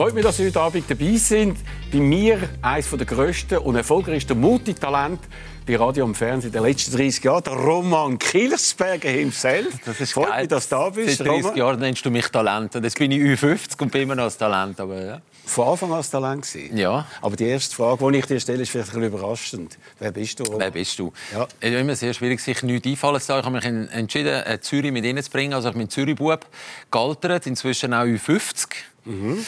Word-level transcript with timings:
Freut 0.00 0.14
mich, 0.14 0.24
dass 0.24 0.38
Sie 0.38 0.46
heute 0.46 0.58
Abend 0.62 0.90
dabei 0.90 1.14
sind. 1.16 1.58
Bei 1.92 1.98
mir 1.98 2.38
eines 2.62 2.88
der 2.88 3.04
grössten 3.04 3.58
und 3.58 3.76
erfolgreichsten 3.76 4.40
Multitalente 4.40 5.28
bei 5.66 5.76
Radio 5.76 6.06
und 6.06 6.16
Fernsehen 6.16 6.50
der 6.52 6.62
letzten 6.62 6.96
30 6.96 7.22
Jahre, 7.22 7.42
der 7.42 7.52
Roman 7.52 8.18
Kilsberger 8.18 9.10
himself. 9.10 9.66
Das 9.84 10.00
ist 10.00 10.14
Freut 10.14 10.28
geil. 10.30 10.40
mich, 10.40 10.48
dass 10.48 10.70
du 10.70 10.74
da 10.76 10.88
bist. 10.88 11.18
Seit 11.18 11.26
30 11.26 11.42
Roman. 11.44 11.56
Jahren 11.58 11.80
nennst 11.80 12.02
du 12.06 12.10
mich 12.10 12.26
Talent. 12.28 12.76
Und 12.76 12.84
jetzt 12.84 12.98
bin 12.98 13.10
ich 13.12 13.20
Ü50 13.20 13.78
und 13.82 13.92
bin 13.92 14.00
immer 14.00 14.14
noch 14.14 14.24
ein 14.32 14.38
Talent. 14.38 14.80
Aber 14.80 15.04
ja. 15.04 15.20
Von 15.44 15.68
Anfang 15.68 15.90
an 15.90 15.98
das 15.98 16.08
Talent 16.10 16.50
gewesen. 16.50 16.78
Ja. 16.78 17.06
Aber 17.20 17.36
die 17.36 17.44
erste 17.44 17.76
Frage, 17.76 18.10
die 18.10 18.18
ich 18.20 18.24
dir 18.24 18.40
stelle, 18.40 18.62
ist 18.62 18.70
vielleicht 18.70 18.94
ein 18.94 19.00
bisschen 19.02 19.14
überraschend. 19.18 19.78
Wer 19.98 20.12
bist 20.12 20.40
du? 20.40 20.44
Roman? 20.44 20.60
Wer 20.60 20.70
bist 20.70 20.98
du? 20.98 21.12
Ja. 21.34 21.46
Es 21.60 21.70
ist 21.72 21.78
immer 21.78 21.94
sehr 21.94 22.14
schwierig, 22.14 22.40
sich 22.40 22.62
nichts 22.62 22.88
einfallen 22.88 23.20
zu 23.20 23.32
lassen. 23.32 23.40
Ich 23.40 23.44
habe 23.44 23.56
mich 23.56 23.64
en- 23.66 23.88
entschieden, 23.90 24.42
äh, 24.46 24.58
Zürich 24.62 24.92
mit 24.92 25.04
ihnen 25.04 25.22
zu 25.22 25.30
bringen. 25.30 25.52
Also 25.52 25.68
ich 25.68 25.74
bin 25.76 25.90
Zürich-Bub, 25.90 26.46
gealtert, 26.90 27.46
inzwischen 27.46 27.92
auch 27.92 28.04
Ü50. 29.06 29.38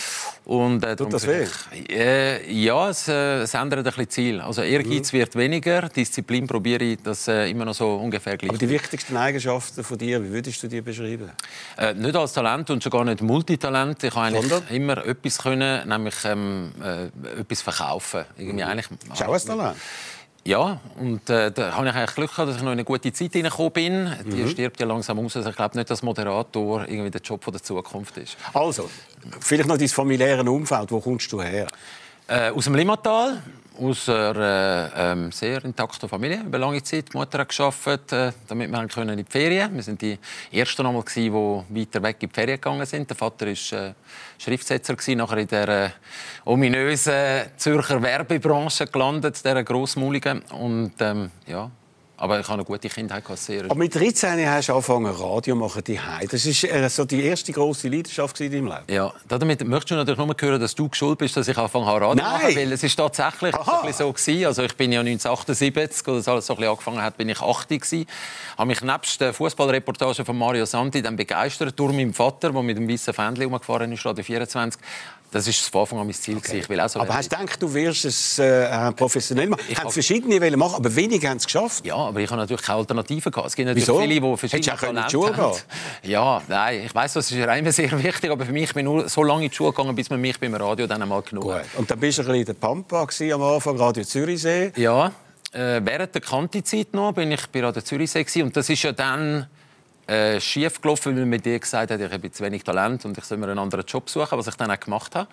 Und, 0.45 0.85
äh, 0.85 0.97
Mhm. 0.99 1.11
das 1.11 1.27
weh? 1.27 1.47
Äh, 1.89 2.53
ja, 2.53 2.89
es, 2.91 3.07
äh, 3.09 3.43
es 3.43 3.55
ändert 3.55 3.81
ein 3.81 3.85
bisschen 3.85 4.11
Ziel. 4.11 4.41
Also 4.41 4.63
Ehrgeiz 4.63 5.13
Mhm. 5.13 5.19
wird 5.19 5.37
weniger, 5.37 5.89
Disziplin 5.89 6.47
probiere 6.47 6.83
ich 6.85 6.99
das 7.03 7.29
äh, 7.29 7.49
immer 7.51 7.65
noch 7.65 7.75
so 7.75 7.95
ungefähr 7.97 8.37
gleich. 8.37 8.51
Aber 8.51 8.59
die 8.59 8.69
wichtigsten 8.69 9.17
Eigenschaften 9.17 9.85
von 9.85 9.99
dir, 9.99 10.23
wie 10.25 10.31
würdest 10.33 10.63
du 10.63 10.69
die 10.69 10.81
beschreiben? 10.81 11.31
Äh, 11.79 11.95
nicht 11.95 12.17
als 12.17 12.33
Talent 12.33 12.71
und 12.71 12.83
schon 12.83 12.91
gar 12.91 13.05
nicht 13.05 13.21
Multitalent. 13.21 14.03
Ich 14.03 14.15
habe 14.15 14.27
eigentlich 14.37 14.71
immer 14.71 15.05
etwas 15.07 15.39
können, 15.39 15.89
nämlich 15.89 16.15
ähm, 16.25 16.73
äh, 16.83 17.41
etwas 17.41 17.63
verkaufen. 17.63 18.25
Irgendwie 18.37 18.65
eigentlich, 18.65 18.87
Das 19.09 19.21
ist 19.21 19.27
auch 19.27 19.35
ein 19.35 19.59
Talent. 19.59 19.77
Ja, 20.45 20.81
und 20.99 21.31
äh, 21.31 21.53
da 21.53 21.77
habe 21.77 21.87
ich 21.89 21.95
eigentlich 21.95 22.15
Glück 22.17 22.31
gehabt, 22.31 22.49
dass 22.49 22.57
ich 22.57 22.63
noch 22.63 22.73
in 22.73 22.79
eine 22.79 22.85
gute 22.85 23.13
Zeit 23.13 23.33
hineingekommen 23.33 23.73
bin. 23.73 24.05
Mhm. 24.05 24.31
Die 24.31 24.49
stirbt 24.49 24.81
ja 24.81 24.87
langsam 24.87 25.21
aus. 25.21 25.37
Also 25.37 25.51
ich 25.51 25.57
glaube 25.57 25.77
nicht, 25.77 25.89
dass 25.89 26.03
Moderator 26.03 26.89
irgendwie 26.89 27.11
der 27.11 27.21
Job 27.21 27.45
von 27.45 27.53
der 27.53 27.63
Zukunft 27.63 28.17
ist. 28.17 28.37
Also, 28.53 28.91
vielleicht 29.41 29.69
noch 29.69 29.79
dein 29.79 29.89
familiäre 29.89 30.43
Umfeld. 30.51 30.91
Wo 30.91 31.01
kommst 31.01 31.31
du 31.31 31.41
her? 31.41 31.69
Äh, 32.27 32.51
aus 32.51 32.65
dem 32.65 32.75
Limmatal, 32.75 33.41
aus 33.81 34.09
einer 34.09 35.17
äh, 35.29 35.31
sehr 35.33 35.65
intakten 35.65 36.09
Familie. 36.09 36.43
Über 36.43 36.59
lange 36.59 36.83
Zeit. 36.83 37.13
Die 37.13 37.17
Mutter 37.17 37.39
hat 37.39 37.49
gearbeitet, 37.49 38.13
äh, 38.13 38.33
damit 38.49 38.71
wir 38.71 38.89
können 38.89 39.19
in 39.19 39.25
die 39.25 39.31
Ferien 39.31 39.75
Wir 39.75 39.83
sind 39.83 40.01
die 40.01 40.19
Ersten, 40.51 40.87
einmal, 40.87 41.05
die 41.15 41.33
weiter 41.33 42.03
weg 42.03 42.17
in 42.21 42.29
die 42.29 42.35
Ferien 42.35 42.61
gegangen 42.61 42.87
sind. 42.87 43.09
Der 43.09 43.17
Vater 43.17 43.47
war 43.47 43.81
äh, 43.81 43.95
Schriftsetzer, 44.39 44.95
gewesen, 44.95 45.19
nachher 45.19 45.39
in 45.39 45.49
der 45.49 45.69
äh, 45.69 45.91
ominösen 46.45 47.15
Zürcher 47.57 48.03
Werbebranche 48.03 48.87
gelandet, 48.87 49.45
der 49.45 49.63
grossmauligen. 49.65 50.43
Und 50.51 50.93
ähm, 51.01 51.31
ja, 51.47 51.71
aber 52.23 52.39
ich 52.39 52.47
habe 52.47 52.55
eine 52.55 52.65
gute 52.65 52.89
Kindheit 52.89 53.25
gehabt, 53.25 53.41
sehr. 53.41 53.65
Aber 53.65 53.75
mit 53.75 53.93
13 53.93 54.49
hast 54.49 54.69
du 54.69 54.75
angefangen, 54.75 55.07
Radio 55.07 55.55
zu 55.55 55.59
machen. 55.59 55.83
Die 55.83 55.99
Das 56.31 56.47
war 56.47 56.71
äh, 56.71 56.89
so 56.89 57.05
die 57.05 57.21
erste 57.25 57.51
grosse 57.51 57.89
Leidenschaft 57.89 58.39
in 58.41 58.53
deinem 58.53 58.67
Leben. 58.67 58.85
Ja, 58.87 59.13
damit 59.27 59.67
möchtest 59.67 59.91
du 59.91 59.95
natürlich 59.97 60.21
nur 60.21 60.37
hören, 60.39 60.61
dass 60.61 60.73
du 60.77 60.89
schuld 60.93 61.19
bist, 61.19 61.37
dass 61.37 61.49
ich 61.49 61.59
angefangen 61.59 61.87
habe, 61.87 62.03
Radio 62.03 62.23
zu 62.23 62.31
Nein. 62.31 62.43
machen. 62.43 62.57
Weil 62.57 62.73
es 62.73 62.85
ist 62.85 62.95
tatsächlich 62.95 63.53
ein 63.57 63.93
so 63.93 64.13
gewesen. 64.13 64.47
Also 64.47 64.63
ich 64.63 64.77
bin 64.77 64.93
ja 64.93 65.01
1978, 65.01 66.07
als 66.07 66.29
alles 66.29 66.47
so 66.47 66.53
ein 66.53 66.59
bisschen 66.59 66.71
angefangen 66.71 67.03
hat, 67.03 67.17
bin 67.17 67.29
ich 67.29 67.41
80 67.41 67.81
gewesen. 67.83 68.07
Habe 68.57 68.69
mich 68.69 68.81
nebst 68.83 69.21
der 69.21 69.35
Fußballreportage 69.35 70.25
von 70.25 70.39
Mario 70.39 70.65
Santi 70.65 71.03
dann 71.03 71.17
begeistert 71.17 71.77
durch 71.77 71.93
meinen 71.93 72.15
Vater, 72.15 72.53
der 72.53 72.63
mit 72.63 72.77
dem 72.77 72.89
weißen 72.89 73.13
Fähnchen 73.13 73.43
rumgefahren 73.43 73.91
ist, 73.91 74.07
Radio 74.07 74.23
24. 74.23 74.81
Das 75.33 75.49
ist 75.49 75.69
von 75.71 75.81
Anfang 75.81 75.99
an 75.99 76.07
mein 76.07 76.15
Ziel 76.15 76.37
gewesen. 76.37 76.59
Ich 76.59 76.69
will 76.69 76.79
auch 76.81 76.89
so 76.89 77.01
Aber 77.01 77.15
hast 77.15 77.33
du 77.33 77.37
gedacht, 77.37 77.61
du 77.63 77.73
wirst 77.75 78.05
es 78.05 78.39
äh, 78.39 78.93
professionell 78.93 79.49
machen? 79.49 79.63
Ich 79.69 79.77
hab- 79.77 79.85
habe 79.85 79.93
verschiedene 79.93 80.41
wollen 80.41 80.59
machen, 80.59 80.77
aber 80.77 80.95
wenige 80.95 81.29
haben 81.29 81.39
es 81.39 81.45
geschafft. 81.47 81.85
Ja, 81.87 81.97
aber 81.97 82.21
ich 82.21 82.31
habe 82.31 82.39
natürlich 82.41 82.63
keine 82.63 82.79
Alternative 82.79 83.31
gehabt. 83.31 83.49
Es 83.49 83.57
gibt 83.57 83.67
natürlich 83.67 83.89
Wieso? 83.89 83.99
viele, 84.01 84.21
die 84.21 84.37
verschiedene 84.37 84.73
Hättest 84.73 84.83
du 84.83 84.87
auch 84.87 84.91
in 84.91 84.95
die 84.97 85.01
Talente 85.03 85.11
Schule 85.11 85.37
haben. 85.37 85.57
gehen 86.03 86.11
Ja, 86.13 86.43
nein, 86.49 86.83
ich 86.87 86.95
weiß, 86.95 87.13
das 87.15 87.31
ist 87.31 87.37
ja 87.39 87.55
immer 87.55 87.73
sehr 87.73 88.03
wichtig, 88.05 88.31
aber 88.31 88.45
für 88.45 88.53
mich 88.53 88.63
ich 88.65 88.75
bin 88.75 88.85
nur 88.85 89.09
so 89.09 89.23
lange 89.25 89.45
in 89.45 89.51
die 89.51 89.57
Schule 89.57 89.71
gegangen, 89.73 89.95
bis 89.97 90.09
man 90.11 90.21
mich 90.21 90.39
beim 90.39 90.55
Radio 90.55 90.87
dann 90.87 91.01
einmal 91.03 91.23
genommen 91.23 91.55
hat. 91.55 91.65
Und 91.77 91.91
dann 91.91 91.99
bist 91.99 92.19
du 92.19 92.23
ein 92.23 92.29
bisschen 92.29 92.45
der 92.45 92.53
Pampa 92.55 93.05
gewesen 93.05 93.33
am 93.33 93.43
Anfang, 93.43 93.77
Radio 93.79 94.05
Zürichsee. 94.05 94.73
Ja, 94.77 95.07
äh, 95.53 95.81
während 95.83 96.15
der 96.15 96.21
Kanti-Zeit 96.23 96.93
noch 96.93 97.13
bin 97.13 97.33
ich 97.33 97.47
bei 97.49 97.63
Radio 97.63 97.81
Zürichsee 97.83 98.23
gewesen. 98.23 98.43
und 98.45 98.57
das 98.57 98.69
ist 98.69 98.83
ja 98.83 98.93
dann 98.93 99.47
äh, 100.07 100.41
schief 100.41 100.81
gelaufen, 100.81 101.17
weil 101.17 101.27
man 101.27 101.41
dir 101.41 101.59
gesagt 101.59 101.91
hat, 101.91 102.01
ich 102.01 102.11
habe 102.11 102.31
zu 102.31 102.43
wenig 102.43 102.65
Talent 102.65 103.05
und 103.05 103.17
ich 103.17 103.25
soll 103.25 103.39
mir 103.39 103.47
einen 103.47 103.59
anderen 103.59 103.85
Job 103.87 104.11
suchen, 104.11 104.39
was 104.39 104.47
ich 104.49 104.55
dann 104.57 104.71
auch 104.71 104.81
gemacht 104.81 105.15
habe, 105.15 105.29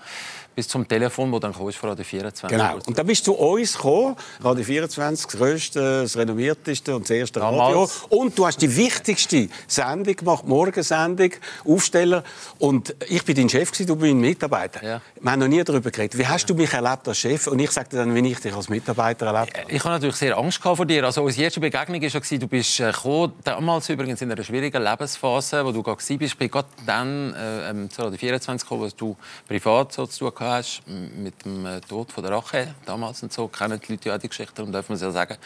bis 0.59 0.67
zum 0.67 0.85
Telefon, 0.85 1.31
wo 1.31 1.39
dann 1.39 1.53
kam, 1.53 1.69
ist 1.69 1.77
von 1.77 1.91
Radio 1.91 2.03
24. 2.03 2.49
Genau. 2.49 2.75
Und 2.85 2.97
dann 2.97 3.07
bist 3.07 3.25
du 3.25 3.31
zu 3.31 3.39
uns 3.39 3.77
gekommen, 3.77 4.17
Radio 4.43 4.65
24, 4.65 5.25
das 5.25 5.37
grösste, 5.37 6.01
das 6.01 6.17
renommierteste 6.17 6.93
und 6.93 7.03
das 7.03 7.11
erste 7.11 7.39
Radio. 7.39 7.59
Damals. 7.59 8.03
Und 8.09 8.37
du 8.37 8.45
hast 8.45 8.61
die 8.61 8.75
wichtigste 8.75 9.47
Sendung 9.67 10.17
gemacht, 10.17 10.45
Morgensendung, 10.45 11.31
Aufsteller. 11.65 12.25
Und 12.57 12.93
ich 13.07 13.23
bin 13.23 13.37
dein 13.37 13.47
Chef, 13.47 13.71
gewesen, 13.71 13.87
du 13.87 13.95
bist 13.95 14.13
mein 14.13 14.19
Mitarbeiter. 14.19 14.83
Ja. 14.83 15.01
Wir 15.21 15.31
haben 15.31 15.39
noch 15.39 15.47
nie 15.47 15.63
darüber 15.63 15.91
geredet. 15.91 16.17
Wie 16.17 16.27
hast 16.27 16.49
du 16.49 16.55
mich 16.55 16.73
erlebt 16.73 17.07
als 17.07 17.19
Chef? 17.19 17.47
Und 17.47 17.59
ich 17.59 17.71
sagte 17.71 17.95
dann, 17.95 18.13
wie 18.13 18.29
ich 18.29 18.39
dich 18.41 18.53
als 18.53 18.67
Mitarbeiter 18.67 19.27
erlebt 19.27 19.57
habe. 19.57 19.71
Ich 19.71 19.81
habe 19.81 19.93
natürlich 19.93 20.17
sehr 20.17 20.37
Angst 20.37 20.57
vor 20.61 20.85
dir. 20.85 21.05
Also 21.05 21.23
unsere 21.23 21.45
erste 21.45 21.61
Begegnung 21.61 22.01
war, 22.01 22.09
ja, 22.09 22.37
du 22.37 22.47
bist 22.47 22.79
äh, 22.81 22.91
gekommen, 22.91 23.31
damals 23.45 23.87
übrigens 23.87 24.21
in 24.21 24.29
einer 24.29 24.43
schwierigen 24.43 24.83
Lebensphase, 24.83 25.63
wo 25.63 25.71
du 25.71 25.81
gerade 25.81 25.95
warst. 25.95 26.09
Ich 26.09 26.37
bin 26.37 26.51
gerade 26.51 26.67
dann 26.85 27.33
äh, 27.33 27.69
ähm, 27.69 27.89
zu 27.89 28.01
Radio 28.01 28.17
24 28.17 28.67
gekommen, 28.67 28.91
wo 28.91 28.97
du 28.97 29.15
privat 29.47 29.93
so 29.93 30.05
zu 30.05 30.25
tun 30.25 30.33
hast, 30.49 30.81
mit 30.87 31.45
dem 31.45 31.65
äh, 31.65 31.81
Tod 31.81 32.11
von 32.11 32.23
der 32.23 32.33
Rache 32.33 32.75
damals 32.85 33.23
und 33.23 33.31
so. 33.31 33.47
Kennen 33.47 33.79
die 33.79 33.93
Leute 33.93 34.09
ja 34.09 34.15
auch 34.15 34.19
die 34.19 34.29
Geschichte, 34.29 34.55
darum 34.55 34.71
darf 34.71 34.89
man 34.89 34.95
es 34.95 35.01
ja 35.01 35.11
sagen. 35.11 35.37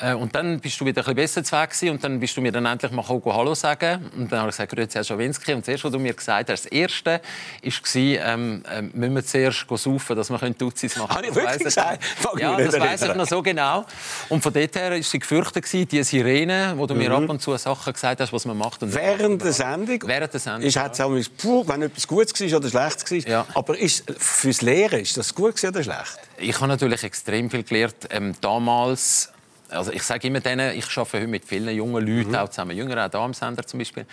Äh, 0.00 0.14
Und 0.14 0.34
dann 0.34 0.60
bist 0.60 0.80
du 0.80 0.84
wieder 0.84 1.00
ein 1.06 1.14
bisschen 1.14 1.42
besser 1.42 1.44
zu 1.44 1.82
Weg 1.84 1.90
und 1.90 2.02
dann 2.04 2.20
bist 2.20 2.36
du 2.36 2.40
mir 2.40 2.52
dann 2.52 2.66
endlich 2.66 2.92
mal 2.92 3.02
gekommen, 3.02 3.34
Hallo 3.36 3.54
sagen. 3.54 4.10
Und 4.16 4.30
dann 4.30 4.40
habe 4.40 4.50
ich 4.50 4.56
gesagt, 4.56 4.72
grüezi 4.72 4.94
Herr 4.94 5.04
Schawinski. 5.04 5.52
Und 5.54 5.60
das 5.66 5.68
erste, 5.72 5.84
was 5.84 5.92
du 5.92 5.98
mir 5.98 6.12
gesagt 6.14 6.50
hast, 6.50 6.64
das 6.64 6.72
erste, 6.72 7.20
war, 7.62 7.94
ähm, 7.94 8.62
ähm, 8.70 8.90
müssen 8.94 9.14
wir 9.14 9.24
zuerst 9.24 9.66
saufen, 9.68 10.16
dass 10.16 10.30
wir 10.30 10.38
Duzis 10.50 10.96
machen 10.96 11.10
Habe 11.10 11.26
ich 11.26 11.32
können. 11.32 11.46
wirklich 11.46 11.66
weiss 11.66 11.74
gesagt? 11.74 12.04
Mich 12.34 12.42
Ja, 12.42 12.56
das 12.56 12.78
weiß 12.80 13.02
ich 13.02 13.14
noch 13.14 13.26
so 13.26 13.42
genau. 13.42 13.84
Und 14.28 14.42
von 14.42 14.52
dort 14.52 14.74
her 14.76 14.90
war 14.90 15.02
sie 15.02 15.18
gefürchtet, 15.18 15.64
gewesen, 15.64 15.88
die 15.88 16.02
Sirene, 16.02 16.74
wo 16.76 16.86
du 16.86 16.94
mir 16.94 17.10
ab 17.10 17.28
und 17.28 17.40
zu 17.40 17.56
Sachen 17.56 17.92
gesagt 17.92 18.20
hast, 18.20 18.32
was 18.32 18.44
man 18.44 18.56
macht. 18.56 18.82
Und 18.82 18.88
Mhm. 18.90 18.94
Während 18.94 19.42
der 19.44 19.52
Sendung? 19.52 19.98
Während 20.06 20.32
der 20.32 20.40
Sendung, 20.40 20.62
Ist, 20.62 20.76
hat's 20.76 21.00
auch, 21.00 21.10
puh, 21.36 21.64
wenn 21.66 21.82
etwas 21.82 22.06
Gutes 22.06 22.40
war 22.40 22.58
oder 22.58 22.68
schlecht 22.68 23.10
war. 23.10 23.30
Ja. 23.30 23.46
Aber 23.54 23.78
ist, 23.78 24.04
fürs 24.18 24.62
Lehren, 24.62 25.00
ist 25.00 25.16
das 25.16 25.34
gut 25.34 25.62
oder 25.64 25.82
schlecht? 25.82 26.18
Ich 26.38 26.56
habe 26.56 26.68
natürlich 26.68 27.02
extrem 27.04 27.50
viel 27.50 27.62
gelernt. 27.64 28.08
Ähm, 28.10 28.34
damals, 28.40 29.32
also 29.70 29.92
ich 29.92 30.02
sage 30.02 30.26
immer 30.28 30.40
denen, 30.40 30.76
ich 30.76 30.84
arbeite 30.96 31.18
heute 31.18 31.26
mit 31.26 31.44
vielen 31.44 31.74
jungen 31.74 32.06
Leuten 32.06 32.34
auch 32.36 32.48
zusammen, 32.48 32.76
Jünger 32.76 33.04
auch 33.04 33.10
da 33.10 33.24
am 33.24 33.34
Sender 33.34 33.66
zum 33.66 33.78
Beispiel. 33.78 34.06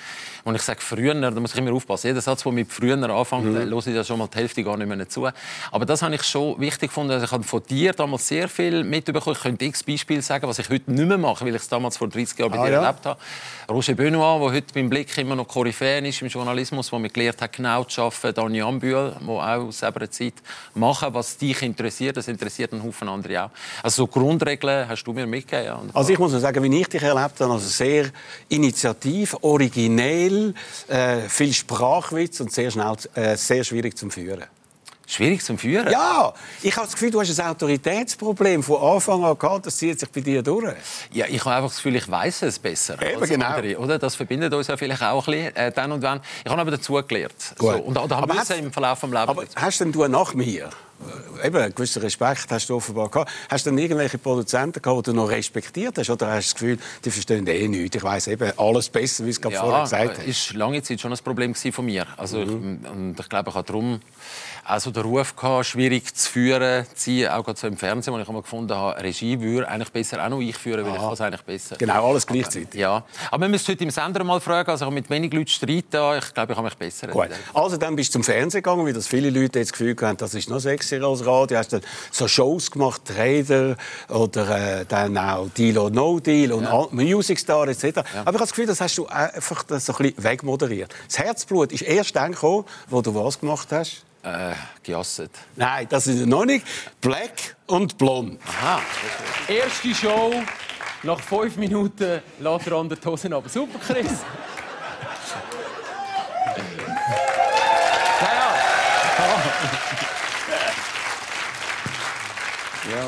Und 0.43 0.55
ich 0.55 0.61
sage 0.61 0.81
früher, 0.81 1.13
da 1.13 1.31
muss 1.31 1.53
ich 1.53 1.57
immer 1.57 1.73
aufpassen, 1.73 2.07
jeder 2.07 2.21
Satz, 2.21 2.43
der 2.43 2.51
mit 2.51 2.71
früher 2.71 2.97
anfängt, 2.97 3.45
mhm. 3.45 3.55
höre 3.55 3.77
ich 3.77 3.85
ja 3.87 4.03
schon 4.03 4.19
mal 4.19 4.27
die 4.27 4.37
Hälfte 4.37 4.63
gar 4.63 4.77
nicht 4.77 4.87
mehr 4.87 5.07
zu. 5.07 5.27
Aber 5.71 5.85
das 5.85 6.01
habe 6.01 6.15
ich 6.15 6.23
schon 6.23 6.59
wichtig 6.59 6.89
gefunden. 6.89 7.11
Also 7.11 7.25
ich 7.25 7.31
habe 7.31 7.43
von 7.43 7.63
dir 7.63 7.93
damals 7.93 8.27
sehr 8.27 8.47
viel 8.49 8.83
mitbekommen. 8.83 9.35
Ich 9.35 9.41
könnte 9.41 9.65
x 9.65 9.83
Beispiele 9.83 10.21
sagen, 10.21 10.47
was 10.47 10.59
ich 10.59 10.69
heute 10.69 10.91
nicht 10.91 11.07
mehr 11.07 11.17
mache, 11.17 11.45
weil 11.45 11.55
ich 11.55 11.61
es 11.61 11.69
damals 11.69 11.97
vor 11.97 12.07
30 12.09 12.37
Jahren 12.37 12.51
bei 12.51 12.59
Ah, 12.59 12.65
dir 12.65 12.71
ja? 12.73 12.81
erlebt 12.81 13.05
habe. 13.05 13.19
Roger 13.69 13.95
Benoit, 13.95 14.41
der 14.41 14.51
heute 14.57 14.73
beim 14.73 14.89
Blick 14.89 15.17
immer 15.17 15.35
noch 15.35 15.47
Koryphäen 15.47 16.05
ist 16.05 16.21
im 16.21 16.27
Journalismus, 16.27 16.89
der 16.89 16.99
mir 16.99 17.09
gelernt 17.09 17.41
hat, 17.41 17.53
genau 17.53 17.83
zu 17.83 18.01
arbeiten. 18.01 18.33
Dani 18.35 18.61
Ambühl, 18.61 19.15
der 19.19 19.29
auch 19.29 19.67
aus 19.67 19.79
selber 19.79 20.09
Zeit 20.09 20.33
machen, 20.73 21.13
was 21.13 21.37
dich 21.37 21.61
interessiert. 21.61 22.17
Das 22.17 22.27
interessiert 22.27 22.73
einen 22.73 22.83
Haufen 22.83 23.07
andere 23.09 23.45
auch. 23.45 23.49
Also 23.81 24.03
so 24.03 24.07
Grundregeln 24.07 24.87
hast 24.87 25.03
du 25.03 25.13
mir 25.13 25.25
mitgegeben. 25.45 25.65
Ja. 25.65 25.81
Also 25.93 26.09
ich 26.11 26.19
muss 26.19 26.31
nur 26.31 26.39
sagen, 26.41 26.63
wie 26.63 26.79
ich 26.81 26.87
dich 26.87 27.01
erlebt 27.01 27.39
habe, 27.39 27.51
also 27.53 27.67
sehr 27.67 28.09
initiativ, 28.49 29.35
originell, 29.41 30.53
äh, 30.87 31.19
viel 31.29 31.53
Sprachwitz 31.53 32.39
und 32.39 32.51
sehr 32.51 32.71
schnell, 32.71 32.95
äh, 33.15 33.35
sehr 33.35 33.63
schwierig 33.63 33.97
zum 33.97 34.11
Führen. 34.11 34.43
Schwierig 35.07 35.43
zum 35.45 35.59
Führen. 35.59 35.87
Ja, 35.91 36.33
ich 36.63 36.75
habe 36.75 36.87
das 36.87 36.93
Gefühl, 36.93 37.11
du 37.11 37.21
hast 37.21 37.39
ein 37.39 37.45
Autoritätsproblem 37.47 38.63
von 38.63 38.81
Anfang 38.81 39.23
an 39.23 39.37
gehabt. 39.37 39.67
Das 39.67 39.77
zieht 39.77 39.99
sich 39.99 40.09
bei 40.09 40.19
dir 40.21 40.41
durch. 40.41 40.73
Ja, 41.11 41.27
ich 41.27 41.41
habe 41.45 41.57
einfach 41.57 41.69
das 41.69 41.75
Gefühl, 41.75 41.95
ich 41.97 42.09
weiß 42.09 42.41
es 42.41 42.57
besser 42.57 42.99
Eben, 42.99 43.21
als 43.21 43.29
genau. 43.29 43.45
andere. 43.45 43.77
Oder? 43.77 43.99
Das 43.99 44.15
verbindet 44.15 44.51
uns 44.55 44.65
ja 44.65 44.75
vielleicht 44.77 45.03
auch 45.03 45.27
ein 45.27 45.31
bisschen, 45.31 45.55
äh, 45.57 45.71
dann 45.71 45.91
und 45.91 46.01
wann. 46.01 46.21
Ich 46.43 46.49
habe 46.49 46.59
aber 46.59 46.71
dazugelernt. 46.71 47.35
So. 47.59 47.69
Und, 47.69 47.95
oder 47.99 48.15
Aber 48.17 48.21
habe 48.33 48.33
hat's- 48.39 48.49
müssen 48.49 48.63
im 48.65 48.73
Verlauf 48.73 48.99
des 48.99 49.09
Lebens. 49.11 49.27
Aber 49.29 49.43
hast 49.55 49.79
denn 49.79 49.91
du 49.91 50.07
nach 50.07 50.33
mir, 50.33 50.71
eben, 51.43 51.57
einen 51.57 51.75
gewissen 51.75 52.01
Respekt 52.01 52.47
hast 52.49 52.69
du 52.69 52.75
offenbar 52.75 53.09
gehabt, 53.09 53.31
hast 53.49 53.65
du 53.65 53.69
dann 53.69 53.77
irgendwelche 53.77 54.17
Produzenten 54.17 54.81
gehabt, 54.81 54.99
die 55.07 55.11
du 55.11 55.15
noch 55.15 55.29
respektiert 55.29 55.97
hast? 55.97 56.09
Oder 56.09 56.27
hast 56.27 56.45
du 56.49 56.53
das 56.53 56.55
Gefühl, 56.55 56.77
die 57.03 57.11
verstehen 57.11 57.47
eh 57.47 57.67
nichts? 57.67 57.95
Ich 57.95 58.03
weiss 58.03 58.27
eben 58.27 58.51
alles 58.57 58.89
besser, 58.89 59.25
wie 59.25 59.29
es 59.29 59.39
gerade 59.41 59.55
vorher 59.55 59.83
gesagt 59.83 60.17
hast. 60.19 60.27
ist 60.27 60.53
lange 60.53 60.81
Zeit 60.81 61.01
schon 61.01 61.11
ein 61.11 61.19
Problem 61.19 61.53
von 61.55 61.85
mir. 61.85 62.05
Also 62.17 62.39
Mhm. 62.39 62.79
ich, 62.83 62.89
und 62.91 63.19
ich 63.19 63.29
glaube, 63.29 63.49
ich 63.49 63.55
habe 63.55 63.65
darum 63.67 63.99
auch 64.67 64.79
so 64.79 64.89
den 64.89 65.03
Ruf 65.03 65.35
gehabt, 65.35 65.67
schwierig 65.67 66.15
zu 66.15 66.31
führen, 66.31 66.85
zu 66.87 66.95
ziehen, 66.95 67.29
auch 67.29 67.43
gerade 67.43 67.59
so 67.59 67.67
im 67.67 67.77
Fernsehen, 67.77 68.13
wo 68.13 68.19
ich 68.19 68.27
immer 68.27 68.41
gefunden 68.41 68.73
habe, 68.75 68.99
Regie 69.03 69.39
würde 69.39 69.67
eigentlich 69.67 69.91
besser 69.91 70.23
auch 70.25 70.29
noch 70.29 70.41
ich 70.41 70.55
führen, 70.57 70.83
weil 70.85 70.93
ich 70.95 70.99
kann 71.01 71.13
es 71.13 71.21
eigentlich 71.21 71.43
besser. 71.43 71.75
Genau, 71.77 72.09
alles 72.09 72.25
gleichzeitig. 72.25 72.73
Ja, 72.79 73.03
aber 73.29 73.41
wir 73.43 73.49
müssen 73.49 73.67
heute 73.67 73.83
im 73.83 73.91
Sender 73.91 74.23
mal 74.23 74.39
fragen, 74.39 74.71
also 74.71 74.83
ich 74.83 74.87
habe 74.87 74.95
mit 74.95 75.09
wenig 75.09 75.31
Leuten 75.33 75.47
streiten, 75.49 76.17
ich 76.17 76.33
glaube, 76.33 76.53
ich 76.53 76.57
habe 76.57 76.63
mich 76.63 76.77
besser. 76.77 77.07
Gut. 77.07 77.29
Also 77.53 77.77
dann 77.77 77.95
bist 77.95 78.09
du 78.09 78.13
zum 78.13 78.23
Fernsehen 78.23 78.63
gegangen, 78.63 78.85
wie 78.87 78.93
das 78.93 79.07
viele 79.07 79.29
Leute 79.29 79.59
jetzt 79.59 79.71
das 79.71 79.77
Gefühl 79.77 79.95
haben, 80.01 80.17
das 80.17 80.33
ist 80.33 80.49
noch 80.49 80.59
sexier 80.59 80.84
als 80.93 81.25
Radio. 81.25 81.57
Hast 81.57 81.73
dann 81.73 81.81
so 82.11 82.27
Shows 82.27 82.71
gemacht, 82.71 83.01
Trader 83.05 83.75
oder 84.09 84.79
äh, 84.81 84.85
dann 84.85 85.17
auch 85.17 85.49
Deal 85.49 85.77
or 85.77 85.89
No 85.89 86.19
Deal 86.19 86.51
und 86.51 86.63
ja. 86.63 86.87
Music 86.91 87.39
Star 87.39 87.67
etc. 87.67 87.83
Aber 87.83 88.03
ich 88.03 88.15
habe 88.25 88.37
das 88.37 88.49
Gefühl, 88.49 88.67
das 88.67 88.81
hast 88.81 88.97
du 88.97 89.07
einfach 89.07 89.65
so 89.67 89.93
ein 89.93 89.97
bisschen 89.97 90.23
wegmoderiert. 90.23 90.93
Das 91.07 91.19
Herzblut 91.19 91.71
ist 91.71 91.81
erst 91.81 92.15
dann 92.15 92.31
gekommen, 92.31 92.65
wo 92.89 93.01
du 93.01 93.13
was 93.15 93.39
gemacht 93.39 93.67
hast. 93.71 94.03
Äh, 94.23 94.53
gejasset. 94.81 95.29
Nein, 95.55 95.85
das 95.87 96.07
ist 96.07 96.25
noch 96.25 96.45
nicht. 96.45 96.65
Black 96.99 97.55
und 97.67 97.97
blond. 97.97 98.39
Aha. 98.47 98.81
Erste 99.47 99.93
Show. 99.93 100.33
Nach 101.03 101.19
fünf 101.19 101.57
Minuten 101.57 102.21
lässt 102.39 102.67
er 102.67 102.73
an 102.73 102.89
der 102.89 102.97
Hosen 103.05 103.33
ab. 103.33 103.43
Super, 103.47 103.77
Chris. 103.77 104.07
ja, 108.21 108.27
ja. 108.33 108.55
Ja. 112.91 113.07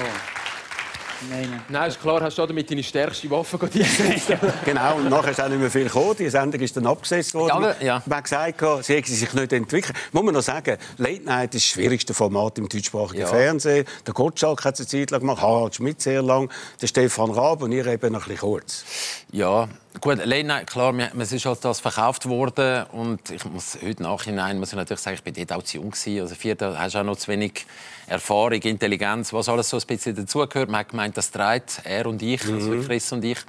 Nein, 1.29 1.61
Nein, 1.69 1.89
ist 1.89 1.99
klar, 1.99 2.21
hast 2.21 2.37
du 2.37 2.45
damit 2.45 2.69
deine 2.69 2.83
stärkste 2.83 3.29
Waffe 3.31 3.59
eingesetzt. 3.59 4.33
genau, 4.65 4.97
und 4.97 5.09
nachher 5.09 5.31
ist 5.31 5.41
auch 5.41 5.49
nicht 5.49 5.59
mehr 5.59 5.71
viel 5.71 5.85
gekommen. 5.85 6.15
Die 6.17 6.29
Sendung 6.29 6.61
ist 6.61 6.77
dann 6.77 6.85
abgesetzt 6.85 7.33
worden. 7.33 7.47
Ja, 7.49 7.55
aber, 7.55 7.83
ja. 7.83 8.03
Man 8.05 8.17
hat 8.17 8.23
gesagt, 8.25 8.85
sie 8.85 8.95
hätte 8.95 9.11
sich 9.11 9.33
nicht 9.33 9.51
entwickelt. 9.51 9.95
Muss 10.11 10.23
man 10.23 10.33
noch 10.35 10.41
sagen, 10.41 10.77
Late 10.97 11.23
Night 11.23 11.55
ist 11.55 11.65
das 11.65 11.71
schwierigste 11.71 12.13
Format 12.13 12.59
im 12.59 12.69
deutschsprachigen 12.69 13.21
ja. 13.21 13.27
Fernsehen. 13.27 13.85
Der 14.05 14.13
Gottschalk 14.13 14.63
hat 14.63 14.75
es 14.75 14.81
eine 14.81 14.87
Zeit 14.87 15.11
lang 15.11 15.21
gemacht, 15.21 15.41
Harald 15.41 15.75
Schmidt 15.75 16.01
sehr 16.01 16.21
lang, 16.21 16.51
der 16.81 16.87
Stefan 16.87 17.31
Raab 17.31 17.63
und 17.63 17.71
ihr 17.71 17.87
eben 17.87 18.13
noch 18.13 18.21
ein 18.21 18.27
bisschen 18.27 18.37
kurz. 18.37 18.85
Ja, 19.31 19.67
Gut, 19.99 20.25
Night, 20.25 20.67
klar, 20.67 20.93
es 21.17 21.31
ist 21.31 21.45
halt 21.45 21.65
das 21.65 21.79
verkauft 21.79 22.27
worden 22.27 22.85
und 22.91 23.31
ich 23.31 23.43
muss 23.45 23.77
heute 23.83 24.03
Nachhinein 24.03 24.59
muss 24.59 24.69
ich 24.69 24.75
natürlich 24.75 25.01
sagen, 25.01 25.15
ich 25.15 25.23
bin 25.23 25.33
dort 25.33 25.53
auch 25.53 25.63
zu 25.63 25.77
jung 25.77 25.89
gewesen. 25.89 26.21
Also 26.21 26.35
vierter 26.35 26.77
hast 26.77 26.95
auch 26.95 27.03
noch 27.03 27.17
zu 27.17 27.29
wenig 27.29 27.65
Erfahrung, 28.05 28.61
Intelligenz, 28.61 29.33
was 29.33 29.49
alles 29.49 29.69
so 29.69 29.77
ein 29.77 29.83
bisschen 29.87 30.15
dazugehört. 30.15 30.69
Man 30.69 30.81
hat 30.81 30.89
gemeint, 30.89 31.17
das 31.17 31.31
treibt 31.31 31.81
er 31.83 32.05
und 32.05 32.21
ich, 32.21 32.41
also 32.41 32.53
mhm. 32.53 32.71
also 32.73 32.87
Chris 32.87 33.11
und 33.11 33.25
ich. 33.25 33.39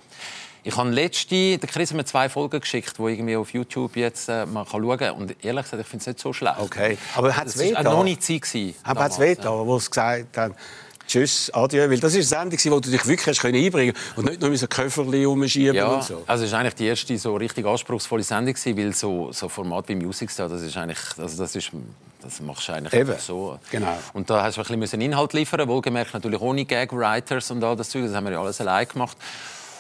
Ich 0.65 0.77
habe 0.77 0.91
letzte, 0.91 1.59
der 1.59 1.69
Chris 1.69 1.91
hat 1.91 1.97
mir 1.97 2.05
zwei 2.05 2.29
Folgen 2.29 2.61
geschickt, 2.61 2.99
die 2.99 3.03
irgendwie 3.03 3.37
auf 3.37 3.53
YouTube 3.53 3.97
jetzt 3.97 4.29
äh, 4.29 4.45
man 4.47 4.67
kann 4.67 4.83
schauen 4.83 4.99
kann. 4.99 5.13
Und 5.13 5.45
ehrlich 5.45 5.65
gesagt, 5.65 5.83
ich 5.83 5.87
finde 5.87 6.03
es 6.03 6.07
nicht 6.07 6.21
so 6.21 6.33
schlecht. 6.33 6.59
Okay, 6.59 6.99
aber 7.15 7.37
hat 7.37 7.47
es 7.47 7.59
weh 7.59 7.73
da? 7.73 7.83
noch 7.83 8.05
nicht 8.05 8.23
Zeit. 8.23 8.75
Aber 8.83 9.05
hat 9.05 9.13
es 9.13 9.19
weh 9.19 9.35
da, 9.35 9.51
wo 9.51 9.77
es 9.77 9.91
gesagt 9.91 10.37
haben, 10.37 10.55
Tschüss, 11.09 11.51
adieu. 11.53 11.91
Weil 11.91 11.99
das 11.99 12.15
ist 12.15 12.33
eine 12.33 12.51
Sendung, 12.51 12.73
wo 12.73 12.81
du 12.81 12.91
dich 12.91 13.07
wirklich 13.07 13.27
hast 13.27 13.45
einbringen 13.45 13.95
konntest 13.95 14.19
und 14.19 14.25
nicht 14.27 14.41
nur 14.41 14.51
mit 14.51 14.61
so 14.61 14.69
Köfferli 14.69 15.25
rumschieben 15.25 15.75
ja, 15.75 15.89
und 15.89 16.05
so. 16.05 16.23
Also 16.27 16.45
es 16.45 16.53
war 16.53 16.61
eigentlich 16.61 16.75
die 16.75 16.87
erste 16.87 17.17
so 17.19 17.35
richtig 17.35 17.67
anspruchsvolle 17.67 18.23
Sendung, 18.23 18.55
weil 18.55 18.95
so, 18.95 19.33
so 19.33 19.49
Format 19.49 19.89
wie 19.89 19.95
Music 19.95 20.31
Star, 20.31 20.49
das 20.49 20.63
ist 20.63 20.77
eigentlich, 20.77 20.99
also 21.17 21.43
das 21.43 21.57
ist 21.57 21.73
das 22.21 22.41
machst 22.41 22.69
du 22.69 22.73
eigentlich 22.73 22.93
Eben. 22.93 23.15
so. 23.19 23.59
Genau. 23.71 23.97
Und 24.13 24.29
da 24.29 24.43
hast 24.43 24.59
du 24.59 24.63
ein 24.63 24.81
bisschen 24.81 25.01
Inhalt 25.01 25.33
liefern 25.33 25.67
wohlgemerkt 25.69 26.15
natürlich 26.15 26.41
ohne 26.41 26.65
Gag-Writers 26.65 27.51
und 27.53 27.63
all 27.63 27.77
das 27.77 27.91
Zeug. 27.91 28.05
Das 28.05 28.15
haben 28.15 28.25
wir 28.25 28.33
ja 28.33 28.41
alles 28.41 28.61
allein 28.61 28.89
gemacht. 28.89 29.17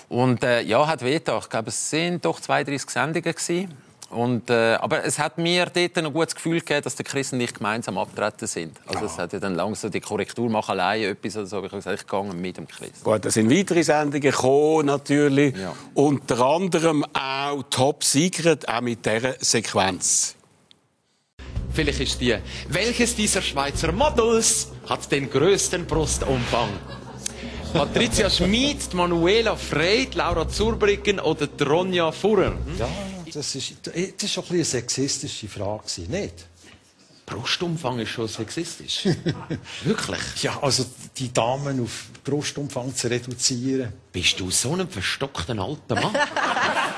Und 0.08 0.42
äh, 0.42 0.62
ja, 0.62 0.86
hat 0.86 1.02
weh 1.02 1.16
Ich 1.16 1.22
glaube, 1.22 1.68
es 1.68 1.90
sind 1.90 2.24
doch 2.24 2.40
32 2.40 2.88
Sendungen 2.88 3.22
gewesen. 3.22 3.76
Und, 4.10 4.48
äh, 4.48 4.74
aber 4.74 5.04
es 5.04 5.18
hat 5.18 5.36
mir 5.36 5.66
dort 5.66 5.98
ein 5.98 6.12
gutes 6.12 6.34
Gefühl 6.34 6.60
gegeben, 6.60 6.82
dass 6.82 6.96
die 6.96 7.04
Christen 7.04 7.36
nicht 7.36 7.56
gemeinsam 7.56 7.98
abtreten 7.98 8.46
sind. 8.46 8.78
Also 8.86 9.04
es 9.04 9.18
hat 9.18 9.34
ja 9.34 9.38
dann 9.38 9.54
langsam 9.54 9.90
die 9.90 10.00
Korrektur 10.00 10.48
machen 10.48 10.72
allein 10.72 11.02
etwas, 11.02 11.36
also 11.36 11.58
habe 11.58 11.66
ich 11.66 11.72
gesagt, 11.72 12.00
ich 12.00 12.06
gehe 12.06 12.34
mit 12.34 12.56
dem 12.56 12.66
Christ. 12.66 13.04
Gut, 13.04 13.22
da 13.24 13.30
sind 13.30 13.50
weitere 13.50 13.82
Sendungen 13.82 14.22
gekommen, 14.22 14.86
natürlich. 14.86 15.54
Ja. 15.54 15.74
Unter 15.92 16.40
anderem 16.40 17.04
auch 17.12 17.62
Top 17.68 18.02
Secret, 18.02 18.66
auch 18.66 18.80
mit 18.80 19.04
dieser 19.04 19.34
Sequenz. 19.40 20.34
Vielleicht 21.74 22.00
ist 22.00 22.20
die, 22.20 22.34
welches 22.68 23.14
dieser 23.14 23.42
Schweizer 23.42 23.92
Models 23.92 24.68
hat 24.88 25.12
den 25.12 25.30
größten 25.30 25.86
Brustumfang? 25.86 26.70
Patricia 27.74 28.30
Schmid, 28.30 28.94
Manuela 28.94 29.54
Frey, 29.54 30.08
Laura 30.14 30.48
Zurbriggen 30.48 31.20
oder 31.20 31.46
Ronja 31.60 32.10
Furrer? 32.10 32.52
Hm? 32.52 32.78
Ja, 32.78 32.88
das 33.38 33.54
ist, 33.54 33.74
das 33.84 33.94
ist 33.94 34.32
schon 34.32 34.44
ein 34.44 34.54
eine 34.54 34.64
sexistische 34.64 35.48
Frage, 35.48 36.00
nicht? 36.08 36.46
Brustumfang 37.24 38.00
ist 38.00 38.08
schon 38.08 38.26
sexistisch. 38.26 39.06
Wirklich? 39.84 40.42
Ja, 40.42 40.58
also 40.60 40.84
die 41.16 41.32
Damen 41.32 41.80
auf 41.82 42.06
Brustumfang 42.24 42.94
zu 42.94 43.08
reduzieren. 43.08 43.92
Bist 44.10 44.40
du 44.40 44.50
so 44.50 44.74
ein 44.74 44.88
verstockter 44.88 45.56
alter 45.58 45.94
Mann? 45.94 46.16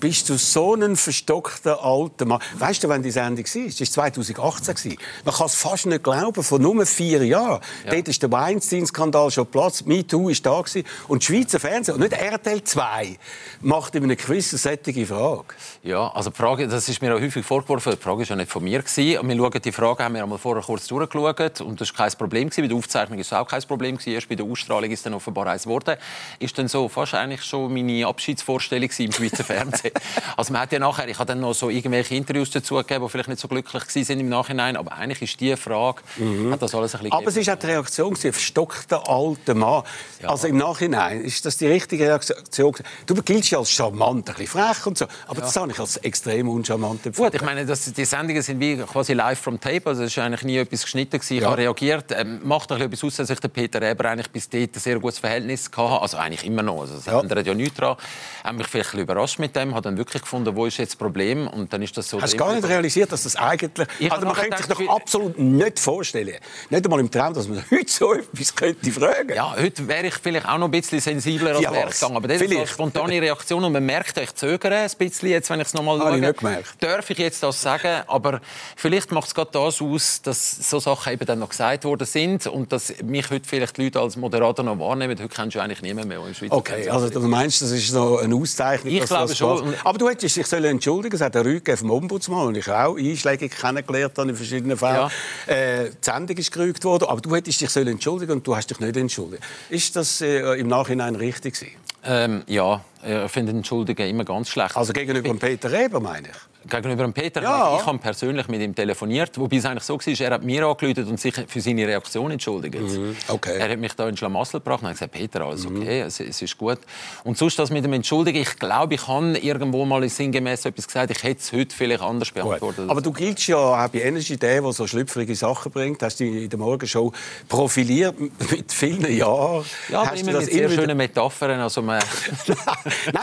bist 0.00 0.28
du 0.28 0.36
so 0.36 0.74
ein 0.74 0.96
verstockter 0.96 1.82
alter 1.82 2.26
Mann. 2.26 2.40
Weißt 2.58 2.84
du, 2.84 2.88
wann 2.88 3.02
die 3.02 3.10
Sendung 3.10 3.44
war? 3.44 3.64
Das 3.64 3.80
war 3.80 4.12
2018. 4.12 4.98
Man 5.24 5.34
kann 5.34 5.46
es 5.46 5.54
fast 5.54 5.86
nicht 5.86 6.04
glauben, 6.04 6.42
vor 6.42 6.58
nur 6.58 6.84
vier 6.86 7.24
Jahren. 7.24 7.60
Ja. 7.84 7.92
Dort 7.92 8.08
ist 8.08 8.22
der 8.22 8.30
Weinstein-Skandal 8.30 9.30
schon 9.30 9.46
Platz. 9.46 9.84
MeToo 9.84 10.28
war 10.28 10.34
da. 10.42 10.60
Gewesen. 10.60 10.84
Und 11.08 11.22
das 11.22 11.26
Schweizer 11.26 11.60
Fernsehen, 11.60 11.94
und 11.94 12.00
nicht 12.00 12.12
RTL 12.12 12.62
2, 12.62 13.18
macht 13.62 13.94
in 13.94 14.04
einem 14.04 14.16
Quiz 14.16 14.52
eine 14.52 14.58
solche 14.58 15.06
Frage. 15.06 15.54
Ja, 15.82 16.08
also 16.08 16.30
die 16.30 16.36
Frage, 16.36 16.68
das 16.68 16.88
ist 16.88 17.00
mir 17.00 17.14
auch 17.14 17.20
häufig 17.20 17.44
vorgeworfen, 17.44 17.92
die 17.92 18.02
Frage 18.02 18.20
war 18.20 18.26
ja 18.26 18.36
nicht 18.36 18.50
von 18.50 18.62
mir. 18.62 18.82
Gewesen. 18.82 19.28
Wir 19.28 19.36
schauen 19.36 19.60
die 19.64 19.72
Frage, 19.72 20.04
haben 20.04 20.14
wir 20.14 20.22
einmal 20.22 20.38
vorher 20.38 20.62
kurz 20.62 20.86
durchgeschaut. 20.86 21.60
Und 21.60 21.80
das 21.80 21.90
war 21.90 22.06
kein 22.06 22.18
Problem. 22.18 22.50
Gewesen. 22.50 22.62
Bei 22.62 22.68
der 22.68 22.76
Aufzeichnung 22.76 23.18
war 23.18 23.22
es 23.22 23.32
auch 23.32 23.48
kein 23.48 23.62
Problem. 23.62 23.96
Gewesen. 23.96 24.14
Erst 24.14 24.28
bei 24.28 24.34
der 24.34 24.46
Ausstrahlung 24.46 24.90
ist 24.90 25.06
dann 25.06 25.14
offenbar 25.14 25.46
eins 25.46 25.64
geworden. 25.64 25.96
Ist 26.38 26.58
dann 26.58 26.68
so 26.68 26.88
fast 26.88 27.14
eigentlich 27.14 27.42
schon 27.42 27.72
meine 27.72 28.06
Abschiedsvorstellung 28.06 28.90
im 28.98 29.12
Schweizer 29.12 29.44
Fernsehen. 29.44 29.85
Also 30.36 30.52
man 30.52 30.62
hat 30.62 30.72
ja 30.72 30.78
nachher, 30.78 31.08
ich 31.08 31.18
habe 31.18 31.26
dann 31.26 31.40
noch 31.40 31.54
so 31.54 31.70
irgendwelche 31.70 32.14
Interviews 32.14 32.50
dazu 32.50 32.74
gegeben, 32.76 33.04
die 33.04 33.10
vielleicht 33.10 33.28
nicht 33.28 33.40
so 33.40 33.48
glücklich 33.48 33.84
sind 33.84 34.20
im 34.20 34.28
Nachhinein, 34.28 34.76
aber 34.76 34.92
eigentlich 34.92 35.22
ist 35.22 35.40
die 35.40 35.56
Frage, 35.56 36.02
mhm. 36.16 36.52
hat 36.52 36.62
das 36.62 36.74
alles 36.74 36.94
ein 36.94 37.02
bisschen 37.02 37.12
Aber 37.12 37.28
es 37.28 37.36
ist 37.36 37.48
auch 37.48 37.56
die 37.56 37.66
Reaktion, 37.66 38.14
ein 38.14 38.32
verstockter 38.32 39.08
alter 39.08 39.54
Mann. 39.54 39.82
Ja. 40.22 40.28
Also 40.30 40.48
im 40.48 40.58
Nachhinein 40.58 41.22
ist 41.22 41.44
das 41.46 41.56
die 41.56 41.66
richtige 41.66 42.04
Reaktion. 42.04 42.74
Du 43.06 43.14
giltst 43.22 43.50
ja 43.50 43.58
als 43.58 43.70
charmant, 43.70 44.28
ein 44.28 44.34
bisschen 44.34 44.60
frech 44.60 44.86
und 44.86 44.98
so, 44.98 45.06
aber 45.26 45.38
ja. 45.38 45.44
das 45.46 45.56
habe 45.56 45.72
ich 45.72 45.78
als 45.78 45.96
extrem 45.98 46.48
uncharmant 46.48 47.06
empfunden. 47.06 47.30
Gut, 47.30 47.40
ich 47.40 47.46
meine, 47.46 47.64
das, 47.64 47.92
die 47.92 48.04
Sendungen 48.04 48.42
sind 48.42 48.60
wie 48.60 48.76
quasi 48.76 49.12
live 49.12 49.38
from 49.38 49.60
tape, 49.60 49.82
also 49.86 50.02
es 50.02 50.12
ist 50.12 50.18
eigentlich 50.18 50.42
nie 50.42 50.58
etwas 50.58 50.82
geschnitten 50.82 51.18
gewesen. 51.18 51.34
Ich 51.34 51.42
ja. 51.42 51.50
habe 51.50 51.62
reagiert, 51.62 52.12
ähm, 52.12 52.40
macht 52.44 52.70
ein 52.72 52.90
bisschen 52.90 53.08
aus, 53.08 53.16
dass 53.16 53.30
ich 53.30 53.40
den 53.40 53.50
Peter 53.50 53.80
Eber 53.82 54.06
eigentlich 54.10 54.30
bis 54.30 54.48
dort 54.48 54.74
ein 54.74 54.80
sehr 54.80 54.98
gutes 54.98 55.18
Verhältnis 55.18 55.70
hatte, 55.76 56.00
also 56.00 56.16
eigentlich 56.16 56.44
immer 56.44 56.62
noch, 56.62 56.82
also 56.82 56.96
das 56.96 57.06
ja. 57.06 57.20
ändert 57.20 57.46
ja 57.46 57.54
nichts 57.54 57.76
daran. 57.76 57.96
Ich 58.38 58.44
habe 58.44 58.56
mich 58.58 58.66
vielleicht 58.66 58.88
ein 58.88 58.90
bisschen 58.90 59.00
überrascht 59.00 59.38
mit 59.38 59.56
dem, 59.56 59.74
habe 59.76 59.84
dann 59.84 59.96
wirklich 59.96 60.22
gefunden, 60.22 60.54
wo 60.56 60.66
ist 60.66 60.78
jetzt 60.78 60.90
das 60.90 60.96
Problem? 60.96 61.46
Und 61.46 61.72
dann 61.72 61.82
ist 61.82 61.96
das 61.96 62.08
so. 62.08 62.20
Hast 62.20 62.34
du 62.34 62.36
gar 62.36 62.54
nicht 62.54 62.66
realisiert, 62.66 63.12
dass 63.12 63.22
das 63.22 63.36
eigentlich... 63.36 63.86
Ich 63.98 64.10
also 64.10 64.26
man 64.26 64.34
könnte 64.34 64.56
sich 64.56 64.66
doch 64.66 64.88
absolut 64.88 65.38
nicht 65.38 65.78
vorstellen, 65.78 66.36
nicht 66.70 66.84
einmal 66.84 67.00
im 67.00 67.10
Traum, 67.10 67.34
dass 67.34 67.48
man 67.48 67.64
heute 67.70 67.90
so 67.90 68.14
etwas 68.14 68.54
könnte 68.54 68.90
fragen. 68.90 69.34
Ja, 69.34 69.54
heute 69.56 69.86
wäre 69.86 70.06
ich 70.06 70.14
vielleicht 70.14 70.48
auch 70.48 70.58
noch 70.58 70.66
ein 70.66 70.70
bisschen 70.70 71.00
sensibler 71.00 71.56
als 71.56 71.60
ja, 71.60 71.70
gegangen. 71.70 72.16
Aber 72.16 72.28
das 72.28 72.38
vielleicht. 72.38 72.52
ist 72.52 72.58
eine 72.58 72.66
spontane 72.66 73.22
Reaktion 73.22 73.64
und 73.64 73.72
man 73.72 73.84
merkt, 73.84 74.16
ich 74.18 74.34
zögere 74.34 74.76
ein 74.76 74.90
bisschen 74.98 75.28
jetzt, 75.28 75.50
wenn 75.50 75.60
ich 75.60 75.68
es 75.68 75.74
nochmal 75.74 75.98
schaue. 75.98 76.30
Ich. 76.60 76.66
Darf 76.80 77.10
ich 77.10 77.18
jetzt 77.18 77.42
das 77.42 77.60
sagen? 77.60 78.02
Aber 78.06 78.40
vielleicht 78.76 79.12
macht 79.12 79.28
es 79.28 79.34
gerade 79.34 79.50
das 79.52 79.80
aus, 79.80 80.22
dass 80.22 80.70
so 80.70 80.80
Sachen 80.80 81.12
eben 81.12 81.26
dann 81.26 81.38
noch 81.38 81.50
gesagt 81.50 81.84
worden 81.84 82.06
sind 82.06 82.46
und 82.46 82.72
dass 82.72 82.94
mich 83.02 83.30
heute 83.30 83.46
vielleicht 83.48 83.76
die 83.76 83.84
Leute 83.84 84.00
als 84.00 84.16
Moderator 84.16 84.64
noch 84.64 84.78
wahrnehmen. 84.78 85.18
Heute 85.18 85.28
kennst 85.28 85.56
du 85.56 85.60
eigentlich 85.60 85.82
niemand 85.82 86.08
mehr 86.08 86.18
im 86.18 86.34
Schweizer 86.34 86.54
Okay, 86.54 86.88
also 86.88 87.08
du 87.10 87.20
meinst, 87.20 87.62
das 87.62 87.70
ist 87.70 87.92
noch 87.92 88.18
eine 88.18 88.34
Auszeichnung? 88.34 88.92
Ich 88.92 89.04
glaube 89.04 89.34
schon. 89.34 89.65
Aber 89.84 89.98
du 89.98 90.08
hättest 90.08 90.36
dich 90.36 90.52
entschuldigen 90.52 91.14
Es 91.14 91.20
hat 91.20 91.34
der 91.34 91.44
Rüge 91.44 91.76
vom 91.76 91.90
Ombudsmann, 91.90 92.48
und 92.48 92.56
ich 92.56 92.68
auch 92.68 92.96
einschlägig 92.96 93.52
kennengelernt 93.52 94.18
habe 94.18 94.30
in 94.30 94.36
verschiedenen 94.36 94.76
Fällen. 94.76 95.10
Ja. 95.46 95.54
Äh, 95.54 95.90
die 95.90 95.96
Sendung 96.00 96.36
ist 96.36 96.52
gerügt 96.52 96.84
worden, 96.84 97.04
aber 97.08 97.20
du 97.20 97.34
hättest 97.34 97.60
dich 97.60 97.76
entschuldigen 97.76 98.32
und 98.32 98.46
du 98.46 98.56
hast 98.56 98.70
dich 98.70 98.80
nicht 98.80 98.96
entschuldigt. 98.96 99.42
Ist 99.70 99.96
das 99.96 100.20
äh, 100.20 100.58
im 100.58 100.68
Nachhinein 100.68 101.16
richtig 101.16 101.54
gewesen? 101.54 101.76
Ähm, 102.04 102.42
ja, 102.46 102.84
ich 103.04 103.30
finde 103.32 103.52
Entschuldigen 103.52 104.08
immer 104.08 104.24
ganz 104.24 104.48
schlecht. 104.48 104.76
Also 104.76 104.92
gegenüber 104.92 105.34
Peter 105.34 105.72
Reber, 105.72 106.00
meine 106.00 106.28
ich? 106.28 106.55
Gegenüber 106.68 107.04
dem 107.04 107.12
Peter. 107.12 107.42
Ja. 107.42 107.76
Ich 107.78 107.86
habe 107.86 107.98
persönlich 107.98 108.48
mit 108.48 108.60
ihm 108.60 108.74
telefoniert, 108.74 109.38
wobei 109.38 109.56
es 109.56 109.64
eigentlich 109.64 109.84
so 109.84 109.98
war, 109.98 110.20
er 110.20 110.30
hat 110.34 110.44
mir 110.44 110.66
angerufen 110.66 111.04
und 111.06 111.20
sich 111.20 111.34
für 111.46 111.60
seine 111.60 111.86
Reaktion 111.86 112.30
entschuldigt. 112.30 112.80
Mhm. 112.80 113.16
Okay. 113.28 113.56
Er 113.58 113.70
hat 113.70 113.78
mich 113.78 113.92
da 113.94 114.08
in 114.08 114.16
Schlamassel 114.16 114.60
gebracht 114.60 114.82
und 114.82 114.88
hat 114.88 114.94
gesagt, 114.94 115.12
Peter, 115.12 115.42
alles 115.42 115.68
mhm. 115.68 115.82
okay, 115.82 116.00
es, 116.00 116.20
es, 116.20 116.42
ist 116.42 116.58
gut. 116.58 116.78
Und 117.24 117.38
sonst 117.38 117.58
das 117.58 117.70
mit 117.70 117.84
dem 117.84 117.92
Entschuldigen, 117.92 118.38
ich 118.38 118.58
glaube, 118.58 118.94
ich 118.94 119.06
habe 119.06 119.38
irgendwo 119.38 119.84
mal 119.84 120.06
sinngemäß 120.08 120.64
etwas 120.64 120.86
gesagt, 120.86 121.10
ich 121.10 121.22
hätte 121.22 121.40
es 121.40 121.52
heute 121.52 121.74
vielleicht 121.74 122.02
anders 122.02 122.30
beantwortet. 122.30 122.88
Aber 122.88 123.00
du 123.00 123.12
giltst 123.12 123.46
ja 123.46 123.56
auch 123.56 123.88
bei 123.88 124.02
Energy 124.02 124.36
Day, 124.36 124.60
der 124.60 124.72
so 124.72 124.86
schlüpfrige 124.86 125.34
Sachen 125.34 125.72
bringt, 125.72 126.02
hast 126.02 126.20
dich 126.20 126.44
in 126.44 126.50
der 126.50 126.58
Morgenshow 126.58 127.12
profiliert 127.48 128.14
mit 128.50 128.72
vielen 128.72 129.16
Jahren. 129.16 129.64
Ja, 129.88 130.00
aber 130.00 130.10
hast 130.10 130.22
immer 130.22 130.38
mit 130.38 130.50
sehr 130.50 130.68
schönen 130.70 130.96
Metaphern. 130.96 131.60
Also 131.60 131.82
Nein, 131.82 132.02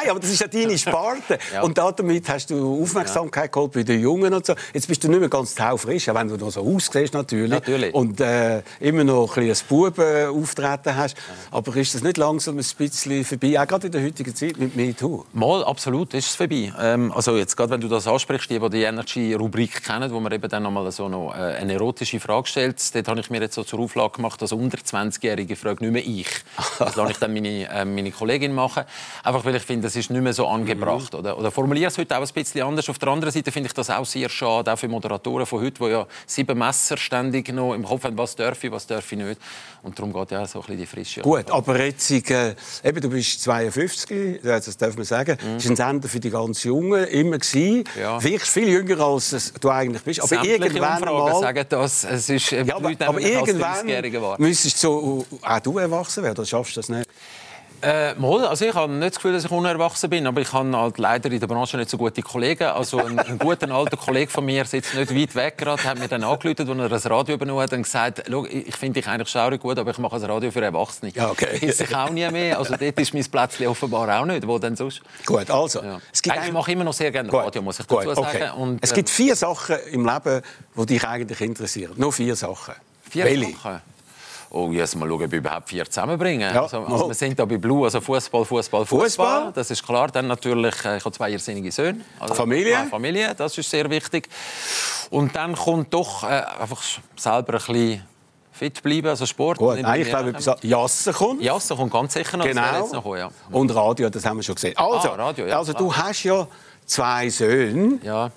aber 0.10 0.20
das 0.20 0.30
ist 0.30 0.42
ja 0.42 0.48
deine 0.48 0.78
Sparte. 0.78 1.38
ja. 1.54 1.62
Und 1.62 1.78
damit 1.78 2.30
hast 2.30 2.50
du 2.50 2.82
Aufmerksamkeit 2.82 3.33
Aufmerksamkeit 3.34 3.52
geholt 3.52 3.72
bei 3.74 3.84
den 3.84 4.00
Jungen 4.00 4.34
und 4.34 4.46
so. 4.46 4.54
Jetzt 4.74 4.88
bist 4.88 5.04
du 5.04 5.10
nicht 5.10 5.20
mehr 5.20 5.30
ganz 5.30 5.56
taufrisch, 5.56 6.10
auch 6.10 6.16
wenn 6.16 6.28
du 6.28 6.38
noch 6.38 6.52
so 6.52 6.62
aussiehst 6.62 7.14
natürlich. 7.14 7.50
natürlich. 7.50 7.94
Und 7.94 8.20
äh, 8.22 8.62
immer 8.80 9.04
noch 9.04 9.36
ein 9.38 9.48
bisschen 9.48 9.68
Buben 9.68 10.28
auftreten 10.28 10.96
hast. 10.96 11.18
Aber 11.52 11.76
ist 11.76 11.96
das 11.96 12.04
nicht 12.04 12.18
langsam 12.18 12.58
ein 12.58 12.66
bisschen 12.78 13.26
vorbei, 13.26 13.60
auch 13.60 13.68
gerade 13.68 13.88
in 13.88 13.92
der 13.92 14.04
heutigen 14.04 14.36
Zeit 14.36 14.58
mit 14.58 14.76
MeToo? 14.76 15.26
Mal, 15.34 15.64
absolut 15.64 16.14
ist 16.14 16.30
es 16.30 16.36
vorbei. 16.36 16.74
Ähm, 16.80 17.12
also 17.12 17.36
jetzt 17.38 17.56
gerade, 17.56 17.72
wenn 17.72 17.82
du 17.82 17.88
das 17.88 18.08
ansprichst, 18.08 18.50
die, 18.50 18.60
die 18.60 18.70
die 18.70 18.84
Energy-Rubrik 18.84 19.84
kennen, 19.84 20.12
wo 20.12 20.20
man 20.20 20.32
eben 20.32 20.50
dann 20.50 20.64
noch 20.64 20.72
mal 20.72 20.92
so 20.92 21.10
noch, 21.10 21.34
äh, 21.34 21.38
eine 21.38 21.74
erotische 21.74 22.20
Frage 22.20 22.48
stellt, 22.48 22.96
dort 22.96 23.08
habe 23.08 23.20
ich 23.20 23.30
mir 23.30 23.42
jetzt 23.42 23.56
so 23.56 23.64
zur 23.64 23.80
Auflage 23.80 24.14
gemacht, 24.14 24.42
dass 24.42 24.52
unter 24.52 24.78
20-Jährige 24.78 25.56
frage 25.56 25.84
nicht 25.84 25.94
mehr 25.94 26.06
ich. 26.06 26.28
Das 26.80 26.96
lasse 26.96 27.12
ich 27.12 27.18
dann 27.18 27.34
meine, 27.34 27.70
äh, 27.70 27.86
meine 27.86 28.12
Kollegin 28.12 28.54
machen. 28.54 28.84
Einfach 29.24 29.46
weil 29.46 29.56
ich 29.56 29.64
finde, 29.64 29.84
das 29.84 29.96
ist 29.96 30.10
nicht 30.10 30.22
mehr 30.22 30.34
so 30.34 30.48
angebracht. 30.48 31.14
Mhm. 31.14 31.20
Oder, 31.20 31.38
oder 31.38 31.52
formuliere 31.52 31.88
es 31.88 31.98
heute 31.98 32.18
auch 32.18 32.22
ein 32.22 32.34
bisschen 32.34 32.62
anders. 32.64 32.90
Auf 32.90 33.00
der 33.00 33.10
anderen 33.10 33.23
anderen 33.24 33.40
Seite 33.40 33.52
finde 33.52 33.68
ich 33.68 33.74
das 33.74 33.90
auch 33.90 34.06
sehr 34.06 34.30
schade, 34.30 34.72
auch 34.72 34.78
für 34.78 34.88
Moderatoren 34.88 35.46
von 35.46 35.62
heute, 35.62 35.84
die 35.84 35.92
ja 35.92 36.06
sieben 36.26 36.58
Messer 36.58 36.98
ständig 36.98 37.52
noch 37.54 37.74
im 37.74 37.84
Kopf 37.84 38.04
haben, 38.04 38.18
was 38.18 38.36
darf 38.36 38.62
ich, 38.64 38.72
was 38.72 38.86
darf 38.86 39.10
ich 39.12 39.18
nicht. 39.18 39.40
Und 39.82 39.98
darum 39.98 40.14
geht 40.14 40.32
ja 40.32 40.46
so 40.46 40.60
ein 40.60 40.62
bisschen 40.62 40.78
die 40.78 40.86
Frische. 40.86 41.22
Gut, 41.22 41.50
aber 41.50 41.84
jetzt, 41.84 42.12
äh, 42.12 42.56
eben, 42.84 43.02
du 43.02 43.10
bist 43.10 43.42
52, 43.42 44.42
das 44.44 44.78
darf 44.78 44.96
man 44.96 45.06
sagen. 45.06 45.38
Mhm. 45.42 45.56
Das 45.56 45.66
ist 45.66 45.72
ein 45.72 45.76
Sender 45.76 46.08
für 46.08 46.20
die 46.20 46.30
ganz 46.30 46.64
Jungen, 46.64 47.06
immer 47.06 47.38
gewesen. 47.38 47.84
Ja. 48.00 48.20
Vielleicht 48.20 48.46
viel 48.46 48.70
jünger, 48.70 49.00
als 49.00 49.54
du 49.60 49.70
eigentlich 49.70 50.04
bist. 50.04 50.20
Aber 50.20 50.28
Sämtliche 50.28 50.56
irgendwann 50.56 51.00
Umfragen 51.00 51.32
mal... 51.32 51.42
sagen 51.42 51.66
das. 51.70 52.04
Es 52.04 52.30
ist, 52.30 52.52
äh, 52.52 52.64
Ja, 52.64 52.76
aber, 52.76 52.92
aber 53.00 53.22
irgendwann 53.22 53.88
30-Jähriger 53.88 54.22
wahr. 54.22 54.36
müsstest 54.40 54.84
du 54.84 54.88
so, 54.88 55.26
auch 55.42 55.60
du 55.60 55.78
erwachsen 55.78 56.24
werden, 56.24 56.38
oder 56.38 56.46
schaffst 56.46 56.76
du 56.76 56.82
das 56.82 56.90
nicht? 56.90 57.10
Äh, 57.84 58.16
mal, 58.16 58.46
also 58.48 58.64
ich 58.66 58.74
habe 58.74 58.92
nicht 58.94 59.10
das 59.10 59.16
Gefühl, 59.16 59.34
dass 59.34 59.44
ich 59.44 59.52
unerwachsen 59.52 60.10
bin, 60.10 60.26
aber 60.26 60.40
ich 60.40 60.54
habe 60.54 60.76
halt 60.78 60.98
leider 60.98 61.30
in 61.30 61.40
der 61.40 61.48
Branche 61.48 61.76
nicht 61.76 61.90
so 61.90 61.98
gute 61.98 62.22
Kollegen. 62.22 62.64
Also 62.64 63.00
ein, 63.00 63.20
ein 63.20 63.38
guter 63.38 63.70
alter 63.72 63.98
Kollege 63.98 64.32
von 64.32 64.46
mir 64.46 64.64
sitzt 64.64 64.94
nicht 64.96 65.14
weit 65.14 65.36
weg 65.36 65.58
gerade, 65.58 65.84
hat 65.84 66.00
mir 66.00 66.08
dann 66.08 66.24
angerufen, 66.24 66.70
als 66.70 66.80
er 66.80 66.90
das 66.90 67.10
Radio 67.10 67.36
übernommen 67.36 67.62
hat 67.62 67.74
und 67.74 67.84
gesagt, 67.84 68.24
«Schau, 68.30 68.46
ich 68.46 68.76
finde 68.78 69.02
dich 69.02 69.10
eigentlich 69.10 69.28
schaurig 69.28 69.62
gut, 69.62 69.78
aber 69.78 69.92
ich 69.92 69.98
mache 69.98 70.16
ein 70.16 70.24
Radio 70.24 70.50
für 70.50 70.62
Erwachsene. 70.64 71.12
Ja, 71.14 71.30
okay. 71.30 71.60
Gibt 71.60 71.76
sich 71.76 71.94
auch 71.96 72.10
nie 72.10 72.26
mehr. 72.32 72.58
Also 72.58 72.76
dort 72.78 73.00
ist 73.00 73.14
mein 73.14 73.26
Plätzchen 73.26 73.68
offenbar 73.68 74.22
auch 74.22 74.26
nicht. 74.26 74.48
Wo 74.48 74.58
denn 74.58 74.76
sonst? 74.78 75.02
Gut, 75.26 75.50
also. 75.52 75.84
Ja. 75.84 76.00
Es 76.12 76.22
gibt 76.22 76.36
Eigentlich 76.36 76.48
ein- 76.50 76.54
mache 76.54 76.72
ich 76.72 76.76
immer 76.76 76.86
noch 76.86 76.94
sehr 76.94 77.12
gerne 77.12 77.28
Gut, 77.28 77.40
Radio, 77.44 77.62
muss 77.62 77.80
ich 77.80 77.86
dazu 77.86 78.06
gut, 78.06 78.16
sagen. 78.16 78.28
okay. 78.28 78.50
Und, 78.56 78.80
es 78.82 78.92
äh, 78.92 78.96
gibt 78.96 79.10
vier 79.10 79.36
Sachen 79.36 79.76
im 79.92 80.06
Leben, 80.06 80.42
die 80.78 80.86
dich 80.86 81.04
eigentlich 81.06 81.42
interessieren. 81.42 81.94
Nur 81.98 82.14
vier 82.14 82.36
Sachen. 82.36 82.76
Vier 83.10 83.26
Welche? 83.26 83.52
Sachen. 83.52 83.82
Oh, 84.56 84.72
jetzt 84.72 84.96
mal 84.96 85.10
schauen, 85.10 85.24
ob 85.24 85.32
wir 85.32 85.40
überhaupt 85.40 85.68
vier 85.68 85.84
zusammenbringen. 85.90 86.54
Ja, 86.54 86.62
also, 86.62 86.82
also 86.82 87.08
wir 87.08 87.16
sind 87.16 87.40
da 87.40 87.46
bei 87.46 87.58
Blue, 87.58 87.86
also 87.86 88.00
Fußball, 88.00 88.46
Fußball, 88.46 88.86
Fußball. 88.86 89.52
Das 89.52 89.72
ist 89.72 89.84
klar. 89.84 90.10
Dann 90.10 90.28
natürlich, 90.28 90.76
äh, 90.86 90.98
ich 90.98 91.06
habe 91.06 91.12
zwei 91.12 91.32
irrsinnige 91.32 91.72
Söhne. 91.72 92.02
Also, 92.20 92.36
Familie. 92.36 92.86
Familie, 92.88 93.34
das 93.36 93.58
ist 93.58 93.68
sehr 93.68 93.90
wichtig. 93.90 94.30
Und 95.10 95.36
dann 95.36 95.56
kommt 95.56 95.92
doch 95.92 96.24
äh, 96.24 96.44
einfach 96.60 96.84
selber 97.16 97.54
ein 97.54 97.58
bisschen 97.58 98.04
fit 98.52 98.84
bleiben, 98.84 99.08
also 99.08 99.26
Sport. 99.26 99.58
Gut, 99.58 99.82
nein, 99.82 100.02
ich 100.02 100.10
glaube, 100.10 100.36
Jassen 100.62 101.14
kommt. 101.14 101.42
Ja, 101.42 101.54
das 101.56 101.70
kommt 101.70 101.92
ganz 101.92 102.14
sicher 102.14 102.38
noch. 102.38 102.46
Genau. 102.46 102.88
noch 102.94 103.18
ja. 103.18 103.32
Und 103.50 103.74
Radio, 103.74 104.10
das 104.12 104.24
haben 104.24 104.38
wir 104.38 104.44
schon 104.44 104.54
gesehen. 104.56 104.78
Also, 104.78 105.10
Ah, 105.10 105.16
Radio, 105.16 105.48
ja, 105.48 105.58
also 105.58 105.74
klar. 105.74 105.84
du 105.84 105.96
hast 105.96 106.24
ja 106.24 106.48
zwei 106.86 107.28
Söhne 107.30 107.98
ja. 108.04 108.30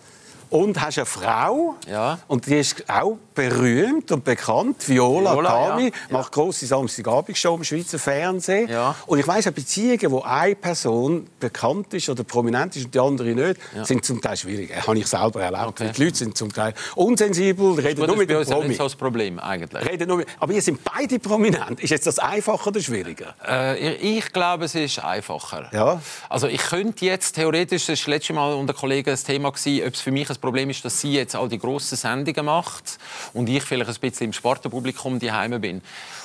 Und 0.51 0.81
hast 0.81 0.99
eine 0.99 1.07
Frau. 1.07 1.75
Ja. 1.91 2.19
Und 2.29 2.47
die 2.47 2.59
ist 2.59 2.85
auch 2.89 3.17
berühmt 3.35 4.11
und 4.13 4.25
bekannt. 4.25 4.89
Viola, 4.89 5.35
Viola, 5.35 5.69
Kami 5.69 5.85
ja. 5.85 5.91
macht 6.11 6.33
grosse 6.33 6.67
Samstagabendshow 6.67 7.55
im 7.55 7.65
Schweizer 7.65 7.99
Fernsehen. 7.99 8.69
Ja. 8.69 8.95
Und 9.07 9.19
ich 9.19 9.27
weiss, 9.29 9.45
Beziehungen, 9.53 10.11
wo 10.11 10.23
eine 10.23 10.55
Person 10.57 11.27
bekannt 11.39 11.95
ist 11.95 12.09
oder 12.09 12.25
prominent 12.25 12.75
ist 12.77 12.87
und 12.87 12.95
die 12.95 12.99
andere 12.99 13.29
nicht, 13.29 13.61
sind 13.85 14.05
zum 14.05 14.21
Teil 14.21 14.37
schwierig. 14.37 14.73
Das 14.75 14.87
habe 14.87 14.99
ich 14.99 15.07
selber 15.07 15.43
erlebt. 15.43 15.67
Okay. 15.67 15.93
Die 15.95 16.05
Leute 16.05 16.17
sind 16.17 16.37
zum 16.37 16.53
Teil 16.53 16.75
unsensibel, 16.95 17.75
reden 17.75 18.01
Gut, 18.01 18.07
nur 18.07 18.07
das 18.07 18.15
ist 18.15 18.19
mit 18.19 18.31
dem 18.31 18.39
uns 18.39 18.49
Promi. 18.49 18.69
nicht 18.69 18.79
so 18.79 18.85
das 18.85 18.97
Problem, 18.97 19.39
eigentlich. 19.39 19.89
Reden 19.89 20.09
nur 20.09 20.17
mit, 20.19 20.29
aber 20.41 20.53
ihr 20.53 20.63
sind 20.63 20.81
beide 20.83 21.19
prominent. 21.19 21.81
Ist 21.81 21.91
jetzt 21.91 22.07
das 22.07 22.19
einfacher 22.19 22.69
oder 22.69 22.81
schwieriger? 22.81 23.35
Äh, 23.47 23.95
ich, 23.97 24.33
glaube, 24.33 24.65
es 24.65 24.75
ist 24.75 24.99
einfacher. 24.99 25.69
Ja. 25.73 26.01
Also 26.29 26.49
ich 26.49 26.63
könnte 26.63 27.05
jetzt 27.05 27.35
theoretisch, 27.35 27.87
das 27.87 27.89
war 27.89 27.97
das 27.97 28.07
letzte 28.07 28.33
Mal 28.33 28.55
unter 28.55 28.75
Kollegen 28.75 29.11
das 29.11 29.25
Thema, 29.25 29.51
gewesen, 29.51 29.87
ob 29.87 29.95
es 29.95 30.01
für 30.01 30.11
mich 30.11 30.29
ein 30.37 30.41
Problem 30.41 30.71
ist, 30.71 30.85
dass 30.85 31.01
sie 31.01 31.13
jetzt 31.13 31.35
all 31.35 31.49
die 31.49 31.59
grossen 31.59 31.97
Sendungen 31.97 32.47
macht 32.47 32.99
und 33.33 33.49
ich 33.49 33.63
vielleicht 33.63 33.91
ein 33.91 33.97
bisschen 34.01 34.27
im 34.27 34.33
Spartenpublikum 34.33 35.19
daheim 35.19 35.61
bin. 35.61 35.83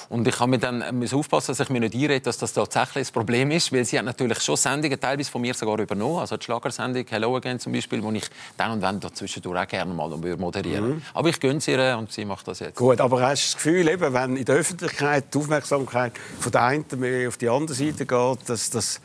Und 0.09 0.27
ich 0.27 0.37
habe 0.41 0.51
mir 0.51 0.59
dann 0.59 0.83
aufpassen, 1.13 1.51
dass 1.51 1.61
ich 1.61 1.69
mir 1.69 1.79
nicht 1.79 1.95
einrede, 1.95 2.19
dass 2.19 2.37
das 2.37 2.51
tatsächlich 2.51 3.03
das 3.03 3.11
Problem 3.11 3.49
ist, 3.49 3.71
weil 3.71 3.85
sie 3.85 3.97
hat 3.97 4.03
natürlich 4.03 4.41
schon 4.41 4.57
Sendungen 4.57 4.99
teilweise 4.99 5.31
von 5.31 5.39
mir 5.39 5.53
sogar 5.53 5.79
übernommen, 5.79 6.19
also 6.19 6.35
die 6.35 6.43
Schlagersendung 6.43 7.05
Hello 7.09 7.37
Again 7.37 7.61
zum 7.61 7.71
Beispiel, 7.71 8.03
wo 8.03 8.11
ich 8.11 8.25
dann 8.57 8.71
und 8.71 8.81
wann 8.81 8.99
dazwischendurch 8.99 9.61
auch 9.61 9.67
gerne 9.67 9.93
mal 9.93 10.09
moderieren 10.09 10.83
würde. 10.83 11.01
Aber 11.13 11.29
ich 11.29 11.39
gönne 11.39 11.61
sie 11.61 11.71
ihr 11.71 11.97
und 11.97 12.11
sie 12.11 12.25
macht 12.25 12.45
das 12.49 12.59
jetzt. 12.59 12.75
Gut, 12.75 12.99
aber 12.99 13.21
hast 13.21 13.41
du 13.41 13.45
das 13.45 13.63
Gefühl, 13.63 13.87
eben, 13.87 14.13
wenn 14.13 14.35
in 14.35 14.43
der 14.43 14.55
Öffentlichkeit 14.55 15.33
die 15.33 15.37
Aufmerksamkeit 15.37 16.11
von 16.41 16.51
der 16.51 16.63
einen 16.63 16.85
mehr 16.97 17.29
auf 17.29 17.37
die 17.37 17.47
andere 17.47 17.73
Seite 17.73 18.05
geht, 18.05 18.49
dass 18.49 18.69
das 18.69 18.99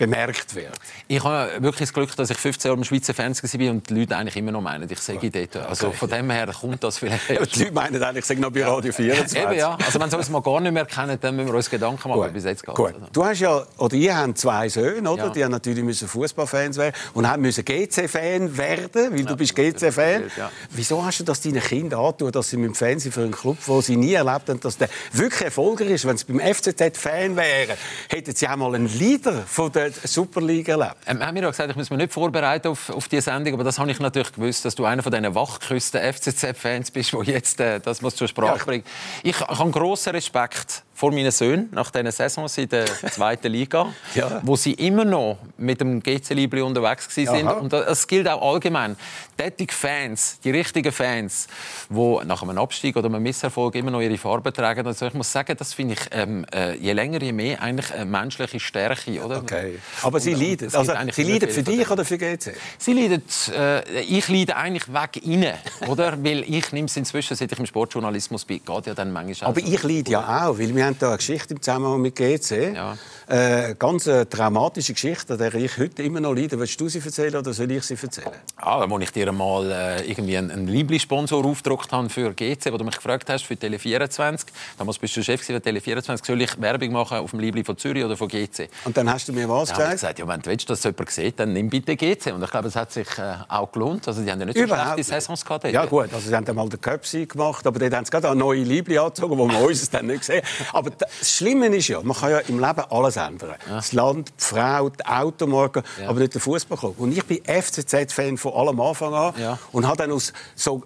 bemerkt 0.00 0.54
wird? 0.54 0.72
Ich 1.08 1.22
habe 1.22 1.62
wirklich 1.62 1.88
das 1.88 1.92
Glück, 1.92 2.16
dass 2.16 2.30
ich 2.30 2.38
15 2.38 2.70
Jahre 2.70 2.78
im 2.78 2.84
Schweizer 2.84 3.12
Fernsehen 3.12 3.60
war 3.60 3.70
und 3.70 3.90
die 3.90 3.94
Leute 3.94 4.16
eigentlich 4.16 4.36
immer 4.36 4.50
noch 4.50 4.62
meinen, 4.62 4.90
ich 4.90 4.98
sage 4.98 5.30
dort. 5.30 5.56
Also 5.56 5.92
von 5.92 6.08
dem 6.08 6.30
her 6.30 6.48
kommt 6.58 6.82
das 6.82 6.98
vielleicht. 6.98 7.28
Ja, 7.28 7.44
die 7.44 7.58
Leute 7.60 7.72
meinen 7.72 8.02
eigentlich, 8.02 8.22
ich 8.22 8.24
sage 8.24 8.40
noch 8.40 8.50
bei 8.50 8.64
Radio 8.64 8.92
24. 8.92 9.38
Eben, 9.38 9.52
ja. 9.52 9.76
Also 9.84 10.00
wenn 10.00 10.08
sie 10.10 10.16
uns 10.16 10.30
mal 10.30 10.40
gar 10.40 10.60
nicht 10.60 10.72
mehr 10.72 10.86
kennen, 10.86 11.18
dann 11.20 11.36
müssen 11.36 11.48
wir 11.48 11.54
uns 11.54 11.68
Gedanken 11.68 12.08
machen, 12.08 12.28
wie 12.28 12.32
bis 12.32 12.44
jetzt 12.44 12.64
geht. 12.64 12.74
Gut. 12.74 12.94
Du 13.12 13.24
hast 13.24 13.40
ja, 13.40 13.62
oder 13.76 13.94
ihr 13.94 14.16
habt 14.16 14.38
zwei 14.38 14.68
Söhne, 14.70 15.10
oder? 15.10 15.24
Ja. 15.24 15.30
Die 15.30 15.44
haben 15.44 15.52
natürlich 15.52 15.84
müssen 15.84 16.08
Fußballfans 16.08 16.78
werden 16.78 16.94
und 17.12 17.28
haben 17.28 17.42
müssen 17.42 17.62
GC-Fan 17.62 18.56
werden, 18.56 19.12
weil 19.12 19.24
du 19.24 19.36
bist 19.36 19.54
GC-Fan. 19.54 20.30
ja. 20.36 20.50
Wieso 20.70 21.04
hast 21.04 21.20
du 21.20 21.24
das 21.24 21.42
deinen 21.42 21.60
Kindern 21.60 22.00
angetan, 22.00 22.32
dass 22.32 22.48
sie 22.48 22.56
mit 22.56 22.68
dem 22.68 22.74
Fernsehen 22.74 23.12
für 23.12 23.20
einen 23.20 23.32
Club, 23.32 23.58
wo 23.66 23.82
sie 23.82 23.96
nie 23.96 24.14
erlebt 24.14 24.48
haben, 24.48 24.60
dass 24.60 24.78
der 24.78 24.88
wirklich 25.12 25.42
erfolgreich 25.42 25.90
ist? 25.90 26.06
Wenn 26.06 26.16
sie 26.16 26.24
beim 26.26 26.40
FCZ 26.40 26.96
Fan 26.96 27.36
wären, 27.36 27.76
hätten 28.08 28.34
sie 28.34 28.48
auch 28.48 28.56
mal 28.56 28.74
einen 28.74 28.88
Leader 28.98 29.42
von 29.46 29.70
der 29.70 29.89
Superliga 30.04 30.72
erlebt. 30.72 30.96
Ähm, 31.06 31.20
haben 31.24 31.34
mir 31.34 31.46
auch 31.46 31.50
gesagt, 31.52 31.70
ich 31.70 31.76
muss 31.76 31.90
mich 31.90 31.98
nicht 31.98 32.12
vorbereiten 32.12 32.68
auf, 32.68 32.90
auf 32.90 33.08
diese 33.08 33.22
Sendung, 33.22 33.54
aber 33.54 33.64
das 33.64 33.78
habe 33.78 33.90
ich 33.90 33.98
natürlich 34.00 34.32
gewusst, 34.32 34.64
dass 34.64 34.74
du 34.74 34.84
einer 34.84 35.02
von 35.02 35.12
diesen 35.12 35.34
wachküsten 35.34 36.00
FCZ-Fans 36.00 36.90
bist, 36.90 37.12
die 37.12 37.30
jetzt 37.30 37.60
äh, 37.60 37.80
das 37.80 38.02
muss 38.02 38.16
zur 38.16 38.28
Sprache 38.28 38.58
Ja. 38.58 38.64
bringen. 38.64 38.84
Ich, 39.22 39.38
ich 39.40 39.58
habe 39.58 39.70
grossen 39.70 40.10
Respekt 40.10 40.82
vor 41.00 41.12
meinen 41.12 41.30
Söhnen 41.30 41.70
nach 41.72 41.90
diesen 41.90 42.10
Saisons 42.10 42.58
in 42.58 42.68
der 42.68 42.84
zweiten 43.10 43.50
Liga, 43.50 43.86
Ja. 44.14 44.42
wo 44.44 44.54
sie 44.54 44.74
immer 44.74 45.06
noch 45.06 45.38
mit 45.56 45.80
dem 45.80 46.02
GC 46.02 46.34
Libri 46.34 46.60
unterwegs 46.60 47.08
waren. 47.16 47.26
sind. 47.26 47.46
Aha. 47.48 47.52
Und 47.54 47.72
das 47.72 48.06
gilt 48.06 48.28
auch 48.28 48.42
allgemein. 48.52 48.96
Tätige 49.34 49.72
Fans, 49.74 50.38
die 50.44 50.50
richtigen 50.50 50.92
Fans, 50.92 51.48
die 51.88 52.18
nach 52.26 52.42
einem 52.42 52.58
Abstieg 52.58 52.94
oder 52.98 53.06
einem 53.06 53.22
Misserfolg 53.22 53.74
immer 53.76 53.90
noch 53.90 54.02
ihre 54.02 54.18
Farbe 54.18 54.52
tragen. 54.52 54.86
Also 54.86 55.06
ich 55.06 55.14
muss 55.14 55.32
sagen, 55.32 55.56
das 55.58 55.72
finde 55.72 55.94
ich 55.94 56.00
ähm, 56.10 56.44
äh, 56.54 56.76
je 56.76 56.92
länger, 56.92 57.22
je 57.22 57.32
mehr 57.32 57.62
eigentlich 57.62 57.94
eine 57.94 58.04
menschliche 58.04 58.60
Stärke. 58.60 59.24
Oder? 59.24 59.38
Okay. 59.38 59.78
Aber 60.02 60.20
sie 60.20 60.34
Und, 60.34 60.42
ähm, 60.42 60.48
leiden. 60.50 60.66
es 60.68 60.74
Also, 60.74 60.92
sie 61.12 61.22
leiden 61.22 61.48
für 61.48 61.62
dich 61.62 61.90
oder 61.90 62.04
für 62.04 62.18
GC? 62.18 62.52
Sie 62.76 62.92
leiden, 62.92 63.22
äh, 63.56 64.00
ich 64.02 64.28
leide 64.28 64.54
eigentlich 64.54 64.92
weg 64.92 65.22
rein, 65.26 65.54
oder? 65.88 66.12
Weil 66.22 66.44
ich 66.46 66.70
nehme 66.72 66.88
es 66.88 66.96
inzwischen, 66.98 67.34
seit 67.38 67.50
ich 67.50 67.58
im 67.58 67.64
Sportjournalismus 67.64 68.44
bin, 68.44 68.60
geht 68.62 68.86
ja 68.86 68.92
dann 68.92 69.10
manchmal 69.10 69.48
Aber 69.50 69.58
auch 69.62 69.66
so. 69.66 69.72
ich 69.72 69.82
leide 69.82 70.10
ja 70.10 70.46
auch, 70.48 70.58
weil 70.58 70.74
wir 70.76 70.89
haben 70.90 70.98
da 70.98 71.08
eine 71.08 71.16
Geschichte 71.16 71.54
im 71.54 71.62
Zusammenhang 71.62 72.00
mit 72.00 72.16
GC. 72.16 72.74
Ja. 72.74 72.96
Äh, 73.28 73.76
ganz 73.78 74.08
eine 74.08 74.28
traumatische 74.28 74.92
Geschichte, 74.92 75.34
an 75.34 75.38
der 75.38 75.54
ich 75.54 75.78
heute 75.78 76.02
immer 76.02 76.20
noch 76.20 76.34
leide. 76.34 76.58
Willst 76.58 76.80
du 76.80 76.88
sie 76.88 76.98
erzählen 76.98 77.36
oder 77.36 77.52
soll 77.52 77.70
ich 77.70 77.84
sie 77.84 77.96
erzählen? 78.00 78.30
Ah, 78.56 78.80
als 78.80 79.02
ich 79.02 79.12
dir 79.12 79.30
mal 79.30 79.70
äh, 79.70 80.10
irgendwie 80.10 80.36
einen, 80.36 80.50
einen 80.50 80.66
Lieblingssponsor 80.66 81.44
aufgedruckt 81.44 81.92
habe 81.92 82.08
für 82.08 82.32
GC, 82.32 82.72
wo 82.72 82.76
du 82.76 82.84
mich 82.84 82.96
gefragt 82.96 83.30
hast 83.30 83.44
für 83.44 83.54
Tele24. 83.54 84.46
Damals 84.78 84.98
bist 84.98 85.16
du 85.16 85.22
Chef 85.22 85.42
von 85.42 85.56
Tele24. 85.56 86.26
Soll 86.26 86.42
ich 86.42 86.60
Werbung 86.60 86.92
machen 86.92 87.18
auf 87.18 87.30
dem 87.30 87.38
Liebling 87.38 87.64
von 87.64 87.78
Zürich 87.78 88.04
oder 88.04 88.16
von 88.16 88.26
GC? 88.26 88.68
Und 88.84 88.96
dann 88.96 89.12
hast 89.12 89.28
du 89.28 89.32
mir 89.32 89.48
was 89.48 89.72
habe 89.72 89.82
ich 89.84 89.90
gesagt? 89.90 89.92
gesagt, 89.92 90.18
ja, 90.18 90.26
wenn 90.26 90.40
du 90.40 90.50
willst, 90.50 90.68
dass 90.68 90.82
jemand 90.82 91.10
sieht, 91.10 91.38
dann 91.38 91.52
nimm 91.52 91.70
bitte 91.70 91.96
GC. 91.96 92.32
Und 92.34 92.42
ich 92.42 92.50
glaube, 92.50 92.68
es 92.68 92.76
hat 92.76 92.92
sich 92.92 93.06
äh, 93.18 93.34
auch 93.48 93.70
gelohnt. 93.70 94.08
Also, 94.08 94.22
die 94.22 94.30
haben 94.30 94.40
ja 94.40 94.46
nicht 94.46 94.58
so 94.58 94.64
Überhaupt 94.64 94.94
schlechte. 94.94 95.04
Saisons 95.04 95.44
gehabt. 95.44 95.64
Ja 95.64 95.84
gut, 95.84 96.12
also 96.12 96.28
sie 96.28 96.34
haben 96.34 96.44
dann 96.44 96.56
mal 96.56 96.68
den 96.68 96.80
Köpsi 96.80 97.26
gemacht, 97.26 97.64
aber 97.66 97.78
dort 97.78 97.94
haben 97.94 98.04
sie 98.04 98.10
gerade 98.10 98.28
eine 98.28 98.40
neue 98.40 98.62
Liebli 98.62 98.98
angezogen, 98.98 99.38
wo 99.38 99.46
man 99.46 99.62
uns 99.62 99.88
dann 99.90 100.06
nicht 100.06 100.20
gesehen 100.20 100.42
Aber 100.80 100.90
das 100.90 101.30
Schlimme 101.30 101.66
ist 101.76 101.88
ja, 101.88 102.00
man 102.02 102.16
kann 102.16 102.30
ja 102.30 102.38
im 102.38 102.58
Leben 102.58 102.82
alles 102.90 103.16
ändern. 103.16 103.54
Das 103.68 103.92
Land, 103.92 104.30
die 104.30 104.44
Frau, 104.44 104.88
die 104.88 105.04
Automarke, 105.04 105.82
aber 106.06 106.20
nicht 106.20 106.34
der 106.34 106.40
Fußballclub. 106.40 106.98
Und 106.98 107.12
ich 107.16 107.24
bin 107.24 107.40
FCZ-Fan 107.44 108.38
von 108.38 108.52
allem 108.54 108.80
Anfang 108.80 109.14
an 109.14 109.34
Ja. 109.38 109.58
und 109.72 109.86
habe 109.86 109.96
dann 109.98 110.12
aus 110.12 110.32
so 110.56 110.82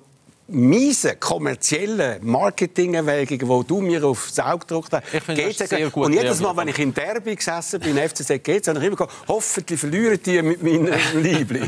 miese 0.47 1.17
kommerzielle 1.17 2.19
Marketingerwägungen, 2.21 3.61
die 3.63 3.67
du 3.67 3.81
mir 3.81 4.05
aufs 4.05 4.39
Auge 4.39 4.59
gedruckt 4.59 4.93
hast. 4.93 5.05
Ich 5.15 5.23
finde, 5.23 5.53
das 5.55 5.69
sehr 5.69 5.89
gut 5.91 6.07
Und 6.07 6.13
jedes 6.13 6.41
Mal, 6.41 6.55
wenn 6.57 6.69
ich 6.69 6.79
im 6.79 6.93
Derby 6.93 7.35
gesessen 7.35 7.81
bin, 7.81 7.97
FCZ 7.97 8.43
GC, 8.45 8.69
habe 8.69 8.79
ich 8.79 8.85
immer 8.85 8.97
gesagt, 8.97 9.13
hoffentlich 9.27 9.81
verlieren 9.81 10.21
die 10.25 10.43
mit 10.43 10.63
meinen 10.63 10.93
Liebli. 11.23 11.63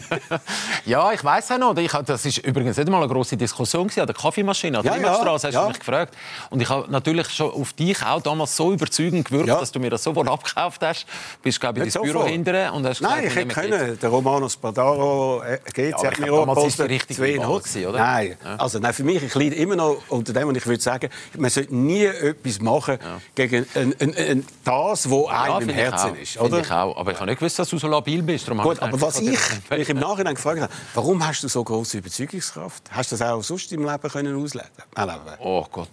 Ja, 0.85 1.11
ich 1.12 1.25
weiß 1.25 1.52
auch 1.52 1.59
noch. 1.59 1.76
Ich, 1.78 1.90
das 1.92 2.26
ist 2.26 2.38
übrigens 2.38 2.76
nicht 2.76 2.88
mal 2.90 2.99
eine 3.02 3.09
große 3.12 3.37
Diskussion 3.37 3.88
an 3.97 4.06
der 4.06 4.14
Kaffeemaschine, 4.14 4.78
an 4.78 4.85
der 4.85 4.92
Ja, 4.92 4.99
Limmerstraße, 4.99 5.47
hast 5.49 5.54
ja, 5.54 5.61
du 5.61 5.66
ja. 5.66 5.68
mich 5.68 5.78
gefragt. 5.78 6.14
Und 6.50 6.61
ich 6.61 6.68
habe 6.68 6.90
natürlich 6.90 7.30
schon 7.30 7.50
auf 7.50 7.73
dich 7.73 8.02
auch 8.04 8.21
damals 8.21 8.54
so 8.56 8.73
überzeugend 8.73 9.26
gewirkt, 9.26 9.49
Ja. 9.49 9.59
dass 9.59 9.73
du 9.73 9.80
mir 9.80 9.90
das 9.90 10.02
sofort 10.02 10.28
abgekauft 10.28 10.83
hast. 10.83 11.06
Bist 11.42 11.61
glaube 11.61 11.78
ich 11.78 11.87
ins 11.87 11.95
Büro 11.95 12.25
hinterher 12.25 12.75
und 12.75 12.87
hast 12.87 13.00
Nein, 13.00 13.25
gesagt, 13.25 13.50
ich 13.50 13.56
hätte 13.56 13.68
können. 13.71 13.99
Der 14.00 14.11
Romano 14.11 14.49
Spadaro 14.49 15.42
äh, 15.42 15.59
GC 15.73 15.95
aber 15.95 16.06
hat 16.09 16.18
mir 16.21 16.33
auch 16.33 16.47
damals 16.47 16.66
ist 16.75 16.80
richtige 16.80 17.14
zwei? 17.18 17.92
Nein, 17.92 18.37
Ja. 18.45 18.66
Also 18.67 18.79
nein, 18.81 18.93
für 18.93 19.05
mich, 19.05 19.23
ich 19.23 19.35
leide 19.35 19.55
immer 19.57 19.77
noch 19.77 20.03
unter 20.09 20.33
dem, 20.33 20.49
und 20.49 20.57
ich 20.57 20.67
würde 20.67 20.83
sagen, 20.83 21.09
man 21.39 21.51
sollte 21.51 21.75
nie 21.75 22.05
etwas 22.05 22.61
machen 22.61 22.99
gegen 23.35 23.67
ein, 23.75 23.95
ein, 24.01 24.15
ein, 24.17 24.47
das, 24.65 25.11
was 25.11 25.25
Ja, 25.31 25.55
einem 25.57 25.69
im 25.69 25.75
Herzen 25.75 26.11
auch. 26.11 26.17
ist. 26.17 26.39
Oder? 26.39 26.61
ich 26.61 26.71
auch. 26.71 26.97
Aber 26.97 27.13
ich 27.13 27.17
habe 27.19 27.31
nicht 27.31 27.39
gewusst, 27.39 27.59
dass 27.59 27.69
du 27.69 27.79
so 27.79 27.87
labil 27.89 28.23
bist. 28.23 28.47
Darum 28.49 28.63
Gut, 28.63 28.81
aber 28.83 29.01
was 29.01 29.21
ich, 29.21 29.31
dir- 29.31 29.39
wenn 29.69 29.81
ich 29.81 29.89
im 29.89 29.99
Nachhinein 29.99 30.35
gefragt 30.35 30.61
habe, 30.61 30.73
warum 30.95 31.27
hast 31.27 31.43
du 31.43 31.49
so 31.49 31.63
große 31.65 31.99
Überzeugungskraft? 31.99 32.83
Hast 32.91 33.13
du 33.13 33.17
das 33.17 33.29
auch 33.29 33.43
sonst 33.43 33.73
im 33.73 33.85
Leben 33.85 34.09
können 34.11 34.43
ausleben? 34.43 34.69
erleben? 34.95 35.21
Oh 35.41 35.65
Gott. 35.71 35.89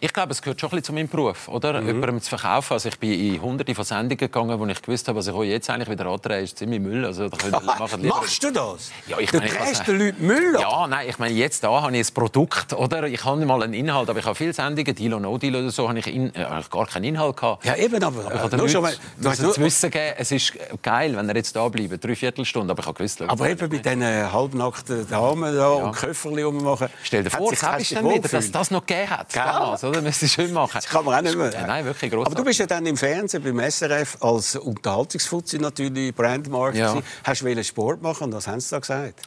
Ich 0.00 0.12
glaube, 0.12 0.32
es 0.32 0.42
gehört 0.42 0.60
schon 0.60 0.68
ein 0.68 0.70
bisschen 0.70 0.84
zu 0.84 0.92
meinem 0.92 1.08
Beruf, 1.08 1.48
oder? 1.48 1.80
Mhm. 1.80 1.86
Jemandem 1.86 2.20
zu 2.20 2.30
verkaufen. 2.30 2.72
Also 2.72 2.88
ich 2.88 2.98
bin 2.98 3.12
in 3.12 3.40
hunderte 3.40 3.74
von 3.74 3.84
Sendungen 3.84 4.18
gegangen, 4.18 4.58
wo 4.58 4.66
ich 4.66 4.82
gewusst 4.82 5.06
habe, 5.06 5.18
was 5.18 5.28
ich 5.28 5.34
jetzt 5.34 5.70
eigentlich 5.70 5.90
wieder 5.90 6.06
andrehe, 6.06 6.42
ist 6.42 6.58
ziemlich 6.58 6.80
Müll. 6.80 7.04
Also, 7.04 7.28
da 7.28 7.60
Machst 8.02 8.42
du 8.42 8.50
das? 8.50 8.90
Ja, 9.06 9.18
ich 9.18 9.30
du 9.30 9.40
drehst 9.40 9.86
den 9.86 9.98
Leuten 9.98 10.26
Müll 10.26 10.56
Ja, 10.60 10.86
nein, 10.86 11.08
ich 11.08 11.18
meine, 11.18 11.34
jetzt 11.34 11.62
da 11.62 11.82
habe 11.82 11.96
ich 11.96 12.08
ein 12.08 12.14
Produkt, 12.14 12.72
oder? 12.72 13.04
Ich 13.04 13.24
habe 13.24 13.44
mal 13.46 13.62
einen 13.62 13.74
Inhalt, 13.74 14.10
aber 14.10 14.18
ich 14.18 14.24
habe 14.24 14.34
viele 14.34 14.52
Sendungen, 14.52 14.94
Deal 14.94 15.14
oder 15.14 15.22
No 15.22 15.38
Deal 15.38 15.54
oder 15.54 15.70
so, 15.70 15.88
habe 15.88 15.98
ich, 15.98 16.06
in, 16.08 16.34
äh, 16.34 16.62
gar 16.70 16.86
keinen 16.86 17.04
Inhalt 17.04 17.36
gehabt. 17.36 17.64
Ja, 17.64 17.76
eben, 17.76 18.02
aber... 18.02 18.34
Ich 18.34 18.40
habe 18.40 18.68
schon 18.68 18.82
mal, 18.82 18.94
du 19.20 19.28
hast 19.28 19.38
zu 19.40 19.60
wissen 19.60 19.90
gegeben, 19.90 20.14
es 20.18 20.32
ist 20.32 20.52
geil, 20.82 21.16
wenn 21.16 21.28
er 21.28 21.36
jetzt 21.36 21.54
da 21.54 21.68
bleibt, 21.68 22.04
drei 22.04 22.16
Viertelstunde, 22.16 22.72
aber 22.72 22.80
ich 22.80 22.86
habe 22.86 22.96
gewusst... 22.96 23.22
Aber 23.22 23.48
eben 23.48 23.68
bei 23.68 23.78
diesen 23.78 24.32
halbnackten 24.32 25.08
Damen 25.08 25.54
da 25.54 25.60
ja. 25.60 25.84
und 25.84 25.92
Köfferli 25.94 26.42
rummachen... 26.42 26.88
Stell 27.02 27.22
dir 27.22 27.30
vor, 27.30 27.50
das 27.50 27.62
ist 27.80 27.94
dann 27.94 28.08
wieder, 28.08 28.28
dass 28.28 28.50
das 28.50 28.70
noch 28.70 28.84
gegeben 28.96 29.18
hat. 29.18 29.36
Damals, 29.36 29.84
oder? 29.84 30.00
Müsste 30.00 30.28
schön 30.28 30.52
machen. 30.52 30.72
Das 30.74 30.86
kann 30.86 31.04
man 31.04 31.14
auch 31.14 31.22
nicht 31.22 31.36
mehr. 31.36 31.52
Ja, 31.52 31.66
nein, 31.66 31.84
wirklich 31.84 32.10
großartig. 32.10 32.32
Aber 32.32 32.42
du 32.42 32.44
bist 32.44 32.58
ja 32.58 32.66
dann 32.66 32.86
im 32.86 32.96
Fernsehen, 32.96 33.42
beim 33.42 33.70
SRF, 33.70 34.18
als 34.20 34.56
Unterhaltungsfuzzi 34.56 35.58
natürlich, 35.58 36.14
Brandmarkt. 36.14 36.76
Ja. 36.76 36.96
Hast 37.24 37.42
du 37.42 37.64
Sport 37.64 38.02
machen 38.02 38.24
und 38.24 38.34
was 38.34 38.46
haben 38.46 38.60
sie 38.60 38.70
da 38.70 38.78
gesagt? 38.78 39.20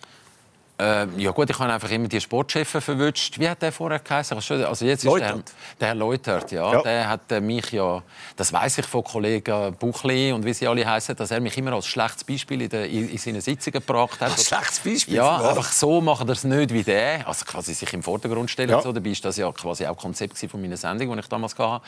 Ähm, 0.82 1.20
ja 1.20 1.32
gut, 1.32 1.50
ich 1.50 1.60
habe 1.60 1.74
einfach 1.74 1.92
immer 1.92 2.08
die 2.08 2.22
Sportchefe 2.22 2.80
verwünscht. 2.80 3.38
Wie 3.38 3.50
hat 3.50 3.62
der 3.62 3.74
vorher 3.74 4.00
geheißen? 4.00 4.38
Also 4.38 4.86
jetzt 4.86 5.04
ist 5.04 5.14
der, 5.14 5.40
der 5.78 5.88
Herr 5.90 5.96
Leutert, 5.96 6.54
ja, 6.54 6.72
ja. 6.72 6.82
Der 6.82 7.10
hat 7.10 7.30
äh, 7.34 7.42
mich 7.42 7.72
ja, 7.74 8.02
das 8.38 8.54
weiß 8.54 8.78
ich 8.78 8.86
von 8.86 9.04
Kollegen 9.04 9.76
Buchli 9.76 10.32
und 10.32 10.46
wie 10.46 10.54
sie 10.54 10.68
alle 10.68 10.86
heißen, 10.86 11.18
dass 11.18 11.32
er 11.32 11.42
mich 11.42 11.58
immer 11.58 11.74
als 11.74 11.86
schlechtes 11.86 12.24
Beispiel 12.24 12.62
in, 12.62 12.70
der, 12.70 12.88
in, 12.88 13.10
in 13.10 13.18
seinen 13.18 13.42
Sitzungen 13.42 13.82
gebracht 13.86 14.22
hat. 14.22 14.32
Als 14.32 14.48
schlechtes 14.48 14.80
Beispiel? 14.80 15.16
Ja, 15.16 15.40
was? 15.42 15.50
einfach 15.50 15.72
so 15.72 16.00
machen 16.00 16.28
wir 16.28 16.34
es 16.34 16.46
nicht 16.46 16.74
wie 16.74 16.84
der. 16.84 17.28
Also 17.28 17.44
quasi 17.44 17.74
sich 17.74 17.92
im 17.94 18.02
Vordergrund 18.02 18.50
stellen. 18.50 18.70
Ja. 18.70 18.82
So. 18.82 18.94
Dabei 18.94 19.10
ist 19.10 19.26
das 19.26 19.36
ja 19.36 19.52
quasi 19.52 19.86
auch 19.86 19.98
Konzept 19.98 20.38
von 20.38 20.62
meiner 20.62 20.78
Sendung, 20.78 21.12
die 21.12 21.20
ich 21.20 21.28
damals 21.28 21.58
hatte. 21.58 21.86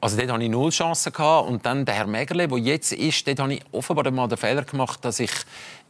Also 0.00 0.16
dort 0.16 0.30
hatte 0.30 0.44
ich 0.44 0.50
null 0.50 0.70
Chancen. 0.70 1.12
Und 1.14 1.66
dann 1.66 1.84
der 1.84 1.94
Herr 1.94 2.06
Megerle, 2.06 2.48
der 2.48 2.58
jetzt 2.58 2.92
ist, 2.92 3.26
dort 3.26 3.40
habe 3.40 3.54
ich 3.54 3.62
offenbar 3.72 4.10
mal 4.10 4.28
den 4.28 4.38
Fehler 4.38 4.62
gemacht, 4.62 5.04
dass 5.04 5.18
ich 5.18 5.30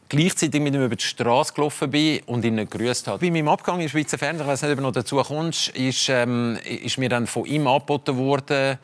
gleichzeitig 0.09 0.59
mit 0.59 0.73
ihm 0.73 0.83
über 0.83 0.95
die 0.95 1.03
Straße 1.03 1.53
gelaufen 1.53 1.91
bin 1.91 2.21
und 2.25 2.43
ihn 2.43 2.55
nicht 2.55 2.71
grüßt 2.71 3.07
habe. 3.07 3.19
Bei 3.19 3.31
meinem 3.31 3.47
Abgang 3.47 3.79
im 3.79 3.87
Schweizer 3.87 4.17
Fernsehen, 4.17 4.45
ich 4.45 4.51
weiß 4.51 4.63
nicht, 4.63 4.71
ob 4.71 4.77
du 4.77 4.83
noch 4.83 4.91
dazu 4.91 5.17
kommst, 5.17 5.69
ist, 5.69 6.09
ähm, 6.09 6.57
ist 6.63 6.97
mir 6.97 7.09
dann 7.09 7.27
von 7.27 7.45
ihm 7.45 7.67
angeboten 7.67 8.17
worden, 8.17 8.79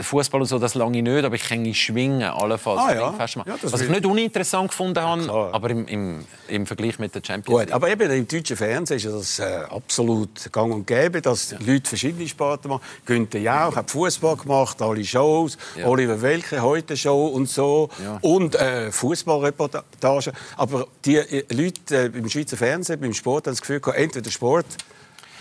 Fußball 0.00 0.40
und 0.40 0.46
so, 0.46 0.58
das 0.58 0.74
lange 0.74 1.02
nicht, 1.02 1.24
aber 1.24 1.34
ich 1.34 1.42
kann 1.42 1.72
schwingen, 1.74 2.22
allenfalls. 2.22 2.80
Ah, 2.80 2.94
ja. 2.94 3.14
ja 3.46 3.56
Was 3.62 3.80
ich 3.80 3.88
nicht 3.88 4.06
uninteressant 4.06 4.68
gefunden 4.68 5.00
habe, 5.00 5.22
ja, 5.22 5.48
aber 5.52 5.70
im, 5.70 5.86
im, 5.86 6.24
im, 6.48 6.66
Vergleich 6.66 6.98
mit 6.98 7.14
der 7.14 7.22
Champions 7.24 7.60
League. 7.60 7.72
aber 7.72 7.88
eben 7.88 8.10
im 8.10 8.26
deutschen 8.26 8.56
Fernsehen 8.56 8.98
ist 8.98 9.06
das 9.06 9.38
äh, 9.38 9.64
absolut 9.68 10.52
gang 10.52 10.72
und 10.72 10.86
gäbe, 10.86 11.20
dass 11.20 11.50
ja. 11.50 11.58
Leute 11.60 11.88
verschiedene 11.88 12.28
Sportarten 12.28 12.68
machen. 12.68 12.82
Günther 13.04 13.40
Jauch 13.40 13.74
hat 13.76 13.90
Fußball 13.90 14.36
gemacht, 14.36 14.80
alle 14.82 15.04
Shows. 15.04 15.58
Oliver 15.84 16.20
Welke, 16.22 16.60
heute 16.62 16.96
Show 16.96 17.26
und 17.26 17.48
so 17.48 17.88
und 18.20 18.54
äh, 18.54 18.90
Fußballreportagen. 18.92 20.32
Aber 20.56 20.86
die 21.04 21.16
äh, 21.16 21.44
Leute 21.52 21.96
äh, 21.96 22.18
im 22.18 22.28
Schweizer 22.28 22.56
Fernsehen, 22.56 23.00
beim 23.00 23.14
Sport, 23.14 23.46
haben 23.46 23.52
das 23.54 23.60
Gefühl, 23.60 23.80
entweder 23.94 24.30
Sport 24.30 24.66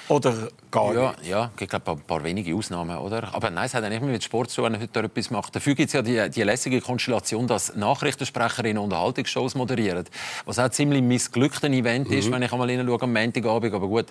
oder 0.10 0.50
gar 0.72 0.94
ja, 0.94 1.12
nicht? 1.12 1.28
Ja, 1.28 1.52
ich 1.60 1.70
glaube, 1.70 1.92
ein 1.92 2.02
paar 2.02 2.24
wenige 2.24 2.56
Ausnahmen. 2.56 2.98
Oder? 2.98 3.34
Aber 3.34 3.50
nein, 3.50 3.66
es 3.68 3.74
hat 3.74 3.84
ja 3.84 3.90
nicht 3.90 4.02
mehr 4.02 4.12
mit 4.12 4.24
Sport 4.24 4.50
zu 4.50 4.62
tun, 4.62 4.74
wenn 4.74 4.82
heute 4.82 5.00
etwas 5.00 5.30
macht. 5.30 5.56
Dafür 5.56 5.76
gibt 5.76 5.88
es 5.88 5.94
ja 5.94 6.02
die, 6.02 6.30
die 6.30 6.44
lässige 6.44 6.82
Konstellation, 6.82 7.46
dass 7.48 7.76
Nachrichtensprecherinnen 7.76 8.82
Unterhaltungsshows 8.82 9.56
moderieren. 9.56 10.06
Was 10.46 10.58
auch 10.58 10.64
ein 10.64 10.72
ziemlich 10.72 11.04
missglücktes 11.04 11.70
Event 11.70 12.10
mhm. 12.10 12.18
ist, 12.18 12.32
wenn 12.32 12.42
ich 12.42 12.52
einmal 12.52 12.70
reinschaue 12.70 13.02
am 13.04 13.14
Montagabend. 13.14 13.74
Aber 13.74 13.88
gut, 13.88 14.08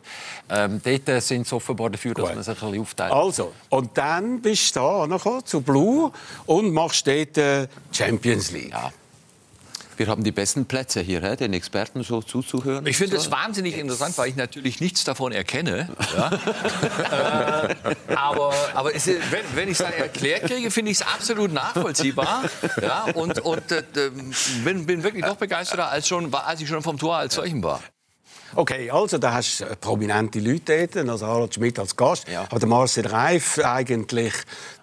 ähm, 0.50 0.80
dort 0.82 1.22
sind 1.22 1.46
sie 1.46 1.54
offenbar 1.54 1.90
dafür, 1.90 2.14
dass 2.14 2.26
gut. 2.26 2.34
man 2.34 2.44
sich 2.44 2.54
ein 2.54 2.70
bisschen 2.70 2.80
aufteilt. 2.80 3.12
Also, 3.12 3.52
und 3.68 3.98
dann 3.98 4.40
bist 4.40 4.76
du 4.76 4.80
da 4.80 5.44
zu 5.44 5.60
Blue 5.60 6.12
und 6.46 6.72
machst 6.72 7.06
dort 7.06 7.36
äh, 7.38 7.66
Champions 7.92 8.52
League. 8.52 8.70
Ja. 8.70 8.92
Wir 9.98 10.06
haben 10.06 10.22
die 10.22 10.30
besten 10.30 10.66
Plätze 10.66 11.00
hier, 11.00 11.20
den 11.34 11.52
Experten 11.52 12.04
so 12.04 12.22
zuzuhören. 12.22 12.86
Ich 12.86 12.96
finde 12.96 13.16
es 13.16 13.24
so. 13.24 13.32
wahnsinnig 13.32 13.76
interessant, 13.76 14.16
weil 14.16 14.28
ich 14.28 14.36
natürlich 14.36 14.80
nichts 14.80 15.02
davon 15.02 15.32
erkenne. 15.32 15.88
Ja? 16.16 16.30
äh, 18.08 18.14
aber 18.14 18.54
aber 18.74 18.94
es, 18.94 19.08
wenn, 19.08 19.44
wenn 19.54 19.68
ich 19.68 19.72
es 19.72 19.78
dann 19.78 19.92
erklärt 19.92 20.44
kriege, 20.44 20.70
finde 20.70 20.92
ich 20.92 21.00
es 21.00 21.02
absolut 21.06 21.52
nachvollziehbar. 21.52 22.44
Ja? 22.80 23.06
Und, 23.14 23.40
und 23.40 23.72
äh, 23.72 23.82
bin, 24.62 24.86
bin 24.86 25.02
wirklich 25.02 25.24
noch 25.24 25.36
begeisterter, 25.36 25.90
als, 25.90 26.06
schon, 26.06 26.32
als 26.32 26.60
ich 26.60 26.68
schon 26.68 26.82
vom 26.82 26.96
Tor 26.96 27.16
als 27.16 27.34
solchen 27.34 27.62
war. 27.64 27.82
Okay, 28.54 28.90
also 28.90 29.18
da 29.18 29.34
hast 29.34 29.60
du 29.60 29.64
äh, 29.64 29.76
prominente 29.76 30.40
Leute 30.40 30.88
dort, 30.88 31.08
also 31.08 31.26
Harald 31.26 31.54
Schmidt 31.54 31.78
als 31.78 31.94
Gast, 31.94 32.28
ja. 32.28 32.42
aber 32.42 32.58
der 32.58 32.68
Marcel 32.68 33.06
Reif 33.06 33.58
eigentlich 33.62 34.32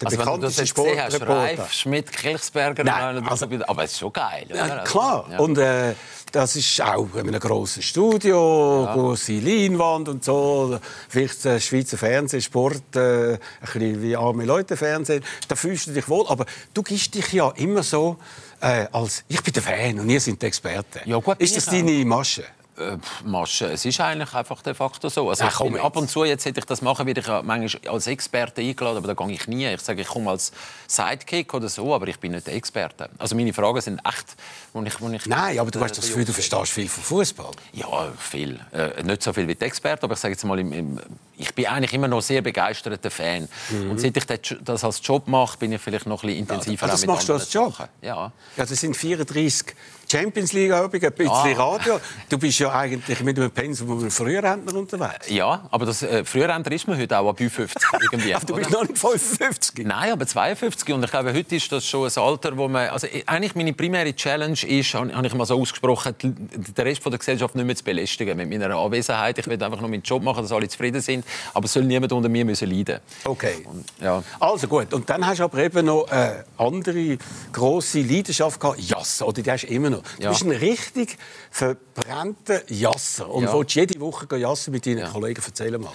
der 0.01 0.07
also, 0.07 0.17
bekannteste 0.17 0.67
Sportreporter. 0.67 1.27
Reif, 1.27 1.73
Schmidt, 1.73 2.11
Kilchsberger, 2.11 2.83
Nein, 2.83 3.27
also, 3.27 3.47
aber 3.67 3.83
es 3.83 3.93
ist 3.93 3.99
schon 3.99 4.13
geil. 4.13 4.45
Oder? 4.49 4.67
Ja, 4.67 4.83
klar, 4.83 5.27
ja. 5.31 5.39
und 5.39 5.57
äh, 5.57 5.95
das 6.31 6.55
ist 6.55 6.81
auch 6.81 7.15
in 7.15 7.27
einem 7.27 7.39
grossen 7.39 7.81
Studio, 7.81 8.85
ja. 8.85 8.93
große 8.93 9.33
Leinwand 9.33 10.09
und 10.09 10.23
so, 10.23 10.79
vielleicht 11.09 11.45
der 11.45 11.59
Schweizer 11.59 11.97
Fernsehsport, 11.97 12.95
äh, 12.95 13.33
ein 13.33 13.39
bisschen 13.61 14.01
wie 14.01 14.15
arme 14.15 14.45
Leute 14.45 14.77
Fernsehen, 14.77 15.23
da 15.47 15.55
fühlst 15.55 15.87
du 15.87 15.91
dich 15.91 16.07
wohl, 16.09 16.25
aber 16.27 16.45
du 16.73 16.83
gibst 16.83 17.15
dich 17.15 17.31
ja 17.33 17.51
immer 17.55 17.83
so 17.83 18.17
äh, 18.61 18.87
als, 18.91 19.23
ich 19.27 19.41
bin 19.41 19.53
der 19.53 19.63
Fan 19.63 19.99
und 19.99 20.09
ihr 20.09 20.19
seid 20.19 20.41
die 20.41 20.45
Experten. 20.45 21.09
Ja, 21.09 21.17
gut, 21.17 21.39
ist 21.39 21.55
das 21.55 21.65
deine 21.65 22.03
Masche? 22.05 22.43
Äh, 22.77 22.97
Masche. 23.23 23.67
Es 23.67 23.85
ist 23.85 24.01
eigentlich 24.01 24.33
einfach 24.33 24.61
de 24.61 24.73
facto 24.73 25.07
so. 25.07 25.29
Also 25.29 25.45
Ach, 25.45 25.61
ich, 25.61 25.81
ab 25.81 25.95
und 25.95 26.09
zu, 26.09 26.25
jetzt 26.25 26.45
hätte 26.45 26.59
ich 26.59 26.65
das 26.65 26.81
machen, 26.81 27.05
werde 27.07 27.21
ich 27.21 27.27
manchmal 27.27 27.93
als 27.93 28.07
Experte 28.07 28.61
eingeladen, 28.61 28.97
aber 28.97 29.13
da 29.13 29.13
gehe 29.13 29.33
ich 29.33 29.47
nie. 29.47 29.65
Ich 29.67 29.81
sage, 29.81 30.01
ich 30.01 30.07
komme 30.07 30.31
als 30.31 30.51
Sidekick 30.87 31.53
oder 31.53 31.69
so, 31.69 31.95
aber 31.95 32.07
ich 32.07 32.19
bin 32.19 32.33
nicht 32.33 32.47
der 32.47 32.55
Experte. 32.55 33.09
Also 33.17 33.35
meine 33.35 33.53
Fragen 33.53 33.79
sind 33.79 34.01
echt, 34.05 34.35
wo 34.73 34.81
ich, 34.83 34.99
wo 34.99 35.09
ich 35.09 35.25
Nein, 35.25 35.57
aber 35.57 35.71
du 35.71 35.79
hast 35.79 35.97
das 35.97 36.07
Gefühl, 36.07 36.25
du 36.25 36.33
verstehst 36.33 36.73
viel 36.73 36.89
von 36.89 37.03
Fußball. 37.03 37.51
Ja, 37.71 38.11
viel. 38.17 38.59
Äh, 38.73 39.03
nicht 39.03 39.23
so 39.23 39.31
viel 39.31 39.47
wie 39.47 39.55
der 39.55 39.67
Experte, 39.67 40.03
aber 40.03 40.15
ich 40.15 40.19
sage 40.19 40.33
jetzt 40.33 40.43
mal, 40.43 40.59
im, 40.59 40.73
im, 40.73 40.99
ich 41.37 41.55
bin 41.55 41.67
eigentlich 41.67 41.93
immer 41.93 42.09
noch 42.09 42.21
sehr 42.21 42.41
begeisterter 42.41 43.11
Fan. 43.11 43.47
Mhm. 43.69 43.91
Und 43.91 44.01
seit 44.01 44.17
ich 44.17 44.57
das 44.61 44.83
als 44.83 44.99
Job 45.01 45.29
mache, 45.29 45.57
bin 45.57 45.71
ich 45.71 45.81
vielleicht 45.81 46.07
noch 46.07 46.23
ein 46.23 46.27
bisschen 46.27 46.39
intensiver. 46.39 46.87
Ja, 46.87 46.91
das 46.91 47.05
machst 47.05 47.29
du 47.29 47.33
als 47.33 47.51
Job? 47.53 47.73
Ja. 48.01 48.33
ja. 48.57 48.65
Das 48.65 48.69
sind 48.69 48.97
34 48.97 49.75
Champions 50.09 50.53
League 50.53 50.71
Abend, 50.71 51.03
ein 51.03 51.11
bisschen 51.11 51.31
ah. 51.31 51.51
Radio. 51.53 51.99
Du 52.29 52.37
bist 52.37 52.59
ja 52.59 52.71
eigentlich 52.71 53.21
mit 53.21 53.37
einem 53.37 53.51
Pensum 53.51 53.91
einem 53.99 54.11
Frührentner 54.11 54.75
unterwegs. 54.75 55.29
Ja, 55.29 55.67
aber 55.71 55.85
das 55.85 56.03
äh, 56.03 56.23
Frührentner 56.23 56.71
ist 56.71 56.87
man 56.87 56.97
heute 56.97 57.17
auch 57.17 57.29
ab 57.29 57.39
50 57.39 57.81
irgendwie. 58.11 58.33
aber 58.33 58.45
du 58.45 58.55
bist 58.55 58.69
oder? 58.69 58.81
noch 58.81 58.89
nicht 58.89 58.99
55. 58.99 59.85
Nein, 59.85 60.11
aber 60.11 60.25
52 60.25 60.93
und 60.93 61.03
ich 61.03 61.11
glaube, 61.11 61.33
heute 61.33 61.55
ist 61.55 61.71
das 61.71 61.85
schon 61.85 62.09
ein 62.09 62.17
Alter, 62.17 62.57
wo 62.57 62.67
man 62.67 62.89
also 62.89 63.07
eigentlich 63.25 63.55
meine 63.55 63.73
primäre 63.73 64.15
Challenge 64.15 64.61
ist, 64.65 64.93
habe 64.93 65.27
ich 65.27 65.33
mal 65.33 65.45
so 65.45 65.59
ausgesprochen, 65.59 66.15
den 66.19 66.73
Rest 66.77 67.01
von 67.01 67.11
der 67.11 67.19
Gesellschaft 67.19 67.55
nicht 67.55 67.65
mehr 67.65 67.75
zu 67.75 67.83
belästigen 67.83 68.37
mit 68.37 68.49
meiner 68.49 68.75
Anwesenheit. 68.75 69.37
Ich 69.37 69.47
will 69.47 69.61
einfach 69.61 69.79
nur 69.79 69.89
meinen 69.89 70.03
Job 70.03 70.23
machen, 70.23 70.43
dass 70.43 70.51
alle 70.51 70.67
zufrieden 70.67 71.01
sind, 71.01 71.25
aber 71.53 71.65
es 71.65 71.73
soll 71.73 71.83
niemand 71.83 72.11
unter 72.11 72.29
mir 72.29 72.45
müssen 72.45 72.69
leiden. 72.69 72.99
Okay. 73.23 73.65
Und, 73.65 73.85
ja. 74.01 74.23
Also 74.39 74.67
gut. 74.67 74.93
Und 74.93 75.09
dann 75.09 75.25
hast 75.25 75.39
du 75.39 75.43
aber 75.43 75.57
eben 75.59 75.85
noch 75.85 76.07
eine 76.09 76.45
andere 76.57 77.17
große 77.51 78.01
Leidenschaft 78.01 78.59
gehabt, 78.59 78.79
Jass, 78.79 79.21
oder 79.21 79.41
die 79.41 79.51
hast 79.51 79.63
du 79.63 79.67
immer 79.67 79.89
noch. 79.89 79.94
Du 80.17 80.23
ja. 80.23 80.29
bist 80.29 80.43
ein 80.43 80.51
richtig 80.51 81.17
verbrannter 81.51 82.61
Jasser 82.71 83.29
und 83.29 83.43
ja. 83.45 83.53
willst 83.53 83.75
jede 83.75 83.99
Woche 83.99 84.27
jassen 84.37 84.71
mit 84.71 84.85
deinen 84.85 84.99
ja. 84.99 85.09
Kollegen. 85.09 85.41
Erzähl 85.45 85.77
mal. 85.77 85.91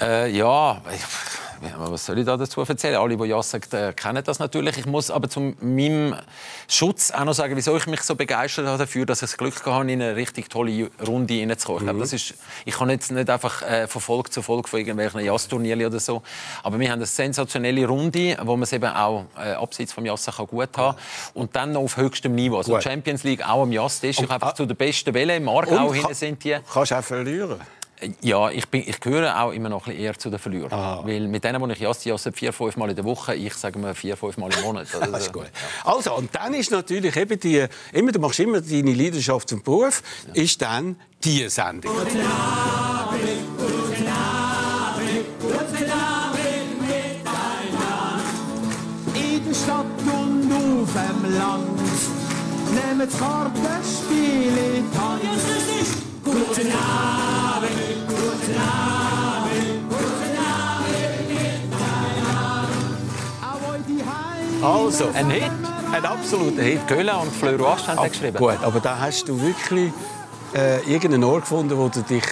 Äh, 0.00 0.30
ja, 0.30 0.82
was 1.78 2.06
soll 2.06 2.18
ich 2.18 2.26
da 2.26 2.36
dazu 2.36 2.60
erzählen? 2.60 2.96
Alle, 2.96 3.16
die 3.16 3.24
ja 3.24 3.42
sagen, 3.42 3.64
äh, 3.72 3.92
kennen 3.92 4.22
das 4.24 4.38
natürlich. 4.38 4.78
Ich 4.78 4.86
muss 4.86 5.10
aber 5.10 5.28
zu 5.28 5.54
meinem 5.60 6.14
Schutz 6.68 7.10
auch 7.10 7.24
noch 7.24 7.34
sagen, 7.34 7.56
wieso 7.56 7.76
ich 7.76 7.86
mich 7.86 8.02
so 8.02 8.14
begeistert 8.14 8.66
habe 8.66 8.78
dafür, 8.78 9.06
dass 9.06 9.22
ich 9.22 9.30
das 9.30 9.36
Glück 9.36 9.54
hatte, 9.64 9.90
in 9.90 10.02
eine 10.02 10.16
richtig 10.16 10.48
tolle 10.48 10.90
Runde 11.06 11.38
reinzukommen. 11.40 11.82
Mhm. 11.82 11.88
Ich, 11.88 11.90
glaube, 11.90 12.00
das 12.00 12.12
ist, 12.12 12.34
ich 12.64 12.74
kann 12.74 12.90
jetzt 12.90 13.10
nicht 13.10 13.30
einfach 13.30 13.62
äh, 13.62 13.86
von 13.86 14.00
Folge 14.00 14.30
zu 14.30 14.42
Folge 14.42 14.68
von 14.68 14.80
irgendwelchen 14.80 15.20
Jazzturnieren 15.20 15.84
oder 15.84 16.00
so, 16.00 16.22
aber 16.62 16.78
wir 16.78 16.88
haben 16.88 16.98
eine 16.98 17.06
sensationelle 17.06 17.86
Runde, 17.86 18.36
wo 18.42 18.56
man 18.56 18.62
es 18.62 18.72
eben 18.72 18.92
auch 18.92 19.24
äh, 19.36 19.52
abseits 19.52 19.92
vom 19.92 20.04
Jassen 20.04 20.32
kann 20.32 20.46
gut 20.46 20.76
haben 20.76 20.96
und 21.34 21.54
dann 21.54 21.72
noch 21.72 21.82
auf 21.82 21.96
höchstem 21.96 22.34
Niveau. 22.34 22.58
Also. 22.58 22.80
Champions 22.80 23.24
League 23.24 23.42
auch 23.46 23.62
am 23.62 23.72
ist. 23.72 24.04
Ich 24.04 24.30
einfach 24.30 24.54
zu 24.54 24.66
den 24.66 24.76
besten 24.76 25.14
Welle. 25.14 25.36
Im 25.36 25.48
Aargau 25.48 25.92
hinten 25.92 26.14
sind 26.14 26.42
die. 26.44 26.56
Kannst 26.72 26.90
du 26.90 26.96
auch 26.96 27.04
verlieren? 27.04 27.60
Ja, 28.20 28.50
ich, 28.50 28.68
bin, 28.68 28.82
ich 28.86 29.00
gehöre 29.00 29.40
auch 29.40 29.52
immer 29.52 29.68
noch 29.68 29.86
ein 29.86 29.92
bisschen 29.92 30.04
eher 30.04 30.18
zu 30.18 30.30
den 30.30 30.38
Verlierern. 30.38 30.72
Aha. 30.72 31.02
Weil 31.04 31.28
mit 31.28 31.44
denen, 31.44 31.62
die 31.68 31.72
ich 31.72 31.80
jasse, 31.80 32.08
jasse 32.08 32.32
vier, 32.32 32.52
fünf 32.52 32.76
Mal 32.76 32.90
in 32.90 32.96
der 32.96 33.04
Woche, 33.04 33.34
ich 33.34 33.54
sage 33.54 33.78
mal 33.78 33.94
vier, 33.94 34.16
fünf 34.16 34.36
Mal 34.36 34.52
im 34.52 34.62
Monat. 34.62 34.88
Also, 34.92 35.00
das 35.12 35.22
ist 35.22 35.32
gut. 35.32 35.44
Ja. 35.44 35.92
Also, 35.92 36.14
und 36.14 36.34
dann 36.34 36.54
ist 36.54 36.70
natürlich 36.70 37.14
eben 37.16 37.38
die, 37.38 37.66
immer, 37.92 38.12
du 38.12 38.18
machst 38.18 38.40
immer 38.40 38.60
deine 38.60 38.92
Leidenschaft 38.92 39.48
zum 39.48 39.62
Beruf, 39.62 40.02
ja. 40.26 40.42
ist 40.42 40.60
dann 40.60 40.96
die 41.22 41.48
Sendung. 41.48 41.94
Guten 41.94 42.20
Abend, 42.20 43.20
guten 43.56 44.08
Abend, 44.08 45.10
guten 45.40 45.90
Abend 45.90 46.80
miteinander. 46.80 48.20
In 49.14 49.44
der 49.44 49.54
Stadt 49.54 49.86
und 50.00 50.52
auf 50.52 50.92
dem 50.92 51.34
Land. 51.34 51.78
Nehmt 52.72 53.12
das 53.12 53.18
Kartenspiel 53.18 54.48
in 54.48 54.90
die 54.90 54.98
Hand. 54.98 55.22
Abend, 55.22 56.24
guten 56.24 56.72
Abend 56.72 57.11
Also, 64.62 65.10
Ein 65.14 65.30
Hit. 65.30 65.42
ein 65.92 66.04
absoluter 66.04 66.62
Hit. 66.62 66.86
Köhler 66.86 67.20
und 67.20 67.32
Fleur 67.32 67.58
Roast 67.58 67.88
haben 67.88 68.00
den 68.00 68.12
geschrieben. 68.12 68.36
Gut, 68.38 68.62
aber 68.62 68.78
da 68.80 68.98
hast 68.98 69.28
du 69.28 69.40
wirklich 69.40 69.92
äh, 70.54 70.78
irgendeinen 70.82 71.24
Ort 71.24 71.42
gefunden, 71.42 71.76
wo 71.76 71.88
du 71.88 72.00
dich 72.02 72.22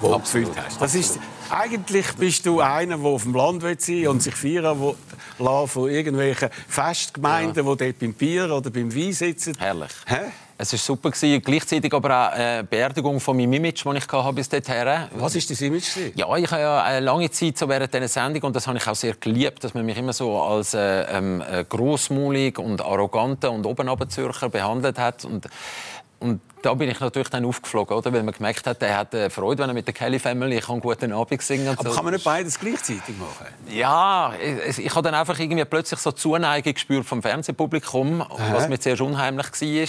wohlgefühlt 0.00 0.50
hast. 0.56 0.80
Das 0.82 0.94
ist, 0.96 1.18
eigentlich 1.48 2.06
bist 2.16 2.44
du 2.46 2.60
einer, 2.60 2.96
der 2.98 3.06
auf 3.06 3.22
dem 3.22 3.34
Land 3.34 3.62
will 3.62 3.78
sein 3.78 4.08
und 4.08 4.20
sich 4.22 4.34
feiern 4.34 4.80
will 4.80 4.94
lassen 5.38 5.68
von 5.68 5.88
irgendwelchen 5.90 6.48
Festgemeinden, 6.68 7.64
die 7.64 7.76
dort 7.76 7.98
beim 8.00 8.14
Bier 8.14 8.50
oder 8.52 8.70
beim 8.70 8.94
Wein 8.94 9.12
sitzen. 9.12 9.54
Herrlich. 9.58 9.90
Hä? 10.06 10.16
Es 10.60 10.72
war 10.72 10.78
super. 10.78 11.10
Gewesen. 11.10 11.40
Gleichzeitig 11.42 11.92
aber 11.94 12.10
auch 12.10 12.32
eine 12.32 12.64
Beerdigung 12.64 13.18
von 13.18 13.34
meinem 13.34 13.54
Image, 13.54 13.86
das 13.86 13.94
ich 13.96 14.12
hatte 14.12 14.32
bis 14.34 14.48
dahin. 14.48 15.08
Was 15.14 15.34
war 15.34 15.40
das 15.48 15.60
Image? 15.62 15.84
Ja, 16.14 16.36
ich 16.36 16.50
habe 16.50 16.60
ja 16.60 16.82
eine 16.82 17.00
lange 17.00 17.30
Zeit 17.30 17.56
so 17.56 17.66
während 17.66 17.94
dieser 17.94 18.08
Sendung 18.08 18.42
und 18.42 18.56
das 18.56 18.66
habe 18.66 18.76
ich 18.76 18.86
auch 18.86 18.94
sehr 18.94 19.14
geliebt, 19.14 19.64
dass 19.64 19.72
man 19.72 19.86
mich 19.86 19.96
immer 19.96 20.12
so 20.12 20.38
als 20.38 20.74
äh, 20.74 21.02
ähm, 21.16 21.42
äh, 21.50 21.64
grossmaulig 21.64 22.58
und 22.58 22.82
arroganter 22.82 23.50
und 23.50 23.64
oben 23.64 23.88
Zürcher 24.10 24.50
behandelt 24.50 24.98
hat 24.98 25.24
und 25.24 25.48
und 26.20 26.42
da 26.62 26.74
bin 26.74 26.90
ich 26.90 27.00
natürlich 27.00 27.28
dann 27.30 27.44
aufgeflogen, 27.44 27.96
oder? 27.96 28.12
weil 28.12 28.22
man 28.22 28.34
gemerkt 28.34 28.66
hat, 28.66 28.82
er 28.82 28.98
hat 28.98 29.14
äh, 29.14 29.30
Freude, 29.30 29.62
wenn 29.62 29.70
er 29.70 29.74
mit 29.74 29.86
der 29.86 29.94
Kelly 29.94 30.18
Family 30.18 30.60
kann 30.60 30.80
guten 30.80 31.12
Abend 31.12 31.42
singen 31.42 31.66
kann. 31.66 31.78
Aber 31.78 31.90
so. 31.90 31.94
kann 31.96 32.04
man 32.04 32.14
nicht 32.14 32.24
beides 32.24 32.58
gleichzeitig 32.58 33.16
machen? 33.18 33.46
Ja, 33.68 34.32
ich, 34.68 34.78
ich 34.78 34.90
habe 34.94 35.02
dann 35.02 35.14
einfach 35.14 35.38
irgendwie 35.38 35.64
plötzlich 35.64 36.00
so 36.00 36.12
Zuneigung 36.12 36.74
gespürt 36.74 37.06
vom 37.06 37.22
Fernsehpublikum, 37.22 38.24
was 38.52 38.68
mir 38.68 38.78
zuerst 38.78 39.00
unheimlich 39.02 39.46
war. 39.52 39.88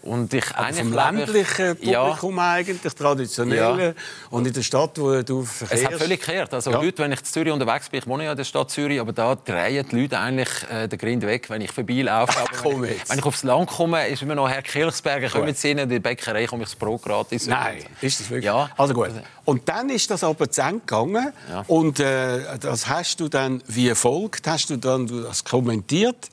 Und 0.00 0.32
ich 0.32 0.44
Aber 0.54 0.66
eigentlich 0.66 0.78
vom 0.78 0.88
ich- 0.90 0.94
ländlichen 0.94 1.76
Ja. 1.80 2.04
Publikum 2.04 2.38
eigentlich, 2.38 2.94
traditionell. 2.94 3.80
Ja. 3.80 3.92
Und 4.30 4.46
in 4.46 4.52
der 4.52 4.62
Stadt, 4.62 4.96
wo 4.98 5.22
du 5.22 5.40
Es 5.42 5.50
verkehrst. 5.52 5.86
hat 5.86 5.94
völlig 5.94 6.20
gekehrt. 6.20 6.54
Also 6.54 6.70
Ja. 6.70 6.78
heute, 6.78 7.02
wenn 7.02 7.10
ich 7.10 7.18
in 7.18 7.24
Zürich 7.24 7.52
unterwegs 7.52 7.88
bin, 7.88 7.98
ich 7.98 8.06
wohne 8.06 8.24
ja 8.24 8.30
in 8.30 8.36
der 8.36 8.44
Stadt 8.44 8.70
Zürich, 8.70 9.00
aber 9.00 9.12
da 9.12 9.34
drehen 9.34 9.84
die 9.90 10.00
Leute 10.02 10.18
eigentlich 10.20 10.48
äh, 10.72 10.86
den 10.86 10.98
Grind 11.00 11.26
weg, 11.26 11.50
wenn 11.50 11.62
ich 11.62 11.72
vorbeilaufe. 11.72 12.38
Aber 12.40 12.48
Komm 12.62 12.82
wenn, 12.82 12.90
ich, 12.92 12.98
jetzt. 12.98 13.10
wenn 13.10 13.18
ich 13.18 13.24
aufs 13.24 13.42
Land 13.42 13.68
komme, 13.70 14.06
ist 14.06 14.22
immer 14.22 14.36
noch 14.36 14.48
Herr 14.48 14.62
Kirchsberger, 14.62 15.30
kommen 15.30 15.52
Sie 15.54 15.74
in 15.90 15.96
die 15.96 16.00
Bäckerei, 16.00 16.46
komme 16.46 16.62
ich 16.62 16.70
das 16.70 16.76
Brot 16.76 17.02
gratis. 17.02 17.46
Nein, 17.46 17.84
ist 18.00 18.20
das 18.20 18.30
wirklich? 18.30 18.46
Ja. 18.46 18.70
Also 18.76 18.94
gut. 18.94 19.10
Und 19.44 19.68
dann 19.68 19.90
ist 19.90 20.10
das 20.10 20.24
aber 20.24 20.50
zu 20.50 20.62
Ende 20.62 20.80
gegangen. 20.80 21.32
Ja. 21.48 21.64
Und 21.66 22.00
äh, 22.00 22.58
das 22.58 22.88
hast 22.88 23.20
du 23.20 23.28
dann 23.28 23.62
wie 23.66 23.94
folgt, 23.94 24.46
hast 24.46 24.70
du 24.70 24.76
dann 24.76 25.06
das 25.06 25.44
kommentiert. 25.44 26.28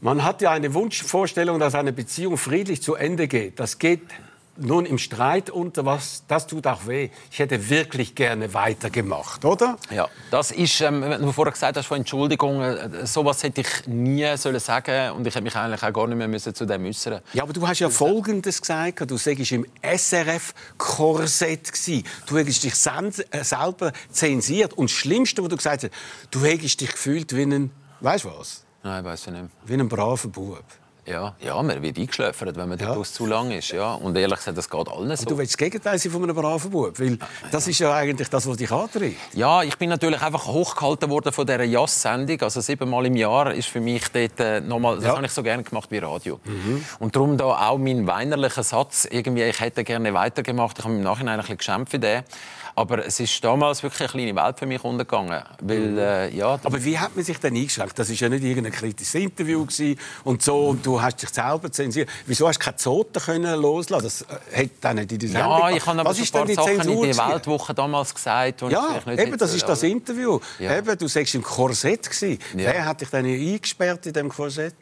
Man 0.00 0.24
hat 0.24 0.42
ja 0.42 0.50
eine 0.50 0.74
Wunschvorstellung, 0.74 1.60
dass 1.60 1.74
eine 1.74 1.92
Beziehung 1.92 2.36
friedlich 2.36 2.82
zu 2.82 2.94
Ende 2.94 3.28
geht. 3.28 3.60
Das 3.60 3.78
geht 3.78 4.00
nun 4.56 4.84
im 4.86 4.98
Streit 4.98 5.50
unter 5.50 5.86
was, 5.86 6.24
das 6.28 6.46
tut 6.46 6.66
auch 6.66 6.86
weh. 6.86 7.10
Ich 7.30 7.38
hätte 7.38 7.70
wirklich 7.70 8.14
gerne 8.14 8.52
weitergemacht, 8.52 9.44
oder? 9.44 9.78
Ja, 9.90 10.08
das 10.30 10.50
ist, 10.50 10.80
ähm, 10.80 11.00
wenn 11.02 11.22
du 11.22 11.32
vorher 11.32 11.52
gesagt 11.52 11.76
hast 11.76 11.86
von 11.86 11.98
Entschuldigung, 11.98 12.60
äh, 12.60 13.06
sowas 13.06 13.42
hätte 13.42 13.62
ich 13.62 13.86
nie 13.86 14.36
sollen 14.36 14.60
sagen 14.60 15.12
und 15.12 15.26
ich 15.26 15.34
hätte 15.34 15.42
mich 15.42 15.56
eigentlich 15.56 15.82
auch 15.82 15.92
gar 15.92 16.06
nicht 16.06 16.18
mehr 16.18 16.28
müssen 16.28 16.54
zu 16.54 16.66
dem 16.66 16.84
äußern. 16.84 17.20
Ja, 17.32 17.44
aber 17.44 17.52
du 17.52 17.66
hast 17.66 17.78
ja 17.80 17.88
Folgendes 17.88 18.60
gesagt, 18.60 19.10
du 19.10 19.16
sagst 19.16 19.52
im 19.52 19.66
SRF-Korsett 19.82 21.72
gsi. 21.72 22.04
Du 22.26 22.36
hättest 22.36 22.64
dich 22.64 22.72
äh, 22.72 23.44
selber 23.44 23.92
zensiert 24.10 24.74
und 24.74 24.90
das 24.90 24.96
Schlimmste, 24.96 25.42
was 25.42 25.48
du 25.48 25.56
gesagt 25.56 25.84
hast, 25.84 25.92
du 26.30 26.44
hättest 26.44 26.80
dich 26.80 26.90
gefühlt 26.90 27.34
wie 27.34 27.42
ein, 27.42 27.70
weißt 28.00 28.24
du 28.24 28.30
was, 28.38 28.64
Nein, 28.82 29.04
weiß 29.04 29.26
ich 29.26 29.32
nicht. 29.32 29.44
wie 29.64 29.74
ein 29.74 29.88
braver 29.88 30.28
Bub. 30.28 30.64
Ja, 31.04 31.34
ja, 31.40 31.60
man 31.60 31.82
wird 31.82 31.98
eingeschläfert, 31.98 32.54
wenn 32.56 32.68
man 32.68 32.78
Ja. 32.78 32.88
ja. 32.90 32.94
dort 32.94 33.08
zu 33.08 33.26
lang 33.26 33.50
ist. 33.50 33.72
Ja. 33.72 33.94
Und 33.94 34.16
ehrlich 34.16 34.36
gesagt, 34.38 34.56
das 34.56 34.70
geht 34.70 34.88
allen 34.88 35.16
so. 35.16 35.24
Du 35.24 35.36
willst 35.36 35.54
das 35.54 35.58
Gegenteil 35.58 35.98
sein 35.98 36.12
von 36.12 36.22
einem 36.22 36.36
braven 36.36 36.70
Bub, 36.70 36.96
weil 37.00 37.18
das 37.50 37.66
ist 37.66 37.80
ja 37.80 37.92
eigentlich 37.92 38.28
das, 38.30 38.46
was 38.46 38.56
dich 38.56 38.70
antreibt. 38.70 39.16
Ja, 39.34 39.64
ich 39.64 39.76
bin 39.78 39.88
natürlich 39.90 40.22
einfach 40.22 40.46
hochgehalten 40.46 41.10
worden 41.10 41.32
von 41.32 41.44
dieser 41.44 41.64
Jazz-Sendung. 41.64 42.40
Also 42.42 42.60
siebenmal 42.60 43.04
im 43.06 43.16
Jahr 43.16 43.52
ist 43.52 43.66
für 43.68 43.80
mich 43.80 44.04
dort 44.12 44.38
äh, 44.38 44.60
nochmal, 44.60 44.96
das 44.96 45.06
Ja. 45.06 45.16
habe 45.16 45.26
ich 45.26 45.32
so 45.32 45.42
gerne 45.42 45.64
gemacht 45.64 45.90
wie 45.90 45.98
Radio. 45.98 46.38
Und 47.00 47.16
darum 47.16 47.36
da 47.36 47.68
auch 47.68 47.78
mein 47.78 48.06
weinerlicher 48.06 48.62
Satz, 48.62 49.04
irgendwie, 49.10 49.42
ich 49.42 49.58
hätte 49.60 49.82
gerne 49.82 50.14
weitergemacht. 50.14 50.78
Ich 50.78 50.84
habe 50.84 50.94
mich 50.94 51.00
im 51.00 51.04
Nachhinein 51.04 51.34
ein 51.34 51.40
bisschen 51.40 51.58
geschämt 51.58 51.90
für 51.90 51.98
den. 51.98 52.22
Aber 52.74 53.04
es 53.04 53.20
ist 53.20 53.42
damals 53.44 53.82
wirklich 53.82 54.00
eine 54.00 54.32
kleine 54.32 54.36
Welt 54.36 54.58
für 54.58 54.66
mich 54.66 54.82
untergegangen. 54.82 55.42
Weil, 55.60 55.98
äh, 55.98 56.34
ja, 56.34 56.58
Aber 56.64 56.82
wie 56.84 56.98
hat 56.98 57.14
man 57.14 57.24
sich 57.24 57.38
denn 57.38 57.54
eingeschränkt? 57.54 57.98
Das 57.98 58.08
war 58.08 58.16
ja 58.16 58.28
nicht 58.28 58.44
irgendein 58.44 58.72
kritisches 58.72 59.14
Interview 59.14 59.64
gewesen 59.66 59.98
und 60.24 60.42
so 60.42 60.68
und 60.68 60.84
du 60.86 61.00
hast 61.00 61.20
dich 61.22 61.28
selber 61.30 61.70
zensiert. 61.70 62.08
Wieso 62.26 62.48
hast 62.48 62.58
du 62.58 62.64
keine 62.64 62.76
Zoten 62.76 63.20
können 63.22 63.60
loslassen? 63.60 64.04
Das 64.04 64.22
äh, 64.22 64.26
hätte 64.52 64.74
dann 64.80 64.96
nicht 64.96 65.12
in 65.12 65.18
die 65.18 65.26
Sendung 65.28 65.50
ja, 65.58 65.70
ich 65.70 65.86
habe 65.86 66.00
aber 66.00 66.10
Was 66.10 66.16
so 66.16 66.22
ist 66.22 66.34
ein 66.34 66.38
paar 66.38 66.46
die 66.46 66.54
Sachen 66.54 66.70
in 66.70 66.76
Zensur? 66.80 66.94
die 66.94 67.10
gewesen? 67.10 67.28
Weltwoche 67.30 67.74
damals 67.74 68.14
gesagt. 68.14 68.62
Ja, 68.62 69.00
eben, 69.06 69.38
das 69.38 69.54
ist 69.54 69.68
das 69.68 69.82
Interview. 69.82 70.40
Ja. 70.58 70.76
Eben, 70.78 70.96
du 70.96 71.08
sagst 71.08 71.34
im 71.34 71.42
Korsett 71.42 72.08
gewesen. 72.10 72.38
Ja. 72.52 72.72
Wer 72.72 72.84
hat 72.86 73.00
dich 73.00 73.10
denn 73.10 73.26
eingesperrt 73.26 74.06
in 74.06 74.12
dem 74.12 74.28
Korsett? 74.28 74.74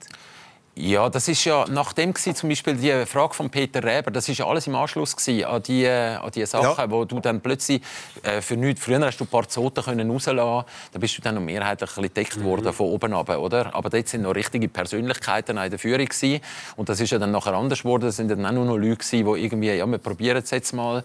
Ja, 0.76 1.10
das 1.10 1.26
ist 1.28 1.44
ja 1.44 1.66
nachdem 1.68 2.14
gewesen, 2.14 2.34
zum 2.34 2.48
Beispiel 2.48 2.74
die 2.74 3.04
Frage 3.04 3.34
von 3.34 3.50
Peter 3.50 3.82
Reber, 3.82 4.10
das 4.12 4.28
ist 4.28 4.38
ja 4.38 4.46
alles 4.46 4.66
im 4.68 4.74
Anschluss 4.76 5.14
gewesen, 5.16 5.44
an 5.44 5.62
die 5.62 5.86
an 5.86 6.30
die 6.32 6.46
Sachen, 6.46 6.84
Ja. 6.84 6.90
wo 6.90 7.04
du 7.04 7.18
dann 7.20 7.40
plötzlich 7.40 7.82
äh, 8.22 8.40
für 8.40 8.56
nichts, 8.56 8.84
früher 8.84 9.00
hast 9.04 9.18
du 9.18 9.24
ein 9.24 9.26
paar 9.26 9.46
Zoten 9.48 9.82
können 9.84 10.10
rauslassen, 10.10 10.66
da 10.92 10.98
bist 10.98 11.18
du 11.18 11.22
dann 11.22 11.34
noch 11.34 11.42
mehrheitlich 11.42 11.92
gedeckt 11.96 12.36
Mhm. 12.38 12.44
worden 12.44 12.72
von 12.72 12.86
oben 12.86 13.12
ab, 13.12 13.28
oder? 13.30 13.74
Aber 13.74 13.90
dort 13.90 14.08
sind 14.08 14.22
noch 14.22 14.34
richtige 14.34 14.68
Persönlichkeiten 14.68 15.58
in 15.58 15.70
der 15.70 15.78
Führung 15.78 16.06
gewesen. 16.06 16.40
und 16.76 16.88
das 16.88 17.00
ist 17.00 17.10
ja 17.10 17.18
dann 17.18 17.32
nachher 17.32 17.52
anders 17.54 17.80
geworden. 17.82 18.02
Das 18.04 18.16
sind 18.16 18.28
dann 18.30 18.46
auch 18.46 18.52
nur 18.52 18.64
noch 18.64 18.76
Leute 18.76 18.96
gewesen, 18.96 19.26
die 19.34 19.44
irgendwie, 19.44 19.72
ja, 19.72 19.86
wir 19.86 19.98
probieren 19.98 20.38
es 20.42 20.50
jetzt 20.50 20.72
mal 20.72 21.02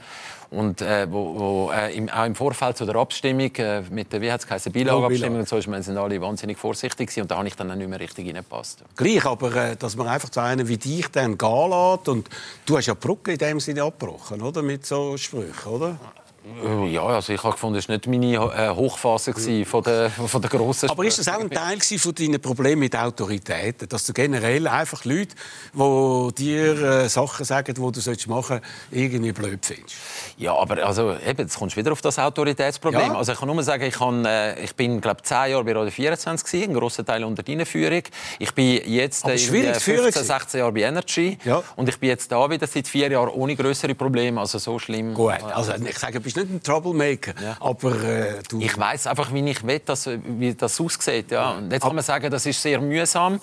und 0.51 0.81
äh, 0.81 1.07
wo, 1.11 1.39
wo 1.39 1.71
äh, 1.71 1.95
im, 1.95 2.09
auch 2.09 2.25
im 2.25 2.35
Vorfeld 2.35 2.77
zu 2.77 2.85
der 2.85 2.95
Abstimmung 2.95 3.53
äh, 3.55 3.81
mit 3.89 4.11
der 4.13 4.21
wie 4.21 4.31
hat's 4.31 4.47
geheißen, 4.47 4.71
Beilageabstimmung 4.71 5.39
und 5.39 5.49
so, 5.49 5.57
ist 5.57 5.67
man 5.67 5.83
sind 5.83 5.97
alle 5.97 6.19
wahnsinnig 6.21 6.57
vorsichtig 6.57 7.07
gewesen, 7.07 7.21
und 7.21 7.31
da 7.31 7.37
habe 7.37 7.47
ich 7.47 7.55
dann 7.55 7.71
auch 7.71 7.75
nicht 7.75 7.89
mehr 7.89 7.99
richtig 7.99 8.27
reingepasst. 8.27 8.83
Gleich, 8.95 9.25
aber 9.25 9.55
äh, 9.55 9.75
dass 9.75 9.95
man 9.95 10.07
einfach 10.07 10.29
zu 10.29 10.39
einem 10.39 10.67
wie 10.67 10.77
dich 10.77 11.07
dann 11.09 11.37
gehen 11.37 11.69
lässt. 11.69 12.09
Und 12.09 12.29
du 12.65 12.77
hast 12.77 12.85
ja 12.87 12.93
die 12.93 12.99
Brücke 12.99 13.33
in 13.33 13.37
dem 13.37 13.59
Sinne 13.59 13.83
abgebrochen, 13.83 14.41
oder? 14.41 14.61
Mit 14.61 14.85
so 14.85 15.17
Sprüchen, 15.17 15.69
oder? 15.69 15.89
Äh, 15.89 16.24
Ja, 16.91 17.03
also 17.03 17.33
ich 17.33 17.43
habe 17.43 17.53
gefunden, 17.53 17.75
das 17.75 17.89
war 17.89 17.95
nicht 17.95 18.07
meine 18.07 18.35
äh, 18.35 18.69
Hochphase 18.69 19.33
gewesen 19.33 19.65
von 19.65 19.83
der, 19.83 20.09
von 20.11 20.41
der 20.41 20.49
grossen 20.49 20.89
Aber 20.89 21.03
ist 21.03 21.17
das 21.17 21.27
auch 21.27 21.39
ein 21.39 21.49
Teil 21.49 21.79
von 21.79 22.13
deinen 22.13 22.39
Problemen 22.39 22.81
mit 22.81 22.95
Autoritäten? 22.95 23.89
Dass 23.89 24.05
du 24.05 24.13
generell 24.13 24.67
einfach 24.67 25.05
Leute, 25.05 25.35
die 25.73 26.35
dir 26.37 26.81
äh, 26.81 27.09
Sachen 27.09 27.45
sagen, 27.45 27.73
die 27.73 27.73
du 27.73 27.87
machen 27.87 28.01
sollst, 28.01 28.27
irgendwie 28.91 29.31
blöd 29.31 29.65
findest? 29.65 29.95
Ja, 30.37 30.55
aber 30.55 30.85
also, 30.85 31.15
eben, 31.15 31.39
jetzt 31.39 31.57
kommst 31.57 31.75
du 31.75 31.79
wieder 31.79 31.91
auf 31.91 32.01
das 32.01 32.19
Autoritätsproblem. 32.19 33.13
Ja. 33.13 33.15
Also 33.15 33.31
ich 33.31 33.39
kann 33.39 33.47
nur 33.47 33.63
sagen, 33.63 33.83
ich, 33.83 33.99
äh, 33.99 34.63
ich 34.63 34.75
bin 34.75 35.01
glaube 35.01 35.23
zehn 35.23 35.51
Jahre 35.51 35.63
bei 35.63 35.73
Radio 35.73 35.91
24 35.91 36.45
gewesen, 36.45 36.69
ein 36.69 36.73
grosser 36.75 37.03
Teil 37.03 37.23
unter 37.23 37.41
deiner 37.41 37.65
Führung. 37.65 38.03
Ich 38.37 38.53
bin 38.53 38.81
jetzt 38.85 39.25
äh, 39.25 39.37
schwierig 39.37 39.65
irgendwie 39.65 39.79
zu 39.79 39.83
führen 39.83 40.03
15, 40.03 40.23
16 40.23 40.59
Jahre 40.59 40.71
bei 40.71 40.81
Energy 40.81 41.37
Ja. 41.43 41.63
und 41.75 41.89
ich 41.89 41.97
bin 41.99 42.09
jetzt 42.09 42.31
da 42.31 42.47
wieder 42.49 42.67
seit 42.67 42.87
vier 42.87 43.09
Jahren 43.09 43.29
ohne 43.29 43.55
größere 43.55 43.95
Probleme, 43.95 44.39
also 44.39 44.59
so 44.59 44.77
schlimm. 44.77 45.13
Gut, 45.13 45.41
also 45.43 45.73
ich 45.73 45.97
sage, 45.97 46.19
du 46.19 46.34
bist 46.35 46.49
nicht 46.49 46.59
ein 46.59 46.63
Troublemaker, 46.63 47.33
Ja. 47.41 47.57
aber 47.59 48.03
äh, 48.03 48.41
du... 48.49 48.59
Ich 48.61 48.77
weiß 48.77 49.07
einfach, 49.07 49.33
wie 49.33 49.49
ich 49.49 49.65
will, 49.65 49.79
dass, 49.79 50.07
wie 50.07 50.53
das 50.53 50.79
aussieht. 50.79 51.31
Ja. 51.31 51.51
Und 51.53 51.71
jetzt 51.71 51.81
kann 51.81 51.95
man 51.95 52.03
sagen, 52.03 52.29
das 52.29 52.45
ist 52.45 52.61
sehr 52.61 52.79
mühsam. 52.79 53.39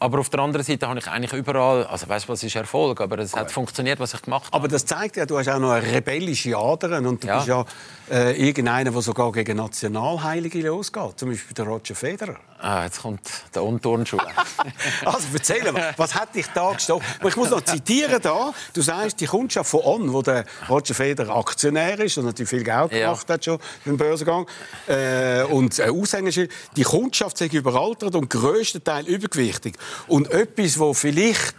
Aber 0.00 0.18
auf 0.20 0.30
der 0.30 0.40
anderen 0.40 0.64
Seite 0.64 0.88
habe 0.88 0.98
ich 0.98 1.06
eigentlich 1.08 1.32
überall, 1.34 1.84
also 1.86 2.08
weißt, 2.08 2.28
was 2.28 2.42
ist 2.42 2.56
Erfolg, 2.56 3.00
aber 3.00 3.18
es 3.18 3.34
hat 3.36 3.52
funktioniert, 3.52 4.00
was 4.00 4.14
ich 4.14 4.22
gemacht 4.22 4.46
habe. 4.46 4.56
Aber 4.56 4.68
das 4.68 4.86
zeigt 4.86 5.16
ja, 5.16 5.26
du 5.26 5.38
hast 5.38 5.48
auch 5.48 5.58
noch 5.58 5.72
eine 5.72 5.86
rebellische 5.92 6.56
Ader 6.56 6.98
und 6.98 7.22
du 7.22 7.26
Ja. 7.28 7.36
bist 7.36 7.48
ja 7.48 7.64
äh, 8.10 8.32
irgendeiner, 8.48 8.90
der 8.90 9.02
sogar 9.02 9.32
gegen 9.32 9.56
Nationalheilige 9.56 10.60
losgeht, 10.66 11.18
zum 11.18 11.30
Beispiel 11.30 11.54
der 11.54 11.64
Roger 11.66 11.94
Federer. 11.94 12.36
Ah, 12.58 12.84
jetzt 12.84 13.02
kommt 13.02 13.20
der 13.54 13.62
Unturnschuh. 13.62 14.16
Also 15.04 15.28
erzähl 15.34 15.70
mal, 15.72 15.94
was 15.96 16.14
hat 16.14 16.34
dich 16.34 16.46
da? 16.54 16.68
Aber 16.70 17.28
Ich 17.28 17.36
muss 17.36 17.50
noch 17.50 17.60
zitieren 17.60 18.20
da. 18.22 18.52
Du 18.72 18.80
sagst, 18.80 19.20
die 19.20 19.26
Kundschaft 19.26 19.70
von 19.70 19.80
On, 19.84 20.12
wo 20.12 20.22
der 20.22 20.44
Roger 20.68 20.94
Federer 20.94 21.36
Aktionär 21.36 21.98
ist 22.00 22.16
und 22.18 22.35
natürlich 22.40 22.50
viel 22.50 22.64
Geld 22.64 22.92
Ja. 22.92 23.06
gemacht 23.10 23.28
hat 23.28 23.44
schon 23.44 23.58
beim 23.84 23.96
Börsengang 23.96 24.46
äh, 24.86 25.42
und 25.44 25.78
äh, 25.78 25.88
Aushängeschild, 25.88 26.50
die 26.76 26.82
Kundschaft 26.82 27.38
sei 27.38 27.46
überaltert 27.46 28.14
und 28.14 28.28
größtenteils 28.30 29.06
übergewichtig. 29.06 29.76
Und 30.06 30.30
etwas, 30.30 30.78
wo 30.78 30.92
vielleicht 30.92 31.56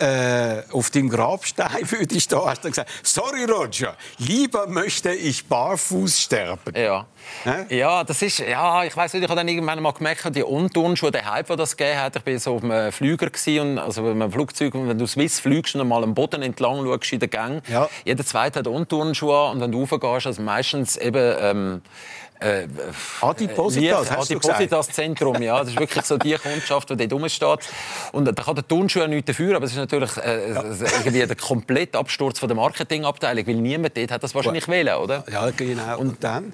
äh, 0.00 0.62
auf 0.72 0.90
dem 0.90 1.08
Grabstein 1.08 1.68
würde 1.90 2.14
ich 2.14 2.26
da 2.26 2.46
hast 2.46 2.64
du 2.64 2.68
gesagt, 2.68 2.90
sorry 3.02 3.44
Roger, 3.44 3.96
lieber 4.18 4.66
möchte 4.66 5.12
ich 5.12 5.46
barfuß 5.46 6.20
sterben. 6.20 6.74
Ja. 6.74 7.06
Hä? 7.44 7.76
Ja, 7.76 8.02
das 8.02 8.22
ist, 8.22 8.38
ja, 8.38 8.82
ich 8.84 8.96
weiß 8.96 9.12
nicht, 9.12 9.22
ich 9.22 9.28
habe 9.28 9.38
dann 9.38 9.46
irgendwann 9.48 9.80
mal 9.82 9.92
gemerkt, 9.92 10.34
die 10.34 10.42
Unturnschuhe, 10.42 11.10
der 11.10 11.30
Hype, 11.30 11.46
den 11.48 11.56
das 11.58 11.76
gegeben 11.76 11.98
hat. 12.00 12.16
Ich 12.16 12.22
bin 12.22 12.38
so 12.38 12.56
auf 12.56 12.64
einem 12.64 12.90
Flüger 12.92 13.28
und, 13.60 13.78
also 13.78 14.02
auf 14.02 14.08
einem 14.10 14.32
Flugzeug, 14.32 14.74
und 14.74 14.88
wenn 14.88 14.98
du 14.98 15.06
Swiss 15.06 15.38
fliegst 15.38 15.74
und 15.76 15.86
mal 15.86 16.02
am 16.02 16.14
Boden 16.14 16.42
entlang 16.42 16.84
schaust 16.84 17.12
in 17.12 17.20
den 17.20 17.30
Gang, 17.30 17.62
Ja. 17.68 17.88
jeder 18.04 18.24
Zweite 18.24 18.60
hat 18.60 18.66
Unturnschuhe 18.66 19.50
und 19.50 19.60
wenn 19.60 19.70
du 19.70 19.80
raufgehst, 19.82 20.26
also 20.26 20.42
meistens 20.42 20.96
eben, 20.96 21.36
ähm, 21.40 21.82
äh, 22.40 22.66
Adipositas, 23.20 24.28
du 24.28 24.38
gesagt. 24.38 24.60
Adipositas-Zentrum, 24.60 25.42
ja. 25.42 25.58
Das 25.60 25.68
ist 25.68 25.78
wirklich 25.78 26.04
so 26.04 26.16
die 26.16 26.34
Kundschaft, 26.34 26.90
die 26.90 26.96
dort 26.96 27.12
rumsteht. 27.12 27.68
Und 28.12 28.24
da 28.26 28.32
kann 28.32 28.54
der 28.54 28.66
Turnschuh 28.66 29.06
nichts 29.06 29.26
dafür, 29.26 29.56
aber 29.56 29.66
es 29.66 29.72
ist 29.72 29.78
natürlich 29.78 30.16
äh, 30.16 30.50
irgendwie 30.50 31.26
der 31.26 31.36
komplette 31.36 31.98
Absturz 31.98 32.38
von 32.38 32.48
der 32.48 32.56
Marketingabteilung, 32.56 33.46
weil 33.46 33.54
niemand 33.54 33.96
dort 33.96 34.10
hat 34.10 34.22
das 34.22 34.34
wahrscheinlich 34.34 34.68
wählen, 34.68 34.96
oder? 34.96 35.24
Ja, 35.30 35.50
genau. 35.50 35.98
Und 35.98 36.22
dann? 36.24 36.52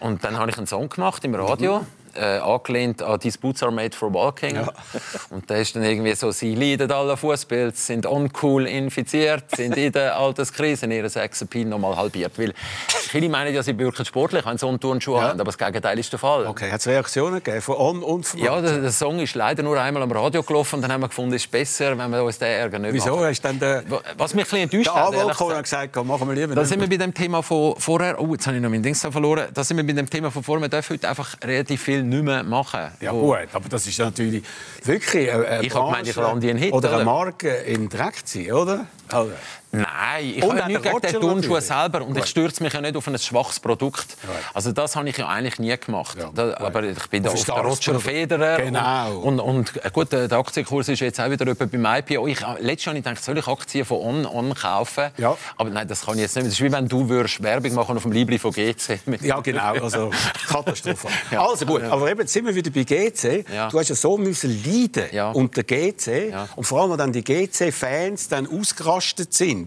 Und 0.00 0.24
dann 0.24 0.38
habe 0.38 0.50
ich 0.50 0.58
einen 0.58 0.66
Song 0.66 0.88
gemacht 0.88 1.24
im 1.24 1.34
Radio. 1.34 1.84
Äh, 2.16 2.38
angelehnt 2.38 3.02
an 3.02 3.18
«These 3.20 3.38
Boots 3.38 3.62
are 3.62 3.72
made 3.72 3.96
for 3.96 4.12
walking». 4.12 4.58
Und 5.30 5.48
da 5.50 5.56
ist 5.56 5.74
dann 5.76 5.82
irgendwie 5.84 6.14
so, 6.14 6.30
sie 6.30 6.54
leiden 6.54 6.90
alle 6.92 7.16
Fußpilz, 7.16 7.86
sind 7.86 8.06
uncool 8.06 8.66
infiziert, 8.66 9.44
sind 9.56 9.76
in 9.76 9.92
der 9.92 10.16
Alterskrise, 10.16 10.86
ihre 10.86 11.08
Sexappeal 11.08 11.66
nochmal 11.66 11.96
halbiert. 11.96 12.38
Weil 12.38 12.52
viele 12.88 13.28
meinen 13.28 13.54
ja, 13.54 13.62
sie 13.62 13.76
wirken 13.78 14.04
sportlich, 14.04 14.44
wenn 14.46 14.58
sie 14.58 14.78
Turnschuhe 14.78 15.18
Ja. 15.18 15.22
haben, 15.30 15.40
aber 15.40 15.50
das 15.52 15.58
Gegenteil 15.58 15.98
ist 15.98 16.12
der 16.12 16.18
Fall. 16.18 16.46
Okay, 16.46 16.70
hat 16.70 16.80
es 16.80 16.86
Reaktionen 16.86 17.36
gegeben 17.42 17.60
von 17.62 17.76
On 17.76 18.02
und 18.02 18.26
von 18.26 18.40
Ja, 18.40 18.60
der, 18.60 18.78
der 18.80 18.92
Song 18.92 19.18
ist 19.20 19.34
leider 19.34 19.62
nur 19.62 19.80
einmal 19.80 20.02
am 20.02 20.12
Radio 20.12 20.42
gelaufen 20.42 20.76
und 20.76 20.82
dann 20.82 20.92
haben 20.92 21.00
wir 21.00 21.08
gefunden, 21.08 21.34
es 21.34 21.42
ist 21.44 21.50
besser, 21.50 21.96
wenn 21.96 22.10
wir 22.10 22.22
uns 22.22 22.38
den 22.38 22.48
Ärger 22.48 22.78
nicht 22.78 22.94
Wieso 22.94 23.16
machen. 23.16 23.26
hast 23.26 23.40
dann 23.42 23.58
den, 23.58 23.82
Was 24.18 24.34
mich 24.34 24.44
ein 24.44 24.44
bisschen 24.44 24.58
enttäuscht 24.60 24.86
der 24.86 24.94
hat, 24.94 25.06
Anwalt 25.14 25.28
gekommen 25.30 25.56
und 25.56 25.62
gesagt- 25.62 25.96
machen 25.96 26.28
wir 26.28 26.34
lieber 26.34 26.54
da 26.54 26.64
sind 26.64 26.80
wir 26.80 26.88
bei 26.88 26.96
dem 26.96 27.12
Thema 27.14 27.42
von 27.42 27.74
vorher. 27.78 28.20
Oh, 28.20 28.28
jetzt 28.32 28.46
habe 28.46 28.56
ich 28.56 28.62
noch 28.62 28.70
mein 28.70 28.82
Ding 28.82 28.94
verloren. 28.94 29.48
Da 29.52 29.64
sind 29.64 29.76
wir 29.76 29.84
bei 29.86 29.92
dem 29.92 30.08
Thema 30.08 30.30
von 30.30 30.42
vorher. 30.42 30.62
Wir 30.62 30.68
dürfen 30.68 30.94
heute 30.94 31.08
einfach 31.08 31.34
relativ 31.42 31.82
viel 31.82 32.02
nicht 32.08 32.24
mehr 32.24 32.42
machen. 32.42 32.90
Ja 33.00 33.12
gut, 33.12 33.48
aber 33.52 33.68
das 33.68 33.86
ist 33.86 33.98
natürlich 33.98 34.42
wirklich 34.84 35.30
eine, 35.30 35.46
eine 35.46 35.66
Ich 35.66 35.74
hab 35.74 35.86
gemeint, 35.86 36.08
ich 36.08 36.14
Branche 36.14 36.50
einen 36.50 36.58
Hit, 36.58 36.72
oder 36.72 36.88
eine 36.88 36.96
oder? 36.98 37.04
Marke 37.04 37.48
im 37.48 37.88
Dreck 37.88 38.26
ziehen, 38.26 38.52
oder? 38.52 38.86
Also, 39.08 39.32
Nein, 39.74 40.24
ich 40.36 40.42
Und 40.42 40.50
habe 40.50 40.58
ja 40.60 40.68
nichts 40.68 40.82
gegen 40.82 41.00
den 41.00 41.20
Turnschuh 41.20 41.60
selber 41.60 42.02
und 42.02 42.16
ich 42.16 42.26
stürze 42.26 42.62
mich 42.62 42.72
ja 42.72 42.80
nicht 42.80 42.96
auf 42.96 43.06
ein 43.06 43.18
schwaches 43.18 43.60
Produkt. 43.60 44.16
Also 44.52 44.72
das 44.72 44.96
habe 44.96 45.08
ich 45.08 45.16
ja 45.16 45.28
eigentlich 45.28 45.58
nie 45.58 45.76
gemacht. 45.76 46.16
Ja, 46.18 46.30
da, 46.34 46.56
aber 46.58 46.82
ich 46.84 47.06
bin 47.08 47.22
da 47.22 47.30
Auf 47.30 47.48
auf 47.48 47.48
ein 47.48 47.54
der 47.54 47.64
Roger. 47.64 48.00
Federer 48.00 48.56
Genau. 48.60 49.18
und, 49.20 49.40
und, 49.40 49.70
und 49.74 49.84
äh, 49.84 49.90
gut, 49.90 50.12
der 50.12 50.28
der 50.28 50.38
Aktienkurs 50.38 50.88
ist 50.88 51.00
jetzt 51.00 51.20
auch 51.20 51.30
wieder 51.30 51.46
etwa 51.46 51.64
beim 51.66 51.84
IPO. 51.84 52.26
Ich, 52.26 52.40
äh, 52.40 52.44
letztes 52.60 52.84
Jahr 52.86 52.92
habe 52.92 52.98
ich 52.98 53.04
gedacht, 53.04 53.24
soll 53.24 53.38
ich 53.38 53.46
Aktien 53.46 53.84
von 53.84 53.98
On, 53.98 54.26
On 54.26 54.54
kaufen? 54.54 55.10
Ja. 55.16 55.36
Aber 55.56 55.70
nein, 55.70 55.86
das 55.88 56.04
kann 56.04 56.14
ich 56.14 56.22
jetzt 56.22 56.36
nicht. 56.36 56.46
Das 56.46 56.52
ist 56.54 56.60
wie 56.62 56.72
wenn 56.72 56.88
du 56.88 57.08
würdest 57.08 57.42
Werbung 57.42 57.74
machen 57.74 57.96
auf 57.96 58.02
dem 58.02 58.12
Liebling 58.12 58.38
von 58.38 58.52
GC. 58.52 59.00
Ja, 59.22 59.40
genau, 59.40 59.74
also 59.74 60.10
Katastrophe. 60.48 61.08
Ja. 61.30 61.46
Also 61.46 61.66
gut, 61.66 61.82
aber 61.82 62.10
eben, 62.10 62.20
jetzt 62.20 62.32
sind 62.32 62.46
wir 62.46 62.54
wieder 62.54 62.70
bei 62.70 62.84
GC. 62.84 63.44
Ja. 63.52 63.68
Du 63.68 63.78
hast 63.78 63.88
ja 63.88 63.94
so 63.94 64.16
müssen 64.18 64.62
leiden 64.64 65.34
unter 65.34 65.62
GC 65.62 66.32
und 66.56 66.64
vor 66.64 66.82
allem, 66.82 66.92
als 66.92 66.98
dann 66.98 67.12
die 67.12 67.24
GC-Fans 67.24 68.28
dann 68.28 68.46
ausgerastet 68.46 69.32
sind, 69.32 69.63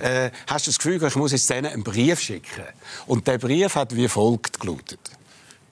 äh, 0.00 0.30
hast 0.46 0.66
du 0.66 0.70
das 0.70 0.78
Gefühl, 0.78 1.02
ich 1.02 1.16
muss 1.16 1.32
jetzt 1.32 1.48
denen 1.50 1.66
einen 1.66 1.84
Brief 1.84 2.20
schicken. 2.20 2.64
Und 3.06 3.26
der 3.26 3.38
Brief 3.38 3.74
hat 3.74 3.94
wie 3.94 4.08
folgt 4.08 4.60
gelautet. 4.60 5.00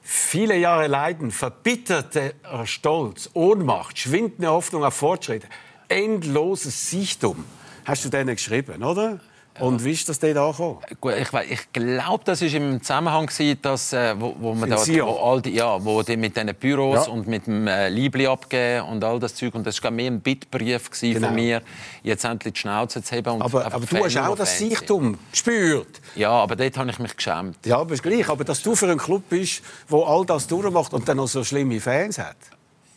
Viele 0.02 0.56
Jahre 0.58 0.86
Leiden, 0.86 1.30
verbitterter 1.30 2.32
Stolz, 2.64 3.30
Ohnmacht, 3.32 3.98
schwindende 3.98 4.50
Hoffnung 4.50 4.84
auf 4.84 4.94
Fortschritt, 4.94 5.44
endloses 5.88 6.90
Sichtum. 6.90 7.44
Hast 7.84 8.04
du 8.04 8.10
denen 8.10 8.34
geschrieben, 8.34 8.82
oder? 8.82 9.20
Und 9.60 9.84
wie 9.84 9.92
ist 9.92 10.08
das 10.08 10.18
dort 10.18 10.36
angekommen? 10.36 10.78
Gut, 11.00 11.14
ich, 11.16 11.28
ich 11.50 11.72
glaube, 11.72 12.24
das 12.24 12.40
war 12.42 12.48
im 12.54 12.82
Zusammenhang, 12.82 13.30
dass, 13.62 13.92
äh, 13.92 14.14
wo, 14.18 14.34
wo 14.38 14.54
man 14.54 14.68
da, 14.68 14.76
wo 14.78 15.16
all 15.30 15.40
die, 15.42 15.50
ja, 15.50 15.84
wo 15.84 16.02
die 16.02 16.16
mit 16.16 16.36
diesen 16.36 16.54
Büros 16.54 17.06
Ja. 17.06 17.12
und 17.12 17.28
mit 17.28 17.46
dem 17.46 17.66
äh, 17.68 17.88
Liebli 17.88 18.26
abgeben 18.26 18.86
und 18.88 19.04
all 19.04 19.20
das 19.20 19.34
Zeug. 19.36 19.54
Und 19.54 19.66
das 19.66 19.82
war 19.82 19.90
mehr 19.90 20.10
ein 20.10 20.20
Bittbrief 20.20 20.90
Genau. 21.00 21.28
von 21.28 21.34
mir, 21.36 21.62
jetzt 22.02 22.24
endlich 22.24 22.54
die 22.54 22.60
Schnauze 22.60 23.02
zu 23.02 23.14
heben. 23.14 23.34
Und 23.34 23.42
Aber, 23.42 23.64
aber 23.64 23.86
du 23.86 24.04
hast 24.04 24.16
auch 24.16 24.36
das. 24.36 24.58
Sichtum 24.58 25.18
gespürt. 25.30 26.00
Ja, 26.16 26.30
aber 26.30 26.56
dort 26.56 26.76
habe 26.76 26.90
ich 26.90 26.98
mich 26.98 27.16
geschämt. 27.16 27.56
Ja, 27.64 27.78
aber 27.78 27.94
ist 27.94 28.02
gleich. 28.02 28.28
Aber 28.28 28.44
dass 28.44 28.62
du 28.62 28.74
für 28.74 28.86
einen 28.86 28.98
Club 28.98 29.22
bist, 29.28 29.62
wo 29.88 30.02
all 30.04 30.24
das 30.26 30.46
durchmacht 30.46 30.92
und 30.92 31.08
dann 31.08 31.16
noch 31.18 31.28
so 31.28 31.44
schlimme 31.44 31.80
Fans 31.80 32.18
hat. 32.18 32.36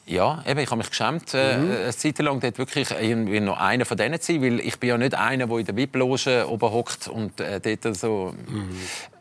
Ja, 0.07 0.41
eben, 0.47 0.59
ich 0.61 0.67
habe 0.71 0.77
mich 0.77 0.89
geschämt, 0.89 1.33
äh, 1.33 1.57
Mhm. 1.57 1.71
eine 1.71 1.95
Zeit 1.95 2.17
lang 2.19 2.39
dort 2.39 2.57
wirklich 2.57 2.91
irgendwie 2.91 3.41
noch 3.41 3.59
einer 3.59 3.83
von 3.85 3.97
denen 3.97 4.19
zu 4.21 4.31
sein, 4.33 4.41
weil 4.41 4.59
ich 4.61 4.79
bin 4.79 4.89
ja 4.89 4.97
nicht 4.97 5.13
einer, 5.15 5.47
der 5.47 5.57
in 5.57 5.65
der 5.65 5.75
VIP-Loge 5.75 6.47
oben 6.49 6.71
hockt 6.71 7.07
und 7.09 7.39
äh, 7.41 7.59
dort 7.59 7.95
so... 7.95 8.33
Mhm. 8.47 8.69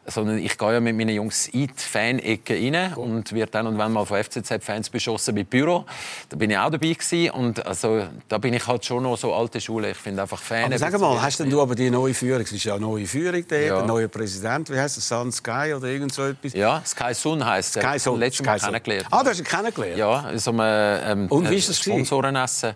Sondern 0.09 0.39
ich 0.39 0.57
gehe 0.57 0.73
ja 0.73 0.81
mit 0.81 0.97
meinen 0.97 1.15
Jungs 1.15 1.49
in 1.49 1.67
die 1.67 1.73
Fan-Ecke 1.77 2.55
rein 2.55 2.95
und 2.95 3.33
werde 3.33 3.51
dann 3.53 3.67
und 3.67 3.79
wenn 3.79 3.93
mal 3.93 4.05
von 4.07 4.23
FCZ-Fans 4.23 4.91
beschossen 4.91 5.35
mit 5.35 5.51
Büro. 5.51 5.85
Da 6.29 6.37
bin 6.37 6.51
ich 6.51 6.59
auch 6.59 6.71
dabei 6.71 6.93
gewesen. 6.93 7.31
und 7.31 7.65
also 7.67 8.07
da 8.29 8.39
bin 8.39 8.55
ich 8.55 8.67
halt 8.67 8.85
schon 8.85 9.03
noch 9.03 9.17
so 9.17 9.35
alte 9.35 9.61
Schule. 9.61 9.91
Ich 9.91 9.97
finde 9.97 10.23
einfach 10.23 10.41
Fan. 10.41 10.65
Aber 10.65 10.79
sag 10.79 10.99
mal, 10.99 11.21
hast 11.21 11.41
denn 11.41 11.51
du 11.51 11.61
aber 11.61 11.75
die 11.75 11.91
neue 11.91 12.15
Führung? 12.15 12.43
Es 12.43 12.53
ist 12.53 12.65
ja 12.65 12.75
eine 12.75 12.83
neue 12.83 13.07
Führung 13.07 13.45
dort, 13.49 13.63
Ja. 13.63 13.81
ein 13.81 13.87
neuer 13.87 14.09
Präsident. 14.09 14.71
Wie 14.71 14.79
heißt 14.79 14.97
es? 14.99 15.09
Sun 15.09 15.33
Sky 15.33 15.75
oder 15.77 15.87
irgend 15.89 16.13
so 16.13 16.25
etwas? 16.25 16.53
Ja, 16.53 16.83
Sky 16.85 17.13
Sun 17.15 17.45
heisst 17.45 17.77
er. 17.77 17.83
Sky 17.83 17.99
Sun. 17.99 18.19
Letztes 18.21 18.45
Mal 18.47 18.59
Sun. 18.59 18.69
kennengelernt. 18.71 19.07
Ah, 19.11 19.23
du 19.23 19.31
hast 19.31 19.39
ihn 19.39 19.45
kennengelernt? 19.45 19.97
Ja, 19.99 20.31
so 20.37 20.51
einem 20.53 20.61
ähm, 21.23 21.27
Und 21.29 21.49
wie 21.51 21.55
äh, 21.55 21.59
ist 21.59 21.69
das 21.69 21.81
gewesen? 21.81 22.05
Sponsorenessen. 22.07 22.75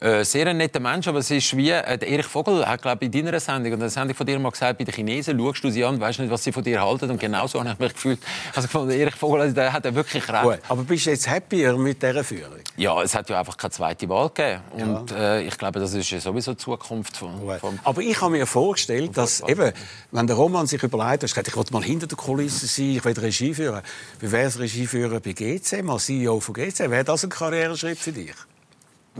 Äh, 0.00 0.24
sehr 0.24 0.46
ein 0.46 0.56
netter 0.56 0.80
Mensch, 0.80 1.06
aber 1.08 1.18
es 1.18 1.30
ist 1.30 1.56
wie... 1.56 1.70
Äh, 1.70 1.98
der 1.98 2.08
Erich 2.08 2.26
Vogel 2.26 2.64
hat, 2.66 2.82
glaube 2.82 3.04
ich, 3.04 3.14
in 3.14 3.26
deiner 3.26 3.40
Sendung, 3.40 3.72
und 3.74 3.80
der 3.80 3.90
Sendung 3.90 4.14
von 4.16 4.26
dir 4.26 4.38
mal 4.38 4.50
gesagt, 4.50 4.78
bei 4.78 4.84
den 4.84 4.94
Chinesen 4.94 5.38
schaust 5.38 5.64
du 5.64 5.70
sie 5.70 5.84
an 5.84 6.00
weißt 6.00 6.20
nicht, 6.20 6.30
was 6.30 6.44
sie 6.44 6.52
von 6.52 6.62
dir 6.62 6.69
halten. 6.78 7.10
Und 7.10 7.20
genau 7.20 7.46
so 7.46 7.60
habe 7.60 7.70
ich 7.70 7.78
mich 7.78 7.92
gefühlt. 7.92 8.20
Also 8.54 8.68
gefunden, 8.68 8.90
Erich 8.90 9.14
Vogel, 9.14 9.40
also, 9.40 9.54
der 9.54 9.72
hat 9.72 9.84
ja 9.84 9.94
wirklich 9.94 10.28
recht. 10.28 10.42
Gut. 10.42 10.58
Aber 10.68 10.82
bist 10.82 11.06
du 11.06 11.10
jetzt 11.10 11.28
happier 11.28 11.76
mit 11.76 12.02
dieser 12.02 12.24
Führung? 12.24 12.60
Ja, 12.76 13.02
es 13.02 13.14
hat 13.14 13.28
ja 13.30 13.38
einfach 13.38 13.56
keine 13.56 13.70
zweite 13.70 14.08
Wahl 14.08 14.28
gegeben. 14.28 14.60
Und 14.72 15.12
äh, 15.12 15.42
ich 15.42 15.56
glaube, 15.58 15.80
das 15.80 15.94
ist 15.94 16.10
ja 16.10 16.20
sowieso 16.20 16.52
die 16.52 16.58
Zukunft 16.58 17.16
von, 17.16 17.30
vom 17.58 17.78
Aber 17.84 18.00
ich 18.00 18.20
habe 18.20 18.32
mir 18.32 18.46
vorgestellt, 18.46 19.16
dass 19.16 19.40
eben, 19.40 19.72
wenn 20.10 20.26
der 20.26 20.36
Roman 20.36 20.66
sich 20.66 20.82
überlegt, 20.82 21.36
hat, 21.36 21.48
ich 21.48 21.56
will 21.56 21.64
mal 21.70 21.82
hinter 21.82 22.06
der 22.06 22.16
Kulisse 22.16 22.66
sein, 22.66 22.96
ich 22.96 23.04
will 23.04 23.18
Regie 23.18 23.54
führen. 23.54 23.82
Wie 24.20 24.30
wäre 24.30 24.48
es 24.48 24.58
Regie 24.58 24.86
führen 24.86 25.20
bei 25.20 25.32
GC, 25.32 25.82
mal 25.82 25.98
CEO 25.98 26.40
von 26.40 26.54
GC? 26.54 26.90
Wäre 26.90 27.04
das 27.04 27.24
ein 27.24 27.30
Karriereschritt 27.30 27.98
für 27.98 28.12
dich? 28.12 28.34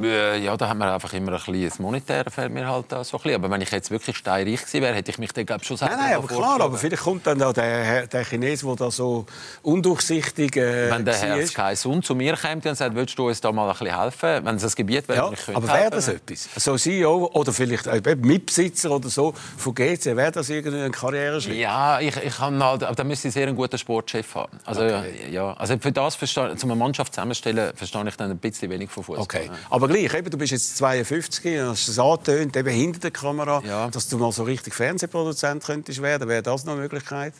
Äh, 0.01 0.39
Ja, 0.45 0.57
da 0.57 0.69
haben 0.69 0.79
wir 0.79 0.93
einfach 0.93 1.13
immer 1.13 1.33
ein 1.33 1.39
bisschen 1.39 1.69
das 1.69 1.79
Monetäre 1.79 2.31
fällt 2.31 2.53
mir 2.53 2.67
halt 2.67 2.91
so 2.91 2.97
ein 2.97 3.03
bisschen. 3.23 3.35
Aber 3.35 3.51
wenn 3.51 3.61
ich 3.61 3.71
jetzt 3.71 3.91
wirklich 3.91 4.17
steinreich 4.17 4.61
gewesen 4.61 4.83
wäre, 4.83 4.95
hätte 4.95 5.11
ich 5.11 5.19
mich 5.19 5.33
dann 5.33 5.47
glaub, 5.47 5.65
schon 5.65 5.77
selber 5.77 5.97
Nein, 5.97 6.05
nein, 6.11 6.17
aber 6.17 6.29
klar, 6.29 6.61
aber 6.61 6.77
vielleicht 6.79 7.03
kommt 7.03 7.27
dann 7.27 7.39
da 7.39 7.53
der, 7.53 8.07
der 8.07 8.25
Chines, 8.25 8.61
der 8.61 8.77
da 8.77 8.91
so 8.91 9.27
undurchsichtig 9.63 10.57
äh, 10.57 10.91
Wenn 10.91 11.05
der 11.05 11.15
Herr. 11.15 11.47
Sky 11.47 11.75
Sun 11.77 12.03
zu 12.03 12.15
mir 12.15 12.37
kommt 12.37 12.67
und 12.67 12.75
sagt, 12.75 12.95
willst 12.95 13.19
du 13.19 13.29
uns 13.29 13.41
da 13.41 13.53
mal 13.53 13.69
ein 13.71 13.77
bisschen 13.79 13.99
helfen, 14.01 14.45
wenn 14.45 14.57
es 14.57 14.65
ein 14.65 14.71
Gebiet 14.77 15.09
wäre, 15.09 15.19
Ja, 15.19 15.33
ich 15.33 15.45
könnte 15.45 15.57
aber 15.57 15.69
wäre 15.69 15.91
das 15.91 16.09
etwas? 16.09 16.49
So 16.57 16.77
CEO 16.77 17.31
oder 17.33 17.53
vielleicht 17.53 17.87
eben 17.87 18.21
Mitbesitzer 18.21 18.91
oder 18.91 19.09
so 19.09 19.33
von 19.57 19.75
GC, 19.75 20.17
wäre 20.17 20.33
das 20.33 20.49
irgendein 20.51 20.93
Karriereschritt? 20.93 21.57
Ja, 21.57 22.01
ich, 22.01 22.17
ich 22.17 22.37
kann 22.37 22.63
halt, 22.63 22.83
aber 22.85 22.95
da 22.95 23.05
müsste 23.05 23.29
ich 23.29 23.35
sehr 23.35 23.47
einen 23.47 23.57
guten 23.57 23.79
Sportchef 23.79 24.35
haben. 24.35 24.59
Also, 24.65 24.83
ja, 25.31 25.53
also 25.55 25.79
für 25.79 25.93
das, 25.93 26.15
verstehe, 26.17 26.57
zum 26.57 26.71
eine 26.71 26.79
Mannschaft 26.79 27.15
zusammenstellen, 27.15 27.73
verstehe 27.75 28.09
ich 28.09 28.17
dann 28.17 28.31
ein 28.31 28.39
bisschen 28.39 28.71
wenig 28.71 28.91
von 28.91 29.05
Fußball. 29.05 29.23
Okay. 29.23 29.51
Aber 29.83 29.89
gleich, 29.95 30.13
eben, 30.13 30.29
du 30.31 30.37
bist 30.37 30.53
jetzt 30.53 30.77
52 30.77 31.59
und 31.61 31.69
hast 31.69 31.89
es 31.89 31.99
angetönt, 31.99 32.55
eben 32.55 32.69
hinter 32.69 33.01
der 33.01 33.11
Kamera, 33.13 33.63
Ja. 33.67 33.89
dass 33.89 34.09
du 34.09 34.19
mal 34.19 34.31
so 34.31 34.43
richtig 34.43 34.75
Fernsehproduzent 34.75 35.65
könntest 35.65 36.03
werden. 36.03 36.29
Wäre 36.29 36.43
das 36.43 36.67
noch 36.67 36.75
eine 36.75 36.83
Möglichkeit? 36.83 37.33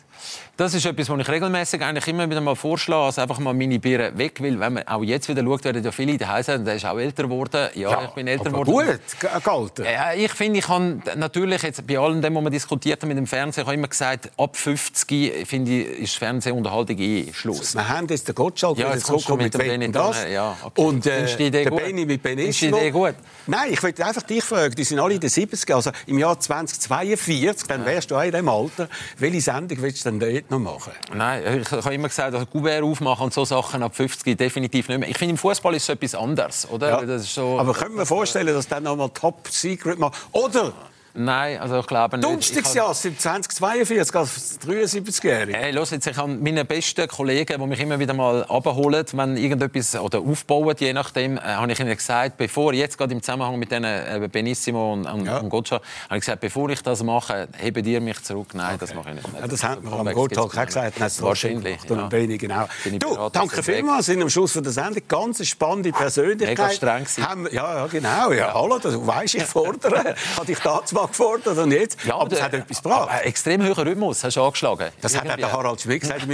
Das 0.57 0.73
ist 0.73 0.85
etwas, 0.85 1.07
was 1.09 1.19
ich 1.19 1.29
regelmäßig 1.29 1.81
eigentlich 1.83 2.07
immer 2.07 2.27
wieder 2.27 2.41
mal 2.41 2.55
vorschlage, 2.55 3.03
also 3.05 3.21
einfach 3.21 3.37
mal 3.37 3.53
meine 3.53 3.77
Biere 3.79 4.17
weg 4.17 4.41
will. 4.41 4.59
Wenn 4.59 4.73
man 4.73 4.87
auch 4.87 5.03
jetzt 5.03 5.29
wieder 5.29 5.43
schaut, 5.43 5.63
werden 5.65 5.83
ja 5.83 5.91
viele 5.91 6.17
daheim 6.17 6.41
sagen, 6.43 6.65
der 6.65 6.75
ist 6.75 6.85
auch 6.85 6.97
älter 6.97 7.23
geworden. 7.23 7.69
Ja, 7.75 8.05
ich 8.05 8.09
bin 8.11 8.27
älter 8.27 8.49
geworden. 8.49 8.65
gut, 8.71 8.99
ge- 9.19 9.29
gehalten. 9.43 9.83
Ja, 9.85 10.13
ich 10.13 10.31
finde, 10.31 10.57
ich 10.59 10.67
habe 10.67 10.99
natürlich 11.17 11.61
jetzt 11.61 11.85
bei 11.85 11.99
allem 11.99 12.21
dem, 12.23 12.33
was 12.35 12.43
wir 12.43 12.49
diskutiert 12.49 13.01
haben 13.03 13.09
mit 13.09 13.17
dem 13.17 13.27
Fernsehen, 13.27 13.61
ich 13.61 13.67
habe 13.67 13.75
immer 13.75 13.87
gesagt, 13.87 14.31
ab 14.37 14.55
50 14.57 15.47
finde 15.47 15.71
ich, 15.71 15.99
ist 15.99 16.15
Fernsehunterhaltung 16.15 16.97
eh 16.97 17.31
Schluss. 17.33 17.75
Wir 17.75 17.87
haben 17.87 18.07
jetzt 18.07 18.27
den 18.27 18.33
Gottschalk 18.35 18.77
Ja, 18.79 18.93
jetzt 18.93 19.05
zurückgekommen 19.05 19.43
mit 19.43 19.53
mit 19.53 19.61
dem 19.61 19.67
Benetton, 19.79 19.93
das. 19.93 20.25
ja, 20.31 20.57
okay. 20.63 20.81
Und 20.81 21.05
äh, 21.05 21.51
der 21.51 21.65
gut? 21.69 21.79
Benni 21.83 22.05
mit 22.05 22.23
Du 22.35 22.41
Benissimo. 22.41 22.77
die 22.77 22.83
Idee 22.83 22.91
gut? 22.91 23.15
Nein, 23.47 23.73
ich 23.73 23.81
wollte 23.83 24.05
einfach 24.05 24.23
dich 24.23 24.43
fragen. 24.43 24.73
Die 24.75 24.83
sind 24.83 24.99
alle 24.99 25.15
in 25.15 25.19
den 25.19 25.29
70er, 25.29 25.73
also 25.73 25.91
im 26.07 26.19
Jahr 26.19 26.39
2042, 26.39 27.67
dann 27.67 27.85
wärst 27.85 28.11
du 28.11 28.15
auch 28.15 28.23
in 28.23 28.31
dem 28.31 28.47
Alter. 28.49 28.87
Welche 29.17 29.41
Sendung 29.41 29.81
willst 29.81 30.05
du 30.05 30.11
denn 30.11 30.19
dort 30.19 30.51
noch 30.51 30.59
machen? 30.59 30.93
Nein, 31.13 31.61
ich 31.61 31.71
habe 31.71 31.93
immer 31.93 32.07
gesagt, 32.07 32.33
also 32.33 32.45
Kuvert 32.45 32.83
aufmachen 32.83 33.25
und 33.25 33.33
so 33.33 33.45
Sachen 33.45 33.83
ab 33.83 33.95
50 33.95 34.37
definitiv 34.37 34.89
nicht 34.89 34.99
mehr. 34.99 35.09
Ich 35.09 35.17
finde, 35.17 35.31
im 35.31 35.37
Fußball 35.37 35.75
ist 35.75 35.83
es 35.83 35.89
etwas 35.89 36.15
anderes, 36.15 36.67
oder? 36.69 37.03
Ja. 37.03 37.15
Ist 37.15 37.33
so, 37.33 37.59
Aber 37.59 37.73
können 37.73 37.95
wir 37.95 38.05
vorstellen, 38.05 38.47
dass 38.47 38.67
dann 38.67 38.83
noch 38.83 38.95
mal 38.95 39.09
Top 39.09 39.47
Secret 39.49 39.99
macht? 39.99 40.15
Oder 40.31 40.73
Nein, 41.13 41.59
also 41.59 41.79
ich 41.79 41.87
glaube 41.87 42.17
nicht. 42.17 42.25
Ich 42.25 42.31
Dunstigsjahr, 42.33 42.93
2042, 42.93 44.15
als 44.15 44.59
73-Jährige. 44.61 45.57
Hey, 45.57 45.71
los 45.71 45.89
jetzt, 45.91 46.07
ich 46.07 46.17
habe 46.17 46.29
meine 46.33 46.65
besten 46.65 47.07
Kollegen, 47.07 47.59
die 47.61 47.67
mich 47.67 47.79
immer 47.79 47.99
wieder 47.99 48.13
mal 48.13 48.43
abholen, 48.45 49.05
wenn 49.13 49.37
irgendetwas 49.37 49.95
oder 49.95 50.19
aufbauen, 50.19 50.75
je 50.79 50.93
nachdem, 50.93 51.37
äh, 51.37 51.41
habe 51.41 51.71
ich 51.71 51.79
ihnen 51.79 51.95
gesagt, 51.95 52.37
bevor 52.37 52.73
jetzt 52.73 52.97
gerade 52.97 53.13
im 53.13 53.21
Zusammenhang 53.21 53.57
mit 53.59 53.71
denen 53.71 53.85
äh, 54.23 54.29
Benissimo 54.31 54.93
und, 54.93 55.05
und, 55.05 55.25
Ja. 55.25 55.37
und 55.39 55.49
Gottschalk, 55.49 55.81
habe 56.09 56.17
ich 56.17 56.21
gesagt, 56.21 56.41
bevor 56.41 56.69
ich 56.69 56.81
das 56.81 57.03
mache, 57.03 57.47
hebt 57.57 57.85
ihr 57.85 58.01
mich 58.01 58.21
zurück. 58.23 58.49
Nein, 58.53 58.77
das 58.79 58.93
mache 58.93 59.09
ich 59.09 59.15
nicht. 59.15 59.27
Ja, 59.39 59.47
das 59.47 59.63
hat 59.63 59.83
man 59.83 59.93
am 60.07 60.15
gibt's 60.15 60.37
auch 60.37 60.49
gesagt. 60.49 61.21
Wahrscheinlich. 61.21 61.89
Und 61.89 62.09
Benni, 62.09 62.37
genau. 62.37 62.67
Du, 62.99 63.29
danke 63.31 63.61
vielmals. 63.63 64.05
Sind 64.05 64.21
am 64.21 64.29
Schluss 64.29 64.53
von 64.53 64.63
der 64.63 64.71
Sendung 64.71 65.03
ganz 65.07 65.45
spannende 65.45 65.91
Persönlichkeit. 65.91 66.57
Mega 66.57 66.69
streng. 66.69 67.05
Haben 67.25 67.43
wir- 67.45 67.53
Ja, 67.53 67.75
ja, 67.77 67.87
genau. 67.87 68.31
Ja. 68.31 68.53
Hallo, 68.53 68.79
du 68.79 69.05
weißt, 69.05 69.35
ich 69.35 69.43
fordere. 69.51 70.15
Ich 70.15 70.37
habe 70.37 70.45
dich 70.45 70.59
mal 71.01 71.07
gefordert 71.07 71.57
und 71.57 71.71
jetzt. 71.71 72.03
Ja, 72.05 72.15
aber 72.15 72.31
es 72.31 72.37
der- 72.37 72.43
hat 72.45 72.53
etwas 72.53 72.81
gebracht. 72.81 73.09
aber 73.09 73.25
Extrem 73.25 73.63
hoher 73.63 73.85
Rhythmus 73.85 74.23
hast 74.23 74.35
du 74.37 74.43
angeschlagen. 74.43 74.89
Das 75.01 75.15
hat 75.15 75.25
Irgendwie. 75.25 75.41
der 75.41 75.51
Harald 75.51 75.81
Schmidt 75.81 76.01
gesagt. 76.01 76.25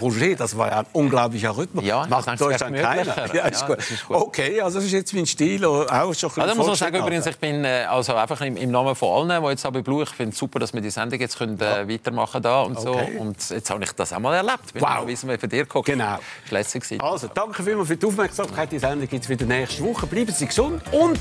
Roger, 0.00 0.34
das 0.36 0.56
war 0.56 0.68
ja 0.70 0.78
ein 0.80 0.86
unglaublicher 0.92 1.56
Rhythmus. 1.56 1.84
Ja, 1.84 2.06
Macht 2.06 2.28
es 2.28 2.38
Deutschland 2.38 2.76
keiner. 2.76 3.34
Ja, 3.34 3.46
ist 3.46 3.60
Ja, 3.62 3.66
gut. 3.66 3.78
das 3.78 3.90
ist 3.90 4.06
gut. 4.06 4.16
Okay, 4.16 4.60
also 4.60 4.78
das 4.78 4.86
ist 4.86 4.92
jetzt 4.92 5.12
mein 5.14 5.26
Stil 5.26 5.64
auch 5.64 5.86
schon 5.86 5.96
ein 5.96 6.10
bisschen 6.10 6.24
Also, 6.42 6.46
da 6.46 6.54
muss 6.54 6.66
man 6.66 6.76
sagen, 6.76 6.96
übrigens, 6.96 7.26
ich 7.26 7.38
bin 7.38 7.64
äh, 7.64 7.86
also 7.88 8.14
einfach 8.14 8.40
im, 8.40 8.56
im 8.56 8.70
Namen 8.70 8.94
von 8.94 9.30
allen, 9.30 9.42
die 9.42 9.48
jetzt 9.50 9.66
aber 9.66 9.82
Blue, 9.82 10.02
ich 10.02 10.10
finde 10.10 10.32
es 10.32 10.38
super, 10.38 10.58
dass 10.58 10.72
wir 10.72 10.80
die 10.80 10.90
Sendung 10.90 11.18
jetzt 11.20 11.38
können, 11.38 11.60
äh, 11.60 11.88
weitermachen 11.88 12.42
da 12.42 12.62
und 12.62 12.80
so. 12.80 12.90
Okay. 12.94 13.16
Und 13.18 13.50
jetzt 13.50 13.70
habe 13.70 13.84
ich 13.84 13.92
das 13.92 14.12
auch 14.12 14.18
mal 14.18 14.34
erlebt. 14.34 14.72
Bin 14.72 14.82
Wow. 14.82 14.98
wow. 15.00 15.06
wir 15.08 15.38
von 15.38 15.48
dir 15.48 15.62
geguckt. 15.64 15.86
Genau. 15.86 16.18
Das 16.50 16.74
war. 16.74 17.12
Also, 17.12 17.28
danke 17.32 17.62
vielmals 17.62 17.88
für 17.88 17.96
die 17.96 18.06
Aufmerksamkeit. 18.06 18.72
Die 18.72 18.78
Sendung 18.78 19.08
gibt 19.08 19.24
es 19.24 19.28
wieder 19.28 19.46
nächste 19.46 19.82
Woche. 19.84 20.06
Bleiben 20.06 20.32
Sie 20.32 20.46
gesund 20.46 20.82
und 20.92 21.18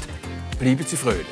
bleiben 0.60 0.86
Sie 0.88 0.98
fröhlich. 0.98 1.26